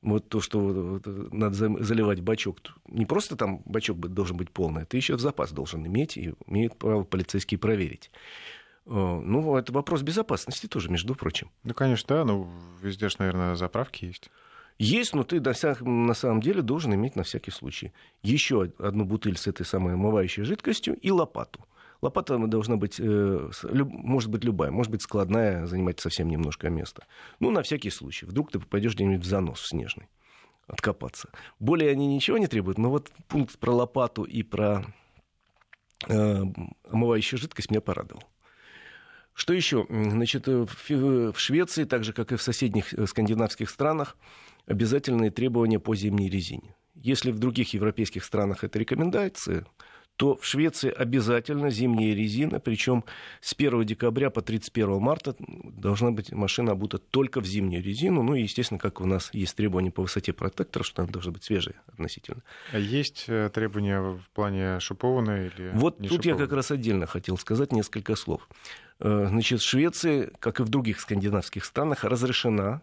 Вот 0.02 0.30
то, 0.30 0.40
что 0.40 1.02
надо 1.32 1.56
заливать 1.84 2.22
бачок. 2.22 2.60
Не 2.88 3.06
просто 3.06 3.36
там 3.36 3.62
бачок 3.66 3.98
должен 4.00 4.38
быть 4.38 4.50
полный, 4.50 4.86
ты 4.86 4.96
еще 4.96 5.18
запас 5.18 5.52
должен 5.52 5.86
иметь, 5.86 6.16
и 6.16 6.34
имеют 6.48 6.78
право 6.78 7.04
полицейские 7.04 7.58
проверить. 7.58 8.10
Э, 8.90 9.22
ну, 9.24 9.56
это 9.56 9.72
вопрос 9.72 10.02
безопасности 10.02 10.68
тоже, 10.68 10.90
между 10.90 11.16
прочим. 11.16 11.52
Ну, 11.64 11.74
конечно, 11.74 12.16
да, 12.16 12.26
но 12.26 12.50
везде 12.82 13.10
же, 13.10 13.18
наверное, 13.20 13.56
заправки 13.56 14.06
есть. 14.06 14.30
Есть, 14.80 15.14
но 15.14 15.24
ты 15.24 15.42
на 15.42 16.14
самом 16.14 16.42
деле 16.42 16.62
должен 16.62 16.94
иметь 16.96 17.16
на 17.16 17.24
всякий 17.24 17.52
случай 17.52 17.92
еще 18.24 18.72
одну 18.80 19.04
бутыль 19.04 19.38
с 19.38 19.46
этой 19.46 19.66
самой 19.66 19.94
омывающей 19.94 20.44
жидкостью 20.44 20.96
и 20.96 21.12
лопату. 21.12 21.66
Лопата 22.02 22.38
должна 22.38 22.78
быть, 22.78 22.96
э, 22.98 23.50
может 23.74 24.30
быть 24.30 24.46
любая, 24.46 24.72
может 24.72 24.90
быть 24.90 25.02
складная, 25.02 25.66
занимать 25.66 26.00
совсем 26.00 26.30
немножко 26.30 26.70
места. 26.70 27.06
Ну, 27.40 27.52
на 27.52 27.62
всякий 27.62 27.90
случай. 27.90 28.26
Вдруг 28.26 28.52
ты 28.52 28.60
попадешь 28.60 28.96
где-нибудь 28.96 29.26
в 29.26 29.28
занос 29.28 29.60
в 29.60 29.68
снежный 29.68 30.08
откопаться. 30.66 31.30
Более 31.60 31.92
они 31.92 32.08
ничего 32.08 32.38
не 32.38 32.48
требуют, 32.48 32.78
но 32.78 32.90
вот 32.90 33.12
пункт 33.28 33.60
про 33.60 33.72
лопату 33.72 34.24
и 34.24 34.44
про 34.44 34.86
э, 36.08 36.44
омывающую 36.90 37.38
жидкость 37.38 37.70
меня 37.70 37.82
порадовал. 37.82 38.24
Что 39.40 39.54
еще? 39.54 39.88
Значит, 39.90 40.50
э, 40.50 40.66
в 40.90 41.40
Швеции, 41.40 41.86
так 41.86 42.04
же, 42.04 42.12
как 42.12 42.34
и 42.34 42.36
в 42.36 42.42
соседних 42.42 42.94
э, 42.94 43.08
скандинавских 43.08 43.70
странах, 43.70 44.18
обязательные 44.66 45.32
требования 45.32 45.80
по 45.80 45.96
зимней 45.96 46.30
резине. 46.30 46.76
Если 46.94 47.32
в 47.32 47.40
других 47.40 47.74
европейских 47.74 48.26
странах 48.26 48.66
это 48.66 48.78
рекомендации, 48.78 49.66
то 50.20 50.36
в 50.36 50.46
Швеции 50.46 50.92
обязательно 50.92 51.70
зимняя 51.70 52.14
резина, 52.14 52.60
причем 52.60 53.06
с 53.40 53.54
1 53.54 53.86
декабря 53.86 54.30
по 54.30 54.42
31 54.42 55.00
марта 55.00 55.34
должна 55.40 56.12
быть 56.12 56.34
машина 56.34 56.74
обута 56.74 56.98
только 56.98 57.40
в 57.40 57.46
зимнюю 57.46 57.82
резину. 57.82 58.22
Ну 58.22 58.36
и, 58.36 58.42
естественно, 58.42 58.82
как 58.82 59.00
у 59.00 59.06
нас 59.06 59.30
есть 59.32 59.56
требования 59.56 59.92
по 59.92 60.02
высоте 60.02 60.34
протектора, 60.34 60.84
что 60.84 61.04
она 61.04 61.10
должна 61.10 61.32
быть 61.32 61.46
свежая 61.46 61.76
относительно. 61.88 62.42
А 62.74 62.80
есть 62.80 63.30
э, 63.30 63.50
требования 63.54 64.02
в 64.02 64.22
плане 64.34 64.82
шипованной 64.82 65.54
или 65.56 65.72
Вот 65.74 66.02
не 66.02 66.10
тут 66.10 66.18
шипованной? 66.18 66.42
я 66.42 66.48
как 66.48 66.54
раз 66.54 66.72
отдельно 66.72 67.08
хотел 67.08 67.38
сказать 67.38 67.72
несколько 67.72 68.18
слов. 68.18 68.50
Э, 69.00 69.28
значит, 69.30 69.62
в 69.62 69.66
Швеции, 69.66 70.34
как 70.40 70.60
и 70.60 70.64
в 70.64 70.68
других 70.68 71.00
скандинавских 71.00 71.64
странах, 71.64 72.04
разрешена 72.04 72.82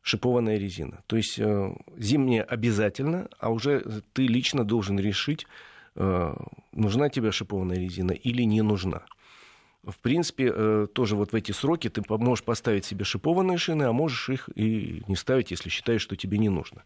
шипованная 0.00 0.56
резина. 0.56 1.02
То 1.08 1.16
есть 1.16 1.38
э, 1.38 1.74
зимняя 1.98 2.42
обязательно, 2.42 3.28
а 3.38 3.50
уже 3.50 3.84
ты 4.14 4.26
лично 4.26 4.64
должен 4.64 4.98
решить, 4.98 5.46
нужна 5.94 7.08
тебе 7.08 7.32
шипованная 7.32 7.78
резина 7.78 8.12
или 8.12 8.42
не 8.42 8.62
нужна. 8.62 9.02
В 9.82 9.98
принципе, 9.98 10.86
тоже 10.94 11.14
вот 11.14 11.32
в 11.32 11.34
эти 11.34 11.52
сроки 11.52 11.90
ты 11.90 12.02
можешь 12.08 12.44
поставить 12.44 12.84
себе 12.84 13.04
шипованные 13.04 13.58
шины, 13.58 13.84
а 13.84 13.92
можешь 13.92 14.30
их 14.30 14.48
и 14.54 15.02
не 15.08 15.16
ставить, 15.16 15.50
если 15.50 15.68
считаешь, 15.68 16.00
что 16.00 16.16
тебе 16.16 16.38
не 16.38 16.48
нужно. 16.48 16.82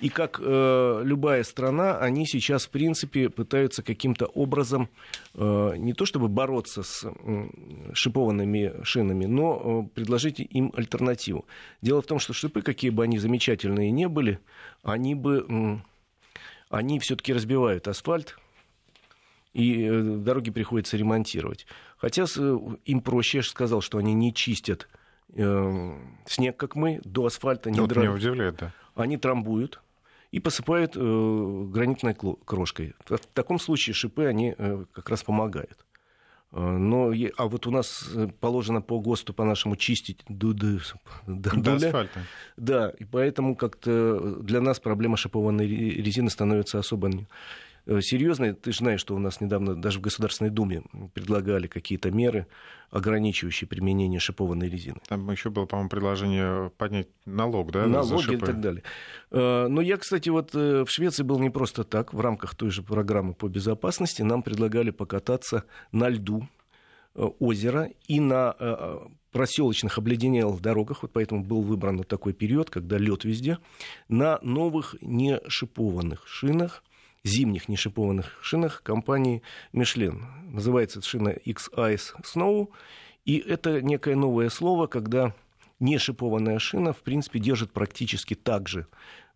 И 0.00 0.08
как 0.08 0.40
э, 0.42 1.02
любая 1.04 1.44
страна, 1.44 1.98
они 1.98 2.26
сейчас, 2.26 2.64
в 2.64 2.70
принципе, 2.70 3.28
пытаются 3.28 3.82
каким-то 3.82 4.24
образом 4.26 4.88
э, 5.34 5.74
не 5.76 5.92
то 5.92 6.06
чтобы 6.06 6.28
бороться 6.28 6.82
с 6.82 7.04
э, 7.04 7.48
шипованными 7.92 8.82
шинами, 8.82 9.26
но 9.26 9.84
э, 9.84 9.94
предложить 9.94 10.40
им 10.40 10.72
альтернативу. 10.74 11.44
Дело 11.82 12.00
в 12.00 12.06
том, 12.06 12.18
что 12.18 12.32
шипы, 12.32 12.62
какие 12.62 12.90
бы 12.90 13.04
они 13.04 13.18
замечательные 13.18 13.90
не 13.90 14.08
были, 14.08 14.40
они 14.82 15.14
бы... 15.14 15.82
Они 16.70 17.00
все-таки 17.00 17.32
разбивают 17.32 17.88
асфальт, 17.88 18.38
и 19.52 19.84
э, 19.84 20.02
дороги 20.02 20.50
приходится 20.50 20.96
ремонтировать. 20.96 21.66
Хотя 21.98 22.24
э, 22.24 22.58
им 22.84 23.00
проще, 23.00 23.38
я 23.38 23.42
же 23.42 23.50
сказал, 23.50 23.80
что 23.80 23.98
они 23.98 24.14
не 24.14 24.32
чистят 24.32 24.88
э, 25.34 25.98
снег, 26.26 26.56
как 26.56 26.76
мы, 26.76 27.00
до 27.04 27.26
асфальта 27.26 27.70
не 27.72 27.80
вот 27.80 27.90
дра... 27.90 28.02
меня 28.02 28.12
удивляет, 28.12 28.56
да. 28.56 28.72
Они 28.94 29.16
трамбуют, 29.16 29.80
и 30.30 30.38
посыпают 30.38 30.94
гранитной 30.94 32.14
крошкой. 32.14 32.94
В 33.08 33.18
таком 33.34 33.58
случае 33.58 33.94
шипы, 33.94 34.26
они 34.26 34.54
как 34.92 35.08
раз 35.08 35.24
помогают. 35.24 35.84
Э, 36.52 36.60
но, 36.60 37.12
а 37.36 37.46
вот 37.46 37.66
у 37.66 37.70
нас 37.70 38.08
э, 38.14 38.28
положено 38.40 38.82
по 38.82 39.00
ГОСТу, 39.00 39.32
по-нашему, 39.32 39.76
чистить 39.76 40.20
до, 40.28 40.52
до, 40.52 40.78
асфальта. 41.74 42.20
Да, 42.56 42.90
и 42.90 43.04
поэтому 43.04 43.56
как-то 43.56 44.36
для 44.40 44.60
нас 44.60 44.80
проблема 44.80 45.16
шипованной 45.16 45.66
резины 45.66 46.30
становится 46.30 46.78
особо 46.78 47.08
Э, 47.08 47.26
серьезные. 48.00 48.54
Ты 48.54 48.72
же 48.72 48.78
знаешь, 48.78 49.00
что 49.00 49.14
у 49.14 49.18
нас 49.18 49.40
недавно 49.40 49.74
даже 49.74 49.98
в 49.98 50.02
Государственной 50.02 50.50
Думе 50.50 50.82
предлагали 51.14 51.66
какие-то 51.66 52.10
меры, 52.10 52.46
ограничивающие 52.90 53.66
применение 53.66 54.20
шипованной 54.20 54.68
резины. 54.68 55.00
Там 55.08 55.30
еще 55.30 55.50
было, 55.50 55.66
по-моему, 55.66 55.90
предложение 55.90 56.70
поднять 56.76 57.08
налог, 57.24 57.72
да? 57.72 57.86
Налоги 57.86 58.34
и 58.34 58.36
так 58.36 58.60
далее. 58.60 58.82
Э, 59.30 59.66
но 59.68 59.80
я, 59.80 59.96
кстати, 59.96 60.28
вот 60.28 60.54
э, 60.54 60.84
в 60.84 60.90
Швеции 60.90 61.22
был 61.22 61.38
не 61.40 61.50
просто 61.50 61.84
так. 61.84 62.14
В 62.14 62.20
рамках 62.20 62.54
той 62.54 62.70
же 62.70 62.82
программы 62.82 63.34
по 63.34 63.48
безопасности 63.48 64.22
нам 64.22 64.42
предлагали 64.42 64.90
покататься 64.90 65.64
на 65.92 66.08
льду 66.08 66.48
озера 67.14 67.90
и 68.06 68.20
на 68.20 68.54
проселочных 69.32 69.98
обледенелых 69.98 70.60
дорогах, 70.60 71.02
вот 71.02 71.12
поэтому 71.12 71.44
был 71.44 71.62
выбран 71.62 72.02
такой 72.04 72.32
период, 72.32 72.70
когда 72.70 72.98
лед 72.98 73.24
везде, 73.24 73.58
на 74.08 74.38
новых 74.42 74.96
не 75.00 75.40
шипованных 75.48 76.26
шинах, 76.26 76.82
зимних 77.24 77.68
нешипованных 77.68 78.38
шинах 78.42 78.82
компании 78.82 79.42
Michelin. 79.72 80.22
Называется 80.44 81.02
шина 81.02 81.30
X-Ice 81.30 82.14
Snow. 82.22 82.68
И 83.24 83.38
это 83.38 83.82
некое 83.82 84.16
новое 84.16 84.48
слово, 84.48 84.86
когда 84.86 85.34
нешипованная 85.78 86.58
шина, 86.58 86.92
в 86.92 87.02
принципе, 87.02 87.38
держит 87.38 87.72
практически 87.72 88.34
так 88.34 88.68
же 88.68 88.86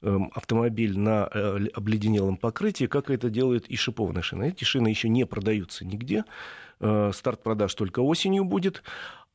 эм, 0.02 0.30
автомобиль 0.34 0.98
на 0.98 1.28
э, 1.32 1.66
обледенелом 1.74 2.36
покрытии, 2.36 2.86
как 2.86 3.10
это 3.10 3.30
делает 3.30 3.66
и 3.66 3.76
шипованная 3.76 4.22
шина. 4.22 4.44
Эти 4.44 4.64
шины 4.64 4.88
еще 4.88 5.08
не 5.08 5.26
продаются 5.26 5.84
нигде. 5.84 6.24
Э, 6.80 7.12
старт 7.14 7.42
продаж 7.42 7.74
только 7.74 8.00
осенью 8.00 8.44
будет. 8.44 8.82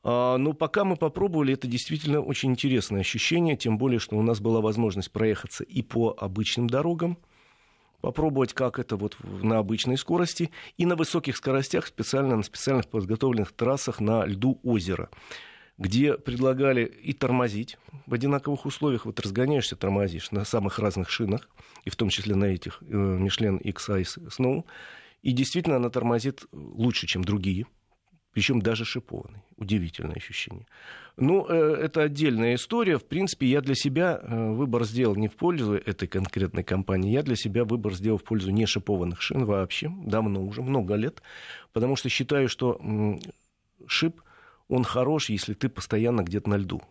А, 0.02 0.38
но 0.38 0.52
пока 0.52 0.84
мы 0.84 0.96
попробовали, 0.96 1.54
это 1.54 1.66
действительно 1.66 2.20
очень 2.20 2.50
интересное 2.50 3.00
ощущение, 3.00 3.56
тем 3.56 3.76
более, 3.76 3.98
что 3.98 4.16
у 4.16 4.22
нас 4.22 4.40
была 4.40 4.60
возможность 4.60 5.10
проехаться 5.10 5.64
и 5.64 5.82
по 5.82 6.16
обычным 6.18 6.68
дорогам, 6.68 7.18
попробовать, 8.00 8.52
как 8.52 8.78
это 8.78 8.96
вот 8.96 9.16
на 9.22 9.58
обычной 9.58 9.96
скорости, 9.96 10.50
и 10.76 10.86
на 10.86 10.96
высоких 10.96 11.36
скоростях, 11.36 11.86
специально 11.86 12.36
на 12.36 12.42
специальных 12.42 12.88
подготовленных 12.88 13.52
трассах 13.52 14.00
на 14.00 14.24
льду 14.24 14.60
озера, 14.62 15.10
где 15.78 16.14
предлагали 16.18 16.84
и 16.84 17.12
тормозить 17.12 17.78
в 18.06 18.14
одинаковых 18.14 18.66
условиях. 18.66 19.06
Вот 19.06 19.20
разгоняешься, 19.20 19.76
тормозишь 19.76 20.30
на 20.30 20.44
самых 20.44 20.78
разных 20.78 21.10
шинах, 21.10 21.48
и 21.84 21.90
в 21.90 21.96
том 21.96 22.08
числе 22.08 22.34
на 22.34 22.46
этих 22.46 22.82
Michelin 22.82 23.58
X-Ice 23.60 24.28
Snow. 24.28 24.64
И 25.22 25.32
действительно 25.32 25.76
она 25.76 25.90
тормозит 25.90 26.44
лучше, 26.52 27.06
чем 27.06 27.24
другие– 27.24 27.66
причем 28.32 28.60
даже 28.60 28.84
шипованный. 28.84 29.42
Удивительное 29.56 30.14
ощущение. 30.14 30.66
Ну, 31.16 31.46
э, 31.48 31.76
это 31.82 32.02
отдельная 32.02 32.54
история. 32.54 32.98
В 32.98 33.04
принципе, 33.04 33.46
я 33.46 33.60
для 33.60 33.74
себя 33.74 34.20
э, 34.22 34.50
выбор 34.52 34.84
сделал 34.84 35.16
не 35.16 35.28
в 35.28 35.36
пользу 35.36 35.74
этой 35.74 36.08
конкретной 36.08 36.62
компании, 36.62 37.12
я 37.12 37.22
для 37.22 37.36
себя 37.36 37.64
выбор 37.64 37.94
сделал 37.94 38.18
в 38.18 38.24
пользу 38.24 38.50
не 38.50 38.66
шипованных 38.66 39.20
шин 39.20 39.44
вообще, 39.44 39.90
давно 40.04 40.42
уже, 40.42 40.62
много 40.62 40.94
лет, 40.94 41.22
потому 41.72 41.96
что 41.96 42.08
считаю, 42.08 42.48
что 42.48 42.80
шип, 43.86 44.22
он 44.68 44.84
хорош, 44.84 45.28
если 45.30 45.54
ты 45.54 45.68
постоянно 45.68 46.22
где-то 46.22 46.48
на 46.48 46.56
льду 46.56 46.82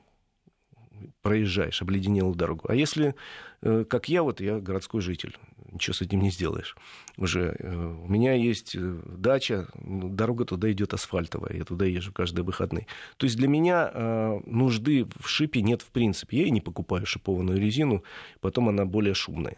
проезжаешь 1.21 1.81
обледенелую 1.81 2.35
дорогу. 2.35 2.65
А 2.69 2.75
если, 2.75 3.15
э, 3.61 3.85
как 3.89 4.09
я, 4.09 4.23
вот 4.23 4.41
я 4.41 4.59
городской 4.59 5.01
житель, 5.01 5.35
ничего 5.71 5.93
с 5.93 6.01
этим 6.01 6.21
не 6.21 6.31
сделаешь. 6.31 6.75
Уже 7.17 7.55
э, 7.59 7.75
у 7.75 8.07
меня 8.07 8.33
есть 8.33 8.75
э, 8.75 8.99
дача, 9.05 9.67
ну, 9.75 10.09
дорога 10.09 10.45
туда 10.45 10.71
идет 10.71 10.93
асфальтовая, 10.93 11.53
я 11.53 11.63
туда 11.63 11.85
езжу 11.85 12.11
каждые 12.13 12.43
выходные. 12.43 12.87
То 13.17 13.25
есть 13.25 13.37
для 13.37 13.47
меня 13.47 14.41
нужды 14.45 15.07
в 15.19 15.27
шипе 15.27 15.61
нет 15.61 15.81
в 15.81 15.91
принципе. 15.91 16.39
Я 16.39 16.45
и 16.45 16.51
не 16.51 16.61
покупаю 16.61 17.05
шипованную 17.05 17.59
резину, 17.59 18.03
потом 18.39 18.69
она 18.69 18.85
более 18.85 19.13
шумная. 19.13 19.57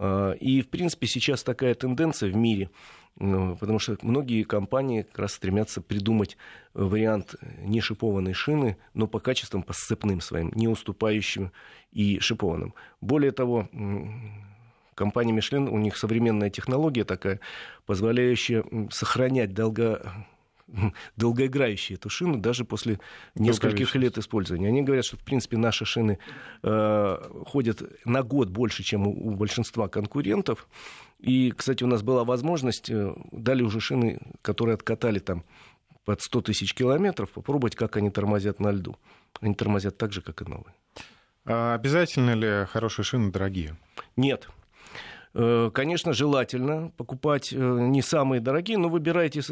И, 0.00 0.62
в 0.62 0.68
принципе, 0.68 1.08
сейчас 1.08 1.42
такая 1.42 1.74
тенденция 1.74 2.30
в 2.30 2.36
мире– 2.36 2.70
потому 3.18 3.78
что 3.78 3.96
многие 4.02 4.44
компании 4.44 5.02
как 5.02 5.18
раз 5.18 5.32
стремятся 5.34 5.80
придумать 5.80 6.36
вариант 6.74 7.34
не 7.58 7.80
шипованной 7.80 8.32
шины, 8.32 8.76
но 8.94 9.06
по 9.06 9.18
качествам, 9.18 9.62
по 9.62 9.72
сцепным 9.72 10.20
своим, 10.20 10.52
не 10.54 10.68
уступающим 10.68 11.50
и 11.92 12.20
шипованным. 12.20 12.74
Более 13.00 13.32
того, 13.32 13.68
компания 14.94 15.32
Michelin, 15.32 15.68
у 15.68 15.78
них 15.78 15.96
современная 15.96 16.50
технология 16.50 17.04
такая, 17.04 17.40
позволяющая 17.86 18.64
сохранять 18.90 19.52
долго 19.52 20.26
долгоиграющие 21.16 21.96
эту 21.96 22.08
шину 22.08 22.38
даже 22.38 22.64
после 22.64 23.00
нескольких 23.34 23.94
лет 23.94 24.18
использования. 24.18 24.68
Они 24.68 24.82
говорят, 24.82 25.04
что, 25.04 25.16
в 25.16 25.24
принципе, 25.24 25.56
наши 25.56 25.84
шины 25.84 26.18
э, 26.62 27.16
ходят 27.46 27.82
на 28.04 28.22
год 28.22 28.50
больше, 28.50 28.82
чем 28.82 29.06
у, 29.06 29.10
у 29.10 29.34
большинства 29.34 29.88
конкурентов. 29.88 30.68
И, 31.18 31.52
кстати, 31.56 31.84
у 31.84 31.86
нас 31.86 32.02
была 32.02 32.24
возможность, 32.24 32.90
э, 32.90 33.14
дали 33.32 33.62
уже 33.62 33.80
шины, 33.80 34.20
которые 34.42 34.74
откатали 34.74 35.18
там 35.18 35.44
под 36.04 36.22
100 36.22 36.40
тысяч 36.42 36.74
километров, 36.74 37.30
попробовать, 37.30 37.76
как 37.76 37.96
они 37.96 38.10
тормозят 38.10 38.60
на 38.60 38.70
льду. 38.70 38.96
Они 39.40 39.54
тормозят 39.54 39.98
так 39.98 40.12
же, 40.12 40.22
как 40.22 40.42
и 40.42 40.44
новые. 40.44 40.74
А 41.44 41.74
обязательно 41.74 42.34
ли 42.34 42.66
хорошие 42.66 43.04
шины 43.04 43.30
дорогие? 43.30 43.76
Нет. 44.16 44.48
Э, 45.34 45.70
конечно, 45.72 46.12
желательно 46.12 46.90
покупать 46.96 47.52
э, 47.52 47.56
не 47.56 48.02
самые 48.02 48.40
дорогие, 48.40 48.78
но 48.78 48.88
выбирайте, 48.88 49.42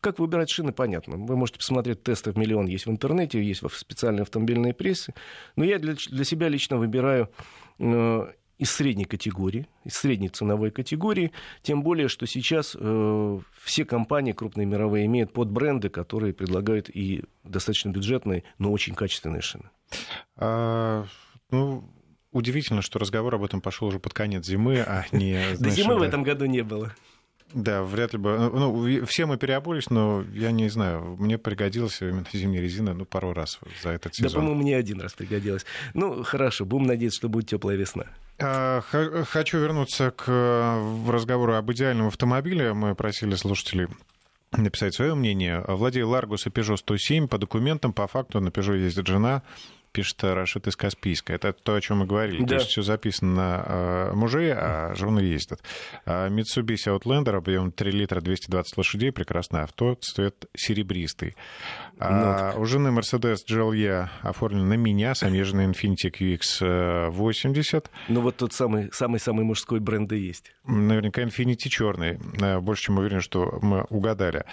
как 0.00 0.18
выбирать 0.18 0.50
шины, 0.50 0.72
понятно. 0.72 1.16
Вы 1.16 1.36
можете 1.36 1.58
посмотреть 1.58 2.02
тесты 2.02 2.32
в 2.32 2.38
миллион, 2.38 2.66
есть 2.66 2.86
в 2.86 2.90
интернете, 2.90 3.42
есть 3.42 3.62
в 3.62 3.70
специальной 3.70 4.22
автомобильной 4.22 4.74
прессе. 4.74 5.14
Но 5.56 5.64
я 5.64 5.78
для, 5.78 5.94
для 5.94 6.24
себя 6.24 6.48
лично 6.48 6.78
выбираю 6.78 7.30
э, 7.78 8.26
из 8.58 8.70
средней 8.70 9.04
категории, 9.04 9.66
из 9.84 9.94
средней 9.94 10.28
ценовой 10.28 10.70
категории, 10.70 11.32
тем 11.62 11.82
более, 11.82 12.08
что 12.08 12.26
сейчас 12.26 12.76
все 13.62 13.84
компании 13.86 14.32
крупные 14.32 14.66
мировые 14.66 15.06
имеют 15.06 15.32
подбренды, 15.32 15.88
которые 15.88 16.34
предлагают 16.34 16.90
и 16.90 17.24
достаточно 17.42 17.88
бюджетные, 17.88 18.44
но 18.58 18.70
очень 18.70 18.94
качественные 18.94 19.40
шины. 19.40 19.70
А, 20.36 21.06
ну, 21.50 21.90
удивительно, 22.32 22.82
что 22.82 22.98
разговор 22.98 23.34
об 23.34 23.44
этом 23.44 23.60
пошел 23.60 23.88
уже 23.88 23.98
под 23.98 24.14
конец 24.14 24.46
зимы, 24.46 24.80
а 24.80 25.04
не... 25.12 25.56
До 25.58 25.70
зимы 25.70 25.96
в 25.96 26.02
этом 26.02 26.22
году 26.22 26.46
не 26.46 26.62
было. 26.62 26.94
Да, 27.52 27.82
вряд 27.82 28.12
ли 28.12 28.18
бы. 28.18 28.38
Ну, 28.38 29.04
все 29.06 29.26
мы 29.26 29.36
переобулись, 29.36 29.90
но 29.90 30.24
я 30.32 30.52
не 30.52 30.68
знаю, 30.68 31.16
мне 31.18 31.36
пригодилась 31.36 32.00
именно 32.00 32.24
зимняя 32.32 32.62
резина, 32.62 32.94
ну, 32.94 33.04
пару 33.04 33.32
раз 33.32 33.58
за 33.82 33.90
этот 33.90 34.14
сезон. 34.14 34.30
Да, 34.30 34.36
по-моему, 34.36 34.62
мне 34.62 34.76
один 34.76 35.00
раз 35.00 35.14
пригодилась. 35.14 35.66
Ну, 35.94 36.22
хорошо, 36.22 36.64
будем 36.64 36.86
надеяться, 36.86 37.18
что 37.18 37.28
будет 37.28 37.48
теплая 37.48 37.76
весна. 37.76 38.04
А, 38.38 38.82
хочу 39.28 39.58
вернуться 39.58 40.12
к 40.12 40.80
разговору 41.08 41.54
об 41.54 41.72
идеальном 41.72 42.06
автомобиле. 42.06 42.72
Мы 42.72 42.94
просили 42.94 43.34
слушателей 43.34 43.88
написать 44.52 44.94
свое 44.94 45.14
мнение. 45.14 45.64
Владею 45.66 46.08
Ларгус 46.08 46.46
и 46.46 46.50
Peugeot 46.50 46.76
107. 46.76 47.28
По 47.28 47.38
документам, 47.38 47.92
по 47.92 48.06
факту, 48.06 48.40
на 48.40 48.48
Peugeot 48.48 48.78
ездит 48.78 49.06
жена 49.06 49.42
пишет 49.92 50.22
Рашид 50.22 50.66
из 50.66 50.76
Каспийска. 50.76 51.32
Это 51.32 51.52
то, 51.52 51.74
о 51.74 51.80
чем 51.80 51.98
мы 51.98 52.06
говорили. 52.06 52.42
Да. 52.42 52.46
То 52.46 52.54
есть 52.54 52.68
все 52.68 52.82
записано 52.82 53.34
на 53.34 53.64
э, 53.66 54.12
мужей, 54.14 54.52
а 54.54 54.94
жены 54.94 55.20
ездят. 55.20 55.60
А 56.06 56.28
Mitsubishi 56.28 56.96
Outlander, 56.96 57.36
объем 57.36 57.72
3 57.72 57.90
литра, 57.90 58.20
220 58.20 58.76
лошадей, 58.76 59.12
прекрасное 59.12 59.64
авто, 59.64 59.96
цвет 60.00 60.46
серебристый. 60.56 61.34
А 61.98 62.54
у 62.56 62.64
жены 62.64 62.88
Mercedes 62.88 63.38
GLE 63.48 64.08
оформлен 64.22 64.68
на 64.68 64.74
меня, 64.74 65.14
самежный 65.14 65.66
Infiniti 65.66 66.10
QX80. 66.10 67.86
Ну 68.08 68.20
вот 68.20 68.36
тот 68.36 68.52
самый, 68.52 68.90
самый-самый 68.92 69.44
мужской 69.44 69.80
бренд 69.80 70.12
и 70.12 70.18
есть. 70.18 70.52
Наверняка 70.64 71.22
Infiniti 71.22 71.68
черный. 71.68 72.18
Э, 72.40 72.60
больше 72.60 72.84
чем 72.84 72.98
уверен, 72.98 73.20
что 73.20 73.58
мы 73.60 73.82
угадали. 73.90 74.44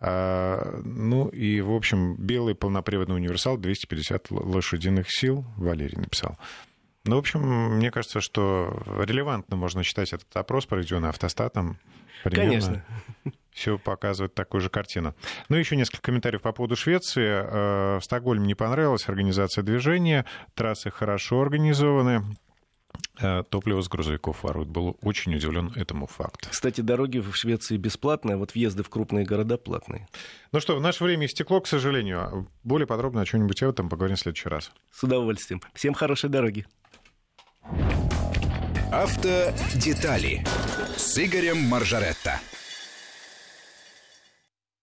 А, 0.00 0.80
ну 0.84 1.28
и, 1.28 1.60
в 1.60 1.72
общем, 1.72 2.16
белый 2.16 2.54
полноприводный 2.54 3.16
универсал, 3.16 3.56
250 3.56 4.30
лошадей 4.30 4.81
лошадиных 4.82 5.06
сил, 5.10 5.44
Валерий 5.56 5.96
написал. 5.96 6.36
Ну, 7.04 7.16
в 7.16 7.18
общем, 7.18 7.40
мне 7.76 7.90
кажется, 7.90 8.20
что 8.20 8.82
релевантно 8.86 9.56
можно 9.56 9.82
считать 9.82 10.12
этот 10.12 10.34
опрос, 10.36 10.66
проведенный 10.66 11.08
автостатом. 11.08 11.78
Примерно. 12.24 12.50
Конечно. 12.50 12.84
Все 13.52 13.78
показывает 13.78 14.34
такую 14.34 14.60
же 14.60 14.70
картину. 14.70 15.14
Ну, 15.48 15.56
еще 15.56 15.76
несколько 15.76 16.00
комментариев 16.00 16.40
по 16.40 16.52
поводу 16.52 16.74
Швеции. 16.76 17.26
Э, 17.26 17.98
в 17.98 18.04
Стокгольме 18.04 18.46
не 18.46 18.54
понравилась 18.54 19.08
организация 19.08 19.62
движения, 19.62 20.24
трассы 20.54 20.90
хорошо 20.90 21.42
организованы. 21.42 22.22
Э, 23.20 23.44
топливо 23.48 23.82
с 23.82 23.88
грузовиков 23.88 24.42
воруют. 24.42 24.68
Был 24.68 24.96
очень 25.02 25.34
удивлен 25.34 25.72
этому 25.76 26.06
факту. 26.06 26.48
Кстати, 26.50 26.80
дороги 26.80 27.18
в 27.18 27.34
Швеции 27.36 27.76
бесплатные, 27.76 28.34
а 28.34 28.38
вот 28.38 28.54
въезды 28.54 28.82
в 28.82 28.88
крупные 28.88 29.24
города 29.24 29.58
платные. 29.58 30.08
Ну 30.50 30.60
что, 30.60 30.78
наше 30.80 31.04
время 31.04 31.26
истекло, 31.26 31.60
к 31.60 31.66
сожалению. 31.66 32.48
Более 32.64 32.86
подробно 32.86 33.20
о 33.20 33.24
чем-нибудь 33.24 33.62
об 33.62 33.70
этом 33.70 33.88
поговорим 33.88 34.16
в 34.16 34.20
следующий 34.20 34.48
раз. 34.48 34.72
С 34.90 35.02
удовольствием. 35.02 35.60
Всем 35.74 35.94
хорошей 35.94 36.30
дороги. 36.30 36.66
Автодетали 38.90 40.44
с 40.96 41.18
Игорем 41.18 41.58
Маржаретто. 41.58 42.40